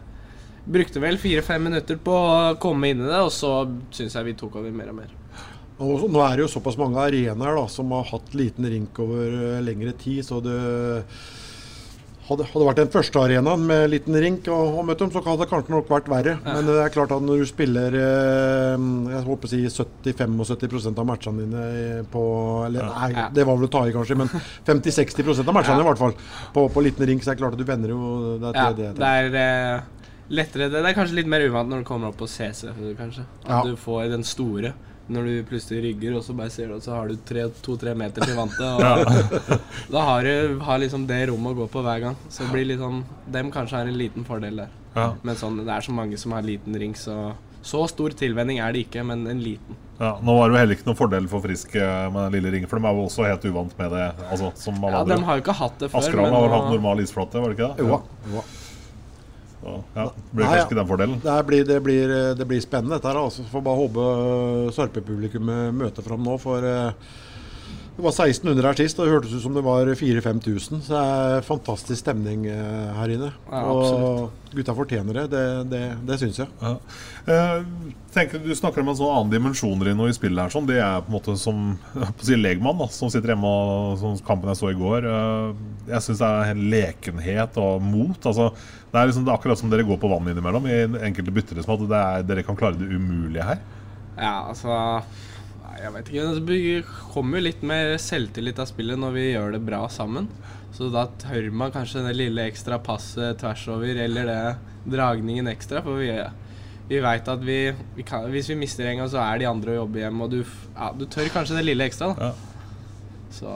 brukte 0.66 1.02
vel 1.04 1.20
fire-fem 1.22 1.70
minutter 1.70 2.00
på 2.02 2.14
å 2.14 2.54
komme 2.62 2.92
inn 2.92 3.04
i 3.04 3.10
det, 3.10 3.24
og 3.24 3.34
så 3.34 3.56
syns 3.94 4.18
jeg 4.18 4.30
vi 4.30 4.38
tok 4.40 4.60
over 4.62 4.76
mer 4.76 4.94
og 4.94 5.02
mer. 5.02 5.18
Og 5.82 6.06
nå 6.14 6.22
er 6.22 6.38
det 6.38 6.44
jo 6.46 6.52
såpass 6.54 6.78
mange 6.78 7.02
arenaer 7.02 7.58
da, 7.58 7.66
som 7.72 7.90
har 7.96 8.06
hatt 8.12 8.36
liten 8.38 8.68
rink 8.70 9.00
over 9.02 9.38
eh, 9.56 9.62
lengre 9.66 9.96
tid, 9.98 10.22
så 10.28 10.42
det 10.44 10.60
hadde, 12.32 12.46
hadde 12.52 12.66
vært 12.68 12.80
den 12.82 12.92
første 12.94 13.22
arenaen 13.22 13.66
med 13.70 13.90
liten 13.94 14.18
rink 14.24 14.48
og, 14.52 14.80
og 14.80 14.86
møtt 14.90 15.00
dem, 15.04 15.12
så 15.14 15.22
hadde 15.26 15.44
det 15.44 15.50
kanskje 15.52 15.74
nok 15.76 15.92
vært 15.92 16.10
verre. 16.12 16.34
Men 16.48 16.66
det 16.70 16.78
er 16.82 16.94
klart 16.96 17.14
at 17.16 17.26
når 17.28 17.44
du 17.44 17.48
spiller 17.50 17.98
eh, 18.02 18.86
jeg 19.16 19.24
håper 19.28 19.50
å 19.50 19.52
si 19.52 19.62
70-75 19.70 21.00
av 21.00 21.06
matchene 21.10 21.46
dine 21.46 22.04
på 22.12 22.24
eller, 22.68 22.90
Nei, 22.98 23.26
det 23.36 23.46
var 23.48 23.58
vel 23.60 23.68
å 23.70 23.72
ta 23.74 23.86
i, 23.88 23.94
kanskje, 23.96 24.18
men 24.22 24.32
50-60 24.70 25.46
av 25.46 25.54
matchene 25.56 25.80
Ja. 25.80 25.86
i 25.86 25.90
hvert 25.92 26.02
fall 26.02 26.16
på, 26.56 26.68
på 26.74 26.84
liten 26.86 27.08
rink, 27.10 27.24
så 27.24 27.32
er 27.32 27.38
det 27.40 27.44
klart 27.44 27.58
at 27.58 27.62
du 27.62 27.68
vender 27.68 27.94
jo 27.94 28.38
det 28.42 28.54
Ja, 28.56 28.70
tredje- 28.70 28.94
det 28.98 29.12
er 29.12 29.42
eh, 29.42 29.82
lettere 30.32 30.70
det. 30.72 30.80
Det 30.84 30.90
er 30.92 30.96
kanskje 30.96 31.18
litt 31.22 31.28
mer 31.32 31.44
uvant 31.48 31.70
når 31.72 31.82
du 31.84 31.88
kommer 31.90 32.12
opp 32.12 32.20
på 32.22 32.28
CC, 32.30 32.70
kanskje. 32.98 33.26
At 33.44 33.52
Ja. 33.52 33.62
du 33.68 33.76
får 33.80 34.10
den 34.14 34.24
store. 34.24 34.74
Når 35.12 35.28
du 35.28 35.32
plutselig 35.50 35.82
rygger, 35.84 36.16
og 36.16 36.24
så 36.24 36.36
bare 36.38 36.54
ser 36.54 36.70
du 36.70 36.76
at 36.78 36.86
så 36.86 36.94
har 36.96 37.10
du 37.10 37.16
to-tre 37.66 37.96
meter 37.98 38.24
til 38.24 38.38
vantet. 38.38 38.62
Og 38.64 38.82
Ja. 38.86 39.58
da 39.96 40.04
har 40.08 40.24
du 40.28 40.60
har 40.64 40.82
liksom 40.84 41.08
det 41.10 41.24
rommet 41.32 41.56
å 41.56 41.64
gå 41.64 41.70
på 41.74 41.84
hver 41.84 42.04
gang. 42.06 42.20
Så 42.30 42.46
det 42.46 42.52
blir 42.54 42.70
litt 42.70 42.80
sånn 42.82 43.04
Dem 43.32 43.52
kanskje 43.52 43.82
har 43.82 43.90
en 43.90 43.98
liten 44.00 44.28
fordel 44.28 44.64
der. 44.64 44.76
Ja. 44.96 45.14
Men 45.24 45.40
sånn, 45.40 45.62
det 45.66 45.72
er 45.74 45.88
så 45.88 45.96
mange 45.96 46.20
som 46.20 46.36
har 46.36 46.46
liten 46.46 46.78
ring, 46.80 46.96
så 47.00 47.34
så 47.62 47.84
stor 47.86 48.10
tilvenning 48.18 48.58
er 48.58 48.74
det 48.74 48.88
ikke, 48.88 49.04
men 49.06 49.28
en 49.30 49.42
liten. 49.42 49.78
Ja, 50.00 50.16
nå 50.26 50.34
var 50.34 50.50
det 50.50 50.56
jo 50.56 50.60
heller 50.64 50.78
ikke 50.80 50.88
noen 50.88 50.98
fordel 50.98 51.28
for 51.30 51.44
Frisk 51.44 51.76
med 51.78 52.16
den 52.18 52.34
lille 52.34 52.54
ringen, 52.56 52.70
for 52.70 52.82
de 52.82 52.90
er 52.90 52.98
jo 52.98 53.04
også 53.06 53.28
helt 53.28 53.46
uvant 53.46 53.76
med 53.78 53.94
det. 53.94 54.08
Altså, 54.34 54.50
som 54.58 54.80
Ja, 54.82 55.04
de 55.06 55.18
har 55.28 55.38
jo 55.38 55.44
ikke 55.44 55.58
hatt 55.60 55.78
det 55.78 55.92
før. 55.92 56.02
Askerhallen 56.02 56.34
har 56.34 56.48
vel 56.48 56.56
hatt 56.56 56.72
normal 56.74 57.04
isflate, 57.04 57.44
var 57.44 57.54
det 57.54 57.60
ikke 57.60 57.70
det? 57.76 57.86
Jo, 57.86 58.00
jo. 58.34 58.44
Så, 59.62 59.74
ja, 59.94 60.06
blir 60.32 60.46
Nei, 60.46 60.52
kanskje 60.52 60.68
ikke 60.68 60.80
den 60.80 60.88
fordelen. 60.90 61.18
Det 61.22 61.40
blir, 61.46 61.66
det 61.70 61.80
blir, 61.86 62.14
det 62.38 62.48
blir 62.50 62.64
spennende 62.64 62.98
dette 62.98 63.12
her. 63.12 63.20
Altså. 63.22 63.46
Får 63.52 63.66
bare 63.66 63.82
håpe 63.84 64.06
Sarpe-publikummet 64.78 65.76
møter 65.78 66.06
fram 66.06 66.24
nå. 66.26 66.38
For 66.42 66.66
uh, 66.66 67.12
det 67.92 68.06
var 68.06 68.14
1600 68.16 68.68
her 68.70 68.78
sist, 68.80 69.00
og 69.00 69.06
det 69.06 69.12
hørtes 69.12 69.34
ut 69.36 69.44
som 69.44 69.56
det 69.56 69.62
var 69.66 69.90
4000-5000. 70.00 70.80
Så 70.86 70.94
det 70.94 71.00
er 71.02 71.44
fantastisk 71.44 72.00
stemning 72.00 72.46
uh, 72.48 72.94
her 72.96 73.12
inne. 73.12 73.32
Ja, 73.52 73.64
og 73.68 74.54
gutta 74.56 74.76
fortjener 74.76 75.20
det. 75.20 75.26
Det, 75.34 75.42
det, 75.74 75.82
det 76.08 76.18
syns 76.22 76.40
jeg. 76.40 76.48
Ja. 76.64 76.72
Eh, 77.32 77.66
tenker, 78.16 78.40
du 78.44 78.52
snakker 78.56 78.82
om 78.82 78.92
en 78.92 78.98
sånn 78.98 79.12
annen 79.12 79.34
dimensjoner 79.34 79.92
i 79.92 79.96
noe 79.96 80.12
i 80.12 80.16
spillet 80.16 80.40
her. 80.40 80.54
Sånn. 80.54 80.70
Det 80.70 80.80
er 80.80 81.04
på 81.04 81.12
en 81.12 81.18
måte 81.18 81.36
som 81.40 81.66
på 81.94 82.26
å 82.26 82.28
si 82.28 82.38
legmann, 82.40 82.80
da, 82.80 82.88
som 82.96 83.12
sitter 83.12 83.34
hjemme 83.34 83.52
og 83.52 84.00
som 84.00 84.16
kampen 84.28 84.54
jeg 84.54 84.62
så 84.62 84.72
i 84.72 84.80
går. 84.80 85.08
Eh, 85.12 85.66
jeg 85.92 86.06
syns 86.08 86.24
det 86.24 86.30
er 86.32 86.62
lekenhet 86.76 87.60
og 87.60 87.84
mot. 87.84 88.20
Altså, 88.24 88.54
det, 88.88 88.96
er 88.96 89.12
liksom, 89.12 89.28
det 89.28 89.34
er 89.34 89.40
akkurat 89.40 89.60
som 89.60 89.74
dere 89.74 89.88
går 89.88 90.00
på 90.00 90.12
vann 90.12 90.32
innimellom 90.32 90.72
i 90.72 90.80
enkelte 91.12 91.36
bytter. 91.36 91.60
Liksom, 91.60 91.76
at 91.76 91.92
det 91.92 92.06
er, 92.06 92.30
dere 92.32 92.48
kan 92.48 92.60
klare 92.60 92.80
det 92.80 92.88
umulige 92.88 93.52
her. 93.52 93.60
Ja, 94.16 94.38
altså 94.52 94.80
jeg 95.82 95.94
vet 95.96 96.10
ikke. 96.12 96.26
Det 96.48 96.82
kommer 97.14 97.40
jo 97.40 97.48
litt 97.48 97.64
mer 97.68 97.96
selvtillit 98.02 98.60
av 98.62 98.70
spillet 98.70 99.00
når 99.02 99.16
vi 99.18 99.28
gjør 99.32 99.56
det 99.56 99.64
bra 99.66 99.82
sammen. 99.92 100.30
Så 100.76 100.88
da 100.94 101.08
tør 101.22 101.50
man 101.52 101.74
kanskje 101.74 102.06
det 102.06 102.16
lille 102.16 102.46
ekstra 102.48 102.80
passet 102.84 103.40
tvers 103.42 103.66
over, 103.74 103.98
eller 104.06 104.30
det 104.30 104.96
dragningen 104.96 105.50
ekstra. 105.52 105.84
For 105.86 106.00
vi, 106.00 106.12
vi 106.90 107.02
veit 107.04 107.28
at 107.32 107.44
vi, 107.46 107.60
vi 107.98 108.06
kan, 108.08 108.30
hvis 108.32 108.52
vi 108.54 108.60
mister 108.60 108.88
en 108.88 109.04
gang, 109.04 109.12
så 109.12 109.22
er 109.24 109.42
de 109.42 109.50
andre 109.50 109.76
å 109.76 109.82
jobbe 109.82 110.04
hjem, 110.04 110.24
og 110.26 110.34
du, 110.34 110.42
ja, 110.44 110.92
du 110.96 111.08
tør 111.12 111.32
kanskje 111.34 111.60
det 111.60 111.68
lille 111.68 111.90
ekstra. 111.90 112.14
da 112.16 112.32
Så 113.36 113.56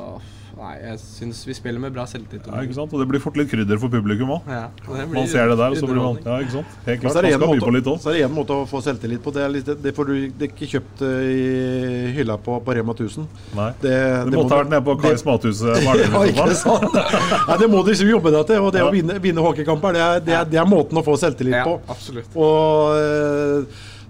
nei, 0.58 0.74
jeg 0.82 1.00
syns 1.04 1.42
vi 1.48 1.54
spiller 1.58 1.82
med 1.84 1.94
bra 1.96 2.06
selvtillit. 2.10 2.46
Ja, 2.48 2.62
ikke 2.64 2.76
sant? 2.78 2.94
Og 2.96 3.02
det 3.02 3.08
blir 3.12 3.22
fort 3.24 3.36
litt 3.40 3.50
krydder 3.52 3.80
for 3.82 3.92
publikum 3.94 4.32
òg. 4.38 4.48
Ja, 4.50 4.70
man 5.12 5.28
ser 5.32 5.50
det 5.52 5.58
der, 5.60 5.74
og 5.74 5.80
så 5.80 5.90
blir 5.90 6.00
man. 6.02 6.20
Ja, 6.26 6.38
ikke 6.44 6.56
sant? 6.58 6.76
Helt 6.86 7.02
Så 7.02 7.10
klart. 7.10 7.18
er 7.18 7.28
det 7.28 7.40
Man 7.40 7.48
skal 7.50 7.56
by 7.60 7.66
på 7.66 7.74
litt 7.76 7.90
òg. 7.92 8.00
så 8.04 8.10
er 8.12 8.18
det 8.18 8.24
en 8.30 8.36
måte 8.36 8.58
å 8.58 8.66
få 8.70 8.82
selvtillit 8.86 9.24
på. 9.26 9.34
Det, 9.36 9.44
er 9.46 9.54
litt, 9.56 9.72
det 9.84 9.96
får 9.98 10.10
du 10.12 10.14
det 10.30 10.48
er 10.48 10.54
ikke 10.54 10.70
kjøpt 10.76 11.02
uh, 11.06 11.10
i 11.32 12.14
hylla 12.18 12.38
på, 12.46 12.60
på 12.66 12.76
Rema 12.80 12.96
1000. 12.96 13.28
Nei. 13.56 13.70
Det, 13.82 13.96
Du 14.32 14.38
måtte 14.40 14.56
ha 14.56 14.62
vært 14.64 14.72
nede 14.76 14.84
på 14.88 14.98
Kais 15.04 15.26
Mathuset. 15.28 15.82
Ja, 15.86 16.24
ikke 16.30 16.56
sant? 16.60 16.96
Nei, 16.96 17.58
det 17.62 17.68
må 17.72 17.84
du 17.84 17.92
liksom 17.92 18.10
jobbe 18.10 18.32
deg 18.36 18.48
til. 18.52 18.62
Og 18.66 18.72
det 18.76 18.84
å 18.86 18.92
vinne, 18.94 19.20
vinne 19.24 19.44
hockeykamper, 19.44 19.96
det 19.98 20.02
er, 20.06 20.24
det, 20.26 20.38
er, 20.40 20.48
det 20.56 20.62
er 20.62 20.70
måten 20.70 20.98
å 21.00 21.04
få 21.06 21.18
selvtillit 21.20 21.60
Ja, 21.60 21.66
på. 21.68 21.80
absolutt. 21.92 22.32
Og 22.36 22.96
Øh, 22.96 23.66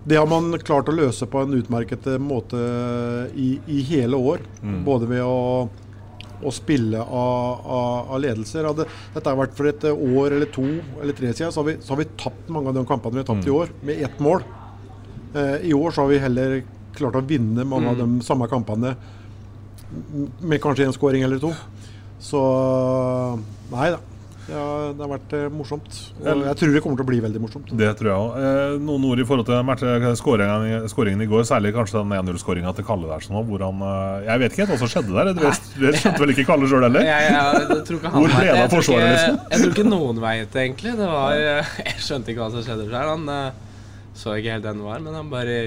det 0.05 0.17
har 0.19 0.27
man 0.29 0.51
klart 0.61 0.89
å 0.91 0.93
løse 0.93 1.25
på 1.25 1.41
en 1.41 1.55
utmerket 1.57 2.05
eh, 2.11 2.19
måte 2.21 2.59
i, 3.33 3.55
i 3.71 3.79
hele 3.87 4.17
år. 4.19 4.43
Mm. 4.61 4.83
Både 4.85 5.07
ved 5.09 5.23
å, 5.25 5.65
å 6.43 6.51
spille 6.51 6.99
av, 6.99 7.61
av, 7.65 8.11
av 8.11 8.19
ledelser. 8.21 8.65
Hadde 8.65 8.85
dette 9.13 9.29
har 9.29 9.37
vært 9.39 9.55
for 9.55 9.67
et 9.67 9.83
år 9.91 10.31
eller 10.35 10.45
to 10.51 10.63
eller 11.01 11.13
tre 11.13 11.31
siden, 11.33 11.51
så 11.51 11.61
har 11.63 11.69
vi, 11.71 11.77
så 11.81 11.93
har 11.93 11.97
vi 12.03 12.09
tapt 12.17 12.49
mange 12.49 12.67
av 12.69 12.75
de 12.75 12.85
kampene 12.85 13.13
vi 13.13 13.23
har 13.23 13.29
tapt 13.29 13.45
i 13.47 13.49
Mm. 13.51 13.55
år, 13.61 13.69
med 13.81 14.01
ett 14.03 14.19
mål. 14.19 14.43
Eh, 15.35 15.69
I 15.69 15.73
år 15.73 15.91
så 15.91 16.01
har 16.01 16.07
vi 16.07 16.17
heller 16.19 16.63
klart 16.95 17.15
å 17.15 17.21
vinne 17.27 17.63
mange 17.65 17.87
av 17.89 17.95
Mm. 17.99 18.17
de 18.19 18.25
samme 18.25 18.47
kampene 18.47 18.95
med 20.41 20.61
kanskje 20.61 20.85
en 20.85 20.93
skåring 20.93 21.23
eller 21.23 21.39
to. 21.39 21.53
Så 22.19 22.39
nei 23.71 23.89
da. 23.91 23.97
Det 24.45 24.53
har, 24.53 24.91
det 24.93 25.01
har 25.01 25.09
vært 25.09 25.31
eh, 25.33 25.45
morsomt. 25.49 25.95
Og 26.21 26.43
jeg 26.45 26.57
tror 26.59 26.73
det 26.75 26.81
kommer 26.85 26.99
til 26.99 27.05
å 27.05 27.09
bli 27.09 27.19
veldig 27.23 27.39
morsomt. 27.41 27.71
Det 27.79 27.87
tror 27.97 28.09
jeg 28.11 28.17
òg. 28.25 28.35
Eh, 28.45 28.75
noen 28.85 29.07
ord 29.09 29.21
i 29.23 29.25
forhold 29.25 29.47
til 29.49 30.17
skåringen, 30.19 30.85
skåringen 30.91 31.23
i 31.25 31.29
går, 31.31 31.47
særlig 31.49 31.71
kanskje 31.73 31.97
den 31.97 32.13
1-0-skåringa 32.19 32.73
til 32.77 32.85
Kalle 32.85 33.09
der. 33.09 33.25
Sånn, 33.25 33.39
hvor 33.49 33.63
han, 33.65 33.81
eh, 33.81 34.27
jeg 34.27 34.43
vet 34.43 34.53
ikke 34.53 34.63
helt 34.65 34.75
hva 34.75 34.79
som 34.83 34.91
skjedde 34.93 35.17
der. 35.17 35.31
Det, 35.31 35.55
det 35.81 35.93
skjønte 36.03 36.21
vel 36.21 36.35
ikke 36.35 36.47
Kalle 36.51 36.69
sjøl 36.69 36.85
heller? 36.85 37.07
Jeg, 37.09 37.31
jeg, 37.33 37.65
jeg 37.73 37.87
tror 37.89 37.99
ikke 37.99 38.13
han 38.13 38.21
Hvor 38.21 38.29
vet 38.29 38.37
ble 38.37 38.45
det. 38.45 38.53
det 38.53 38.67
av 38.67 38.77
forsvaret, 38.77 39.09
liksom? 39.15 39.41
Jeg 39.49 39.63
tror 39.63 39.73
ikke 39.73 39.87
noen 39.89 40.21
vet 40.27 40.53
det, 40.53 40.67
egentlig. 40.67 40.95
Det 41.01 41.09
var, 41.15 41.41
jeg 41.89 41.97
skjønte 42.05 42.33
ikke 42.35 42.45
hva 42.45 42.53
som 42.53 42.69
skjedde 42.69 42.87
der. 42.93 43.11
Han 43.15 43.35
eh, 43.39 43.83
så 44.15 44.37
ikke 44.37 44.55
helt 44.59 44.69
den 44.69 44.85
var, 44.85 45.01
men 45.03 45.17
han 45.17 45.33
bare 45.33 45.57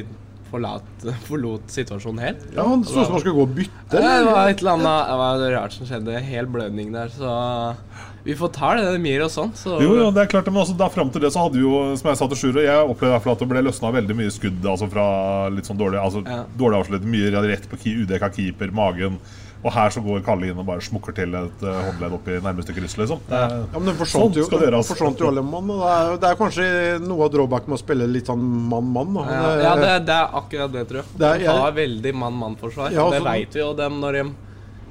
forlat, 0.48 0.86
forlot 1.26 1.66
situasjonen 1.72 2.22
helt. 2.24 2.46
Ja, 2.54 2.64
Han 2.64 2.84
så 2.86 3.02
ut 3.02 3.06
som 3.08 3.18
han 3.18 3.20
skulle 3.20 3.36
gå 3.36 3.44
og 3.44 3.56
bytte. 3.58 3.90
Det 3.92 4.12
var 4.24 4.48
et 4.48 4.62
eller 4.62 4.78
annet 4.78 5.10
det 5.10 5.18
var 5.20 5.42
rart 5.58 5.74
som 5.76 5.88
skjedde. 5.90 6.22
Hel 6.24 6.48
blødning 6.48 6.94
der, 6.94 7.12
så 7.12 7.34
vi 8.28 8.34
får 8.36 8.50
ta 8.52 8.74
det. 8.76 8.84
Det 8.92 9.08
gir 9.08 9.24
oss 9.24 9.38
sånn. 9.38 9.54
Så 9.56 9.78
Jo, 9.80 9.94
jo, 9.96 10.10
det 10.12 10.26
er 10.26 10.30
klart, 10.34 10.50
men 10.52 10.60
altså, 10.60 10.76
da 10.76 10.90
Fram 10.92 11.08
til 11.14 11.24
det 11.24 11.32
så 11.32 11.46
hadde 11.46 11.56
vi 11.56 11.64
jo, 11.64 11.96
som 11.96 12.10
jeg 12.12 12.20
sa 12.20 12.28
til 12.28 12.40
Sjure, 12.42 12.64
jeg 12.66 12.92
opplevde 12.92 13.22
fall 13.24 13.32
at 13.36 13.42
det 13.44 13.48
ble 13.48 13.64
løsna 13.64 13.92
veldig 13.94 14.16
mye 14.20 14.32
skudd 14.34 14.64
altså 14.68 14.88
fra 14.92 15.04
litt 15.54 15.68
sånn 15.68 15.80
dårlig 15.80 16.00
altså 16.02 16.20
Ja. 16.28 16.42
dårlig 16.60 16.82
avslutt. 16.82 17.04
Mye 17.08 17.32
rett 17.48 17.68
på 17.70 17.76
udekka 18.04 18.28
keeper, 18.36 18.70
magen. 18.70 19.18
Og 19.64 19.72
her 19.74 19.90
så 19.90 19.98
går 20.04 20.20
Kalle 20.22 20.46
inn 20.52 20.58
og 20.60 20.66
bare 20.68 20.84
smukker 20.84 21.14
til 21.16 21.32
et 21.34 21.62
uh, 21.66 21.80
håndledd 21.88 22.12
opp 22.14 22.28
i 22.30 22.36
nærmeste 22.44 22.74
kryss, 22.76 22.94
liksom. 23.00 23.18
Det 23.26 23.38
Ja, 23.40 23.64
men 23.74 23.88
den 23.90 23.96
forsvant 23.98 24.30
sånn 24.30 24.38
jo, 24.38 24.44
skal 24.46 24.60
det 24.60 24.66
den 24.68 24.74
gjøres. 24.76 24.90
forsvant 24.92 25.18
jo 25.24 25.30
alle 25.32 25.42
mann. 25.42 25.70
og 25.74 25.80
Det 25.82 25.94
er, 25.96 26.18
det 26.22 26.28
er 26.30 26.36
kanskje 26.38 26.66
noe 27.02 27.24
av 27.26 27.32
drawbacken 27.34 27.72
med 27.72 27.78
å 27.78 27.82
spille 27.82 28.06
litt 28.06 28.28
sånn 28.30 28.44
mann-mann. 28.70 29.16
Ja, 29.26 29.48
ja 29.64 29.72
det, 29.80 30.06
det 30.06 30.14
er 30.14 30.36
akkurat 30.42 30.72
det, 30.76 30.84
tror 30.92 31.00
jeg. 31.02 31.06
Det 31.18 31.26
er- 31.32 31.40
jeg- 31.42 31.58
har 31.64 31.72
veldig 31.72 32.14
mann-mann-forsvar. 32.14 32.92
Ja, 32.92 33.10
det 33.10 33.18
altså- 33.18 33.24
veit 33.32 33.54
vi 33.54 33.60
jo. 33.60 33.72
Dem 33.74 34.00
når 34.00 34.12
de 34.12 34.22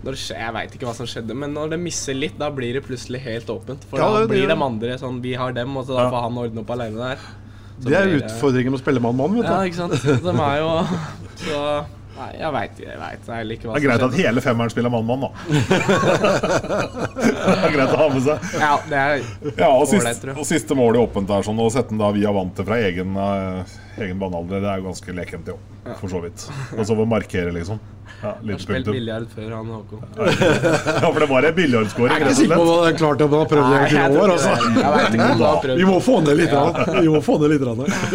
når 0.04 0.14
det 0.16 0.20
skjer, 0.22 0.40
Jeg 0.46 0.54
veit 0.54 0.76
ikke 0.78 0.86
hva 0.88 0.96
som 0.96 1.08
skjedde, 1.10 1.34
men 1.36 1.54
når 1.58 1.70
det 1.74 1.80
misser 1.82 2.14
litt, 2.18 2.38
da 2.40 2.50
blir 2.54 2.74
det 2.78 2.84
plutselig 2.86 3.20
helt 3.26 3.50
åpent. 3.50 3.84
For 3.90 4.00
Ja, 4.00 4.08
da 4.14 4.28
blir 4.30 4.48
de 4.48 4.58
andre 4.70 4.98
sånn 5.02 5.22
Vi 5.22 5.34
har 5.40 5.52
dem, 5.58 5.76
og 5.78 5.86
så 5.88 5.98
da 5.98 6.10
får 6.14 6.22
han 6.28 6.38
ordne 6.46 6.62
opp 6.64 6.70
alene 6.78 6.98
der. 7.02 7.18
Så 7.78 7.90
Det 7.90 7.98
er 7.98 8.06
blir 8.10 8.24
utfordringen 8.24 8.72
med 8.74 8.80
å 8.80 8.84
spille 8.84 9.00
mann-mann. 9.04 9.36
vet 9.38 9.46
du. 9.46 9.52
Ja, 9.54 9.62
ikke 9.66 9.76
sant. 9.76 10.24
De 10.24 10.34
er 10.34 10.58
jo 10.64 10.72
Så 11.44 11.86
Nei, 12.18 12.32
jeg 12.40 12.50
veit 12.56 12.80
jeg 12.82 12.98
vet 12.98 13.28
egentlig 13.30 13.56
ikke 13.60 13.68
hva 13.70 13.74
Det 13.76 13.84
er 13.84 13.88
greit 13.92 14.04
at 14.08 14.16
hele 14.18 14.42
femmeren 14.42 14.72
spiller 14.74 14.90
mann-mann, 14.90 15.22
da. 15.22 15.30
det 16.58 17.58
er 17.68 17.76
greit 17.76 17.94
å 17.94 18.00
ha 18.00 18.08
med 18.14 18.24
seg. 18.26 18.48
Ja, 18.58 18.72
det 18.90 19.02
er 19.02 19.22
Ja, 19.60 19.70
og, 19.70 19.86
siste, 19.92 20.32
jeg. 20.32 20.38
og 20.38 20.48
siste 20.50 20.78
målet 20.78 21.02
åpent 21.04 21.30
der, 21.30 21.46
sånn, 21.46 21.60
og 21.62 21.70
sette 21.76 21.94
den 21.94 22.02
da 22.02 22.10
via 22.16 22.32
vantet 22.34 22.66
fra 22.66 22.80
egen, 22.88 23.14
eh, 23.22 23.76
egen 24.06 24.20
banehalvdel, 24.22 24.62
det 24.64 24.70
er 24.72 24.82
jo 24.82 24.88
ganske 24.90 25.16
lekent, 25.18 25.54
jo. 25.54 25.58
For 26.02 26.12
så 26.12 26.22
vidt. 26.24 26.48
Og 26.78 26.84
så 26.88 26.98
å 26.98 27.06
markere, 27.08 27.54
liksom. 27.56 27.80
Ja, 28.18 28.32
Jeg 28.42 28.56
har 28.56 28.62
spilt 28.64 28.88
biljard 28.90 29.26
før 29.30 29.52
han 29.54 29.68
Håkon. 29.70 30.00
Ja, 30.18 31.10
for 31.12 31.20
det 31.22 31.28
var 31.30 31.46
en 31.46 31.54
billiardskåring, 31.58 32.14
Jeg 32.16 32.24
er 32.24 32.26
rett 32.26 32.32
ikke 32.32 32.32
og 32.32 32.40
sikker 32.40 32.56
på 32.56 32.64
slett. 32.64 32.78
om 32.78 32.86
han 32.88 32.98
klart 32.98 33.22
om 33.22 33.34
han 33.36 33.44
har 33.44 33.50
prøvd 33.52 33.68
det 33.74 33.92
i 33.92 34.22
år. 34.24 34.32
Altså. 34.34 35.76
Vi 35.78 35.86
må 35.86 35.98
få 36.02 36.16
ned 36.26 36.40
litt. 36.40 36.56
Ja. 36.56 36.86
Vi 36.98 37.12
må 37.14 37.22
få 37.26 37.36
ned 37.44 37.54
litt. 37.54 37.66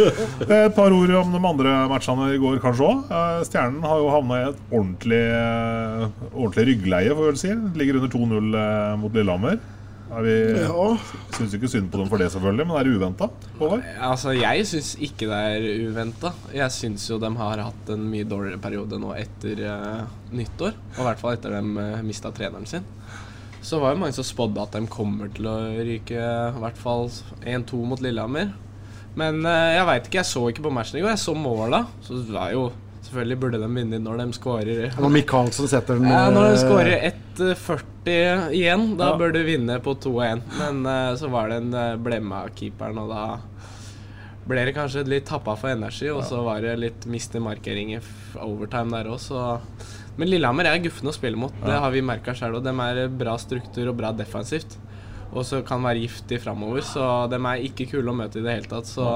Et 0.62 0.74
par 0.74 0.96
ord 0.96 1.14
om 1.22 1.36
de 1.36 1.42
andre 1.52 1.74
matchene 1.92 2.32
i 2.34 2.40
går, 2.42 2.58
kanskje 2.64 2.88
òg. 2.88 3.14
Stjernen 3.46 3.86
har 3.86 4.02
jo 4.02 4.10
havna 4.16 4.40
i 4.40 4.48
et 4.48 4.64
ordentlig, 4.72 5.22
eh, 5.38 6.08
ordentlig 6.32 6.66
ryggleie, 6.72 7.14
får 7.14 7.22
vi 7.22 7.30
vel 7.30 7.40
si. 7.44 7.54
Ligger 7.78 8.00
under 8.00 8.12
2-0 8.16 8.58
eh, 8.58 8.96
mot 9.04 9.14
Lillehammer. 9.20 9.60
Er 10.12 10.24
vi, 10.26 10.32
Ja. 10.60 10.88
Syns 11.32 11.54
ikke 11.56 11.70
synd 11.72 11.88
på 11.90 11.96
dem 12.02 12.08
for 12.10 12.20
det, 12.20 12.28
selvfølgelig, 12.34 12.66
men 12.68 12.76
er 12.76 12.84
det 12.84 12.96
uventa? 12.98 13.28
Altså, 13.96 14.34
jeg 14.36 14.66
syns 14.68 14.90
ikke 15.00 15.28
det 15.30 15.38
er 15.38 15.68
uventa. 15.88 16.32
Jeg 16.52 16.74
syns 16.74 17.06
jo 17.08 17.16
de 17.18 17.30
har 17.38 17.62
hatt 17.64 17.92
en 17.94 18.04
mye 18.10 18.26
dårligere 18.28 18.60
periode 18.60 18.98
nå 19.00 19.14
etter 19.16 19.62
uh, 19.64 20.04
nyttår. 20.36 20.76
Og 20.96 21.00
i 21.00 21.06
hvert 21.08 21.22
fall 21.22 21.38
etter 21.38 21.56
de 21.56 21.62
uh, 21.78 22.02
mista 22.04 22.32
treneren 22.34 22.68
sin. 22.68 22.84
Så 23.64 23.80
var 23.80 23.94
jo 23.94 24.02
mange 24.02 24.12
som 24.12 24.26
spådde 24.26 24.60
at 24.60 24.76
de 24.76 24.84
kommer 24.90 25.32
til 25.32 25.48
å 25.48 25.56
ryke 25.80 26.18
i 26.18 26.60
hvert 26.60 26.80
fall 26.82 27.08
1-2 27.40 27.80
mot 27.86 28.02
Lillehammer. 28.04 28.52
Men 29.16 29.40
uh, 29.46 29.72
jeg 29.78 29.88
veit 29.88 30.08
ikke, 30.10 30.20
jeg 30.20 30.28
så 30.34 30.44
ikke 30.50 30.66
på 30.68 30.74
matchen 30.76 31.00
i 31.00 31.06
går. 31.06 31.14
Jeg 31.14 31.24
så 31.24 31.36
måla. 31.38 31.86
Så 32.04 32.20
det 32.20 32.36
var 32.36 32.52
jo 32.52 32.68
Selvfølgelig 33.12 33.38
burde 33.42 33.58
de 33.60 33.68
vinne 33.76 33.98
når 34.00 34.22
de 34.22 34.26
skårer 34.32 34.94
Når 34.96 35.10
Michaelsen 35.12 35.68
setter 35.68 35.98
den 36.00 36.08
ja, 36.08 36.30
Når 36.32 36.46
de 36.48 36.54
eh, 36.54 36.62
skårer 36.62 37.02
1,40 37.12 38.54
igjen, 38.56 38.86
da 38.96 39.10
Ja. 39.12 39.18
bør 39.20 39.34
du 39.36 39.42
vinne 39.44 39.76
på 39.84 39.92
2-1. 40.00 40.40
Men 40.56 40.86
eh, 40.88 41.12
så 41.20 41.28
var 41.28 41.52
det 41.52 41.58
en 41.60 42.02
blemme 42.02 42.32
av 42.46 42.54
keeperen, 42.56 42.98
og 43.04 43.12
da 43.12 43.24
ble 44.48 44.64
det 44.66 44.74
kanskje 44.74 45.04
litt 45.06 45.28
tappa 45.28 45.54
for 45.60 45.70
energi. 45.70 46.08
Og 46.10 46.24
så 46.26 46.40
var 46.42 46.64
det 46.64 46.78
litt 46.80 47.04
mist 47.06 47.36
i 47.36 47.42
overtime 47.42 48.90
der 48.96 49.12
òg, 49.12 49.20
så 49.20 49.58
Men 50.16 50.28
Lillehammer 50.28 50.66
er 50.68 50.80
guffende 50.82 51.12
å 51.12 51.16
spille 51.16 51.36
mot. 51.36 51.52
Det 51.64 51.72
har 51.72 51.90
vi 51.90 52.02
merka 52.04 52.34
sjøl, 52.34 52.56
og 52.56 52.64
de 52.64 52.72
er 52.72 53.08
bra 53.08 53.36
struktur 53.38 53.88
og 53.88 53.96
bra 53.96 54.12
defensivt. 54.12 54.76
Og 55.32 55.44
så 55.48 55.62
kan 55.64 55.80
være 55.82 56.02
giftig 56.04 56.40
framover, 56.42 56.82
så 56.84 57.26
de 57.30 57.36
er 57.36 57.62
ikke 57.64 57.86
kule 57.94 58.10
å 58.12 58.16
møte 58.16 58.40
i 58.40 58.42
det 58.44 58.52
hele 58.58 58.68
tatt. 58.68 58.84
Så 58.90 59.06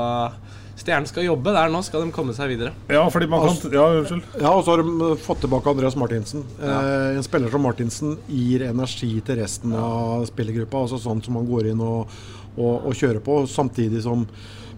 Stjernen 0.76 1.08
skal 1.08 1.24
jobbe 1.24 1.54
der 1.56 1.70
nå, 1.72 1.80
skal 1.86 2.04
de 2.04 2.12
komme 2.12 2.34
seg 2.36 2.50
videre. 2.52 2.74
Ja, 2.92 3.06
fordi 3.12 3.28
man 3.32 3.46
kan 3.46 3.72
Ja, 3.72 3.86
unnskyld. 4.02 4.26
Ja, 4.42 4.50
og 4.52 4.64
så 4.66 4.74
har 4.74 4.82
de 4.84 4.92
eh, 5.08 5.14
fått 5.24 5.40
tilbake 5.44 5.72
Andreas 5.72 5.96
Martinsen. 5.96 6.44
Eh, 6.60 7.16
en 7.16 7.24
spiller 7.24 7.52
som 7.52 7.64
Martinsen 7.64 8.18
gir 8.28 8.66
energi 8.68 9.14
til 9.24 9.40
resten 9.40 9.72
av 9.80 10.26
spillergruppa. 10.28 10.84
Altså 10.84 11.00
sånn 11.00 11.24
som 11.24 11.40
han 11.40 11.48
går 11.48 11.70
inn 11.72 11.80
og, 11.80 12.12
og, 12.58 12.86
og 12.90 12.92
kjører 12.92 13.24
på, 13.24 13.40
samtidig 13.48 14.04
som 14.04 14.26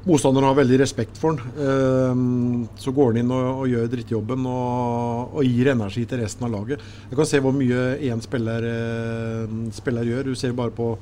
motstanderen 0.09 0.47
har 0.47 0.57
veldig 0.57 0.79
respekt 0.81 1.19
for 1.19 1.35
han. 1.35 1.59
Eh, 1.67 2.79
så 2.81 2.95
går 2.95 3.11
han 3.13 3.23
inn 3.25 3.35
og, 3.35 3.65
og 3.65 3.73
gjør 3.75 3.91
drittjobben 3.97 4.47
og, 4.49 5.35
og 5.35 5.51
gir 5.51 5.73
energi 5.75 6.07
til 6.09 6.23
resten 6.23 6.47
av 6.47 6.55
laget. 6.55 6.85
Jeg 7.11 7.19
kan 7.19 7.29
se 7.35 7.43
hvor 7.43 7.59
mye 7.59 7.89
én 8.07 8.23
spiller, 8.23 8.71
eh, 8.71 9.59
spiller 9.83 10.07
gjør. 10.15 10.31
Du 10.31 10.39
ser 10.39 10.55
bare 10.57 10.75
på 10.79 10.93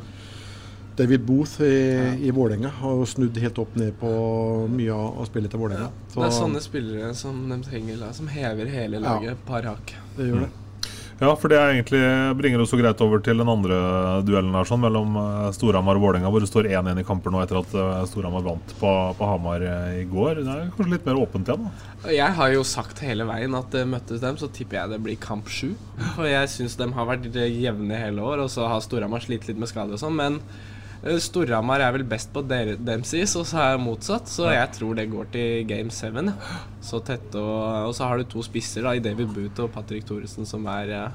David 0.96 1.26
Booth 1.28 1.60
i, 1.60 1.76
i 2.24 2.30
Vålerenga 2.32 2.70
har 2.78 3.00
jo 3.00 3.06
snudd 3.08 3.36
helt 3.42 3.58
opp 3.60 3.74
ned 3.76 3.96
på 4.00 4.10
mye 4.72 4.92
av, 4.94 5.18
av 5.20 5.26
spillet 5.28 5.52
til 5.52 5.60
Vålerenga. 5.60 5.90
Det 6.14 6.22
er 6.24 6.36
sånne 6.36 6.62
spillere 6.64 7.10
som 7.18 7.42
de 7.50 7.58
trenger, 7.66 7.98
da, 8.00 8.12
som 8.16 8.30
hever 8.32 8.70
hele 8.72 9.02
laget 9.04 9.34
ja. 9.34 9.40
par 9.48 9.68
hakk. 9.68 9.92
Det 10.16 10.30
gjør 10.30 10.46
det. 10.46 10.54
Ja, 11.16 11.30
for 11.40 11.48
det 11.48 11.56
er 11.56 11.70
egentlig 11.72 12.00
bringer 12.36 12.60
oss 12.60 12.74
så 12.74 12.76
greit 12.76 13.00
over 13.00 13.22
til 13.24 13.40
den 13.40 13.48
andre 13.48 13.76
duellen 14.28 14.52
her 14.56 14.68
sånn, 14.68 14.82
mellom 14.82 15.14
eh, 15.16 15.46
Storhamar 15.56 15.96
og 15.96 16.04
Vålerenga, 16.04 16.28
hvor 16.32 16.44
det 16.44 16.50
står 16.50 16.68
1-1 16.68 17.00
i 17.00 17.06
kamper 17.08 17.32
nå 17.32 17.40
etter 17.40 17.60
at 17.62 17.72
eh, 17.72 18.02
Storhamar 18.10 18.44
vant 18.44 18.74
på, 18.76 18.90
på 19.16 19.28
Hamar 19.30 19.64
eh, 19.64 20.02
i 20.02 20.04
går. 20.10 20.42
Det 20.42 20.52
er 20.52 20.68
kanskje 20.76 20.92
litt 20.92 21.08
mer 21.08 21.20
åpent 21.22 21.48
igjen? 21.48 21.70
da? 21.70 22.12
Jeg 22.12 22.36
har 22.36 22.52
jo 22.52 22.66
sagt 22.68 23.00
hele 23.04 23.24
veien 23.28 23.56
at 23.56 23.76
møttes 23.88 24.20
dem, 24.20 24.36
så 24.36 24.50
tipper 24.52 24.82
jeg 24.82 24.92
det 24.92 25.00
blir 25.08 25.16
kamp 25.20 25.48
sju. 25.48 25.70
Og 26.18 26.28
jeg 26.28 26.52
syns 26.52 26.76
de 26.76 26.90
har 26.98 27.08
vært 27.08 27.32
jevne 27.32 28.00
hele 28.00 28.24
år, 28.24 28.44
og 28.44 28.52
så 28.52 28.68
har 28.68 28.84
Storhamar 28.84 29.24
slitt 29.24 29.48
litt 29.48 29.60
med 29.60 29.72
skade 29.72 29.96
og 29.96 30.02
sånn. 30.04 30.20
Men 30.20 30.40
Storhamar 31.22 31.80
er 31.86 31.92
vel 31.94 32.04
best 32.08 32.32
på 32.34 32.42
der- 32.48 32.76
dem 32.76 33.02
sis, 33.06 33.36
og 33.38 33.46
så 33.46 33.58
er 33.62 33.70
jeg 33.76 33.84
motsatt. 33.86 34.26
Så 34.28 34.48
jeg 34.52 34.72
tror 34.74 34.94
det 34.98 35.10
går 35.12 35.30
til 35.32 35.64
game 35.68 35.90
seven. 35.90 36.32
Så 36.82 37.00
tett 37.04 37.34
og, 37.34 37.88
og 37.90 37.94
så 37.94 38.08
har 38.08 38.18
du 38.18 38.24
to 38.24 38.42
spisser 38.42 38.82
da, 38.82 38.94
i 38.96 39.02
David 39.04 39.28
Booth 39.34 39.60
og 39.66 39.72
Patrick 39.74 40.06
Thoresen, 40.08 40.46
som 40.48 40.66
er 40.66 40.90
eh, 40.96 41.08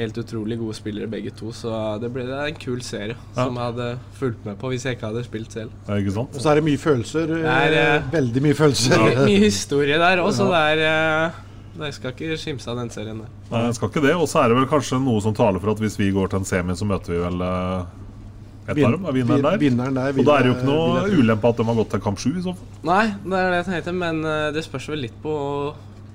helt 0.00 0.16
utrolig 0.22 0.56
gode 0.60 0.74
spillere 0.78 1.10
begge 1.12 1.30
to. 1.36 1.52
Så 1.52 1.68
det 2.00 2.08
ble 2.14 2.24
det 2.28 2.38
en 2.46 2.60
kul 2.62 2.80
serie 2.86 3.16
Ja. 3.36 3.44
som 3.44 3.54
jeg 3.58 3.64
hadde 3.72 3.88
fulgt 4.16 4.44
med 4.48 4.56
på 4.62 4.70
hvis 4.72 4.84
jeg 4.88 4.96
ikke 4.96 5.10
hadde 5.10 5.24
spilt 5.26 5.52
selv. 5.52 5.70
Ja, 5.88 5.98
ikke 6.00 6.14
sant? 6.16 6.34
Og 6.34 6.40
så 6.40 6.50
er 6.54 6.60
det 6.60 6.64
mye 6.70 6.80
følelser. 6.80 7.26
Det 7.26 7.44
er, 7.44 7.76
eh, 7.76 7.94
eh, 7.98 8.10
veldig 8.16 8.42
mye 8.48 8.54
følelser. 8.56 8.96
Ja. 9.12 9.24
mye 9.28 9.44
historie 9.44 9.98
der 10.00 10.16
òg, 10.24 10.32
så 10.32 10.48
det 10.48 10.64
er 10.80 10.84
eh, 11.26 11.30
Jeg 11.80 11.94
skal 11.94 12.10
ikke 12.12 12.36
skimse 12.36 12.68
av 12.68 12.76
den 12.80 12.90
serien 12.90 13.20
der. 13.22 13.28
Nei, 13.50 13.60
jeg 13.68 13.74
skal 13.76 13.88
ikke 13.88 14.02
det. 14.08 14.14
Og 14.16 14.26
så 14.28 14.40
er 14.42 14.48
det 14.48 14.56
vel 14.58 14.66
kanskje 14.72 14.98
noe 15.00 15.20
som 15.24 15.32
taler 15.36 15.60
for 15.62 15.70
at 15.72 15.78
hvis 15.80 15.96
vi 16.00 16.10
går 16.12 16.28
til 16.32 16.40
en 16.42 16.44
semi, 16.48 16.74
så 16.76 16.84
møter 16.88 17.14
vi 17.14 17.20
vel 17.22 17.40
eh, 17.46 17.84
et 18.68 18.76
Vin- 18.76 18.84
av 18.86 18.92
dem? 18.92 19.06
Er 19.06 19.12
vinneren 19.12 19.42
der? 19.42 19.58
vinneren 19.58 19.94
der 19.94 20.18
og 20.20 20.24
da 20.24 20.36
er 20.38 20.42
det 20.42 20.50
jo 20.50 20.54
ikke 20.58 20.66
noe 20.68 21.02
vinner 21.04 21.18
ulempe 21.24 21.48
at 21.48 21.56
de 21.56 21.64
har 21.64 21.74
gått 21.80 21.90
til 21.90 22.00
kamp 22.00 22.18
sju, 22.18 22.30
i 22.38 22.42
så 22.44 22.54
fall. 22.54 22.68
Nei, 22.84 23.06
det 23.24 23.38
er 23.40 23.50
det 23.50 23.58
jeg 23.60 23.66
tenkte, 23.70 23.94
men 23.94 24.24
eh, 24.24 24.50
det 24.52 24.64
spørs 24.64 24.88
vel 24.92 25.00
litt 25.06 25.16
på 25.22 25.34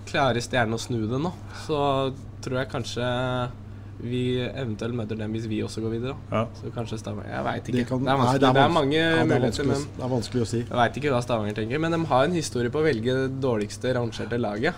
Klarer 0.06 0.38
stjernen 0.40 0.78
å 0.78 0.80
snu 0.80 1.08
det 1.10 1.18
nå? 1.20 1.32
Så 1.66 1.78
tror 2.46 2.60
jeg 2.62 2.70
kanskje 2.70 3.06
vi 4.06 4.38
eventuelt 4.46 4.94
møter 4.94 5.18
dem 5.18 5.32
hvis 5.34 5.48
vi 5.50 5.62
også 5.66 5.82
går 5.82 5.94
videre. 5.96 6.16
Ja. 6.30 6.44
Så 6.60 6.70
kanskje 6.76 7.00
Stavanger 7.00 7.32
Jeg 7.32 7.44
veit 7.48 7.70
ikke. 7.72 7.78
Det 7.80 7.88
kan- 7.90 8.04
det, 8.04 8.12
er 8.12 8.18
nei, 8.18 8.34
det 8.38 8.44
er 8.50 8.54
det, 8.54 8.62
er 8.62 8.70
mange 8.76 8.94
ja, 8.94 9.10
det 9.10 9.22
er 9.24 9.26
muligheter, 9.26 9.64
å 9.64 9.68
men 9.72 9.86
det 9.98 10.04
er 10.06 10.12
vanskelig 10.12 10.42
å 10.44 10.48
si. 10.52 10.60
Jeg 10.60 10.78
veit 10.78 10.98
ikke 11.02 11.14
hva 11.16 11.22
Stavanger 11.24 11.56
tenker. 11.58 11.80
Men 11.80 11.92
de 11.96 12.06
har 12.12 12.24
en 12.28 12.36
historie 12.38 12.70
på 12.70 12.80
å 12.84 12.86
velge 12.86 13.16
det 13.24 13.40
dårligste 13.42 13.96
rangerte 13.96 14.38
laget. 14.38 14.76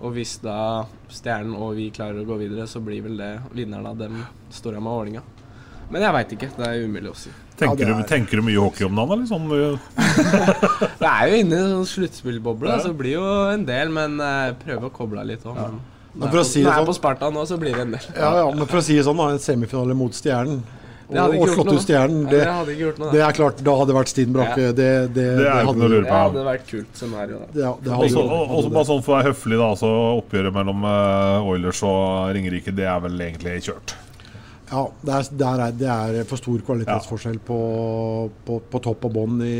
Og 0.00 0.12
hvis 0.16 0.34
da 0.42 0.86
Stjernen 1.08 1.54
og 1.56 1.76
vi 1.76 1.90
klarer 1.94 2.18
å 2.20 2.26
gå 2.28 2.38
videre, 2.40 2.66
så 2.66 2.80
blir 2.84 3.02
vel 3.04 3.16
det 3.16 3.30
vinneren 3.54 3.86
av 3.86 3.96
dem 3.98 4.24
store 4.50 4.80
med 4.80 4.90
Vålerenga. 4.92 5.22
Men 5.92 6.02
jeg 6.06 6.12
veit 6.16 6.30
ikke. 6.38 6.48
Det 6.56 6.66
er 6.66 6.84
umulig 6.86 7.10
å 7.12 7.16
si. 7.20 7.30
Tenker, 7.60 7.84
du, 7.92 8.02
tenker 8.08 8.40
du 8.40 8.42
mye 8.46 8.58
hockey 8.64 8.86
om 8.88 8.96
dagen, 8.96 9.12
eller 9.12 9.28
sånn? 9.28 9.44
eh, 9.52 10.86
Det 10.98 11.08
er 11.08 11.28
jo 11.30 11.40
inne 11.42 11.52
i 11.54 11.62
en 11.62 11.72
sånn 11.76 11.88
sluttspillboble, 11.92 12.68
Ja. 12.72 12.78
så 12.82 12.90
det 12.90 12.98
blir 12.98 13.12
jo 13.18 13.26
en 13.52 13.64
del, 13.68 13.92
men 13.92 14.16
jeg 14.18 14.56
prøver 14.64 14.88
å 14.88 14.92
koble 14.96 15.20
av 15.22 15.26
litt 15.28 15.44
òg. 15.44 15.54
Men 15.60 15.80
Men 16.14 16.28
når 16.28 16.30
for 16.32 16.38
å 16.40 16.42
jeg 16.42 16.50
si 16.52 16.60
er 16.60 16.64
det 16.64 16.68
på- 16.68 16.72
når 16.72 16.72
jeg 16.72 16.72
er 16.72 16.82
sånn- 16.82 16.88
på 16.88 16.94
Sparta 16.98 17.30
nå, 17.32 17.42
så 17.46 17.58
blir 17.60 17.72
det 17.76 17.80
en 17.86 17.90
del. 17.92 18.06
Ja, 18.16 18.30
ja, 18.40 18.50
men 18.50 18.66
for 18.66 18.78
å 18.78 18.82
si 18.82 18.96
det 18.96 19.04
sånn, 19.04 19.16
da, 19.16 19.28
en 19.32 19.38
semifinale 19.38 19.94
mot 19.96 20.12
Stjernen 20.12 20.62
og, 21.12 21.16
og 21.36 21.48
slått 21.52 21.72
ut 21.76 21.84
Stjernen, 21.86 22.24
det, 22.28 22.40
det 22.40 22.48
hadde 22.48 22.72
ikke 22.72 22.84
gjort 22.86 22.98
noe, 22.98 23.06
da. 23.06 23.12
det 23.12 23.22
er 23.28 23.32
klart, 23.38 23.62
da 23.62 23.72
hadde 23.76 23.86
det 23.92 23.96
vært 24.00 24.08
stinn 24.12 24.32
brakke. 24.32 24.60
Ja. 24.64 24.72
Det, 24.72 24.90
det, 25.14 25.26
Det 25.38 25.46
er 25.46 25.62
ikke 25.64 25.76
noe 25.76 25.88
å 25.88 25.92
lure 25.92 26.04
på. 26.04 26.08
Det 26.08 26.22
hadde 26.24 26.44
vært 26.48 26.66
kult 26.72 26.92
scenario. 26.96 27.40
Ja, 27.54 27.74
det 27.84 27.92
Og 27.92 28.10
så- 28.10 28.24
og- 28.28 28.50
og 28.50 28.64
så 28.64 28.70
bare 28.72 28.84
sånn 28.88 29.02
for 29.04 29.12
å 29.12 29.22
være 29.22 29.28
høflig, 29.32 29.58
da. 29.60 29.68
Så 29.76 29.88
oppgjøret 30.22 30.52
mellom 30.56 30.84
uh, 30.84 31.44
Oilers 31.52 31.82
og 31.82 32.32
Ringerike, 32.34 32.74
det 32.74 32.84
er 32.88 33.00
vel 33.00 33.12
egentlig 33.20 33.60
kjørt. 33.68 33.94
Ja, 34.72 34.82
det 35.04 35.12
er, 35.12 35.26
det, 35.36 35.46
er, 35.48 35.62
det 35.76 35.88
er 35.92 36.28
for 36.28 36.40
stor 36.40 36.62
kvalitetsforskjell 36.64 37.38
på, 37.44 37.58
på, 38.46 38.58
på 38.72 38.80
topp 38.84 39.04
og 39.08 39.16
bånn 39.18 39.42
i, 39.44 39.56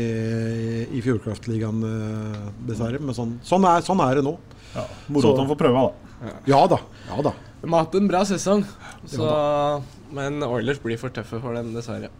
i 0.89 1.03
Fjordkraftligaen, 1.05 1.83
eh, 1.85 2.45
dessverre. 2.69 3.01
Men 3.01 3.17
sånn, 3.17 3.35
sånn, 3.45 3.67
er, 3.69 3.85
sånn 3.85 4.01
er 4.01 4.19
det 4.19 4.25
nå. 4.25 4.37
Ja, 4.73 4.87
Moro 5.13 5.35
at 5.35 5.43
han 5.43 5.51
får 5.53 5.59
prøve, 5.59 5.83
da. 5.85 6.37
Ja 6.49 6.63
da. 6.71 6.79
Ja 7.11 7.25
da. 7.29 7.33
De 7.61 7.69
har 7.69 7.85
hatt 7.85 7.99
en 7.99 8.09
bra 8.09 8.23
sesong, 8.27 8.65
så, 9.05 9.27
Ja 9.27 9.81
men 10.13 10.43
Oilers 10.45 10.81
blir 10.83 10.99
for 11.01 11.13
tøffe 11.13 11.39
for 11.41 11.57
dem, 11.57 11.71
dessverre. 11.73 12.11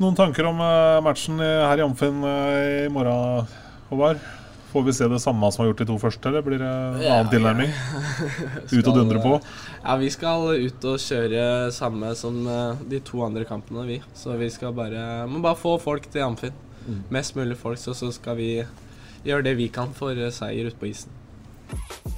Noen 0.00 0.16
tanker 0.16 0.46
om 0.48 0.60
eh, 0.64 0.98
matchen 1.04 1.40
her 1.42 1.80
i 1.80 1.84
Amfinn 1.84 2.22
eh, 2.24 2.86
i 2.86 2.92
morgen, 2.92 3.48
Håvard? 3.90 4.22
Får 4.70 4.84
vi 4.86 4.92
se 4.94 5.08
det 5.10 5.18
samme 5.18 5.48
som 5.50 5.64
har 5.64 5.70
gjort 5.72 5.80
de 5.82 5.86
to 5.88 5.96
første, 5.98 6.30
eller 6.30 6.44
blir 6.46 6.60
det 6.62 6.68
en 6.70 7.00
Ja, 7.02 7.16
annen 7.18 7.30
tilnærming? 7.32 7.72
Ut 8.76 8.86
og 8.86 8.94
dundre 8.94 9.22
på? 9.24 9.32
Ja, 9.82 9.96
vi 9.98 10.10
skal 10.14 10.46
ut 10.68 10.84
og 10.86 11.00
kjøre 11.02 11.72
samme 11.74 12.12
som 12.18 12.38
eh, 12.46 12.84
de 12.92 13.00
to 13.02 13.24
andre 13.26 13.42
kampene, 13.48 13.82
vi. 13.88 13.98
Så 14.14 14.36
vi 14.38 14.50
skal 14.54 14.74
bare 14.76 15.26
Må 15.26 15.42
bare 15.42 15.58
få 15.58 15.74
folk 15.82 16.06
til 16.12 16.22
Amfin. 16.22 16.54
Mm. 16.86 17.02
Mest 17.10 17.34
mulig 17.36 17.58
folk, 17.58 17.80
så, 17.82 17.96
så 17.98 18.12
skal 18.14 18.38
vi 18.38 18.52
gjøre 19.26 19.44
det 19.48 19.56
vi 19.58 19.66
kan 19.74 19.90
for 19.96 20.14
eh, 20.14 20.30
seier 20.34 20.70
ute 20.70 20.78
på 20.78 20.92
isen. 20.92 21.16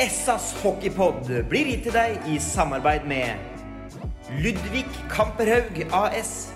Essas 0.01 0.53
hockeypod 0.63 1.29
blir 1.49 1.73
gitt 1.73 1.89
til 1.89 1.97
deg 1.97 2.29
i 2.33 2.39
samarbeid 2.41 3.09
med 3.09 3.49
Ludvig 4.45 4.87
Kamperhaug 5.13 5.83
AS. 5.93 6.53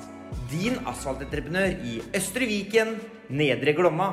Din 0.53 0.78
asfaltentreprenør 0.86 1.72
i 1.88 1.99
Østre 2.16 2.47
Viken, 2.49 2.97
Nedre 3.32 3.72
Glomma. 3.76 4.12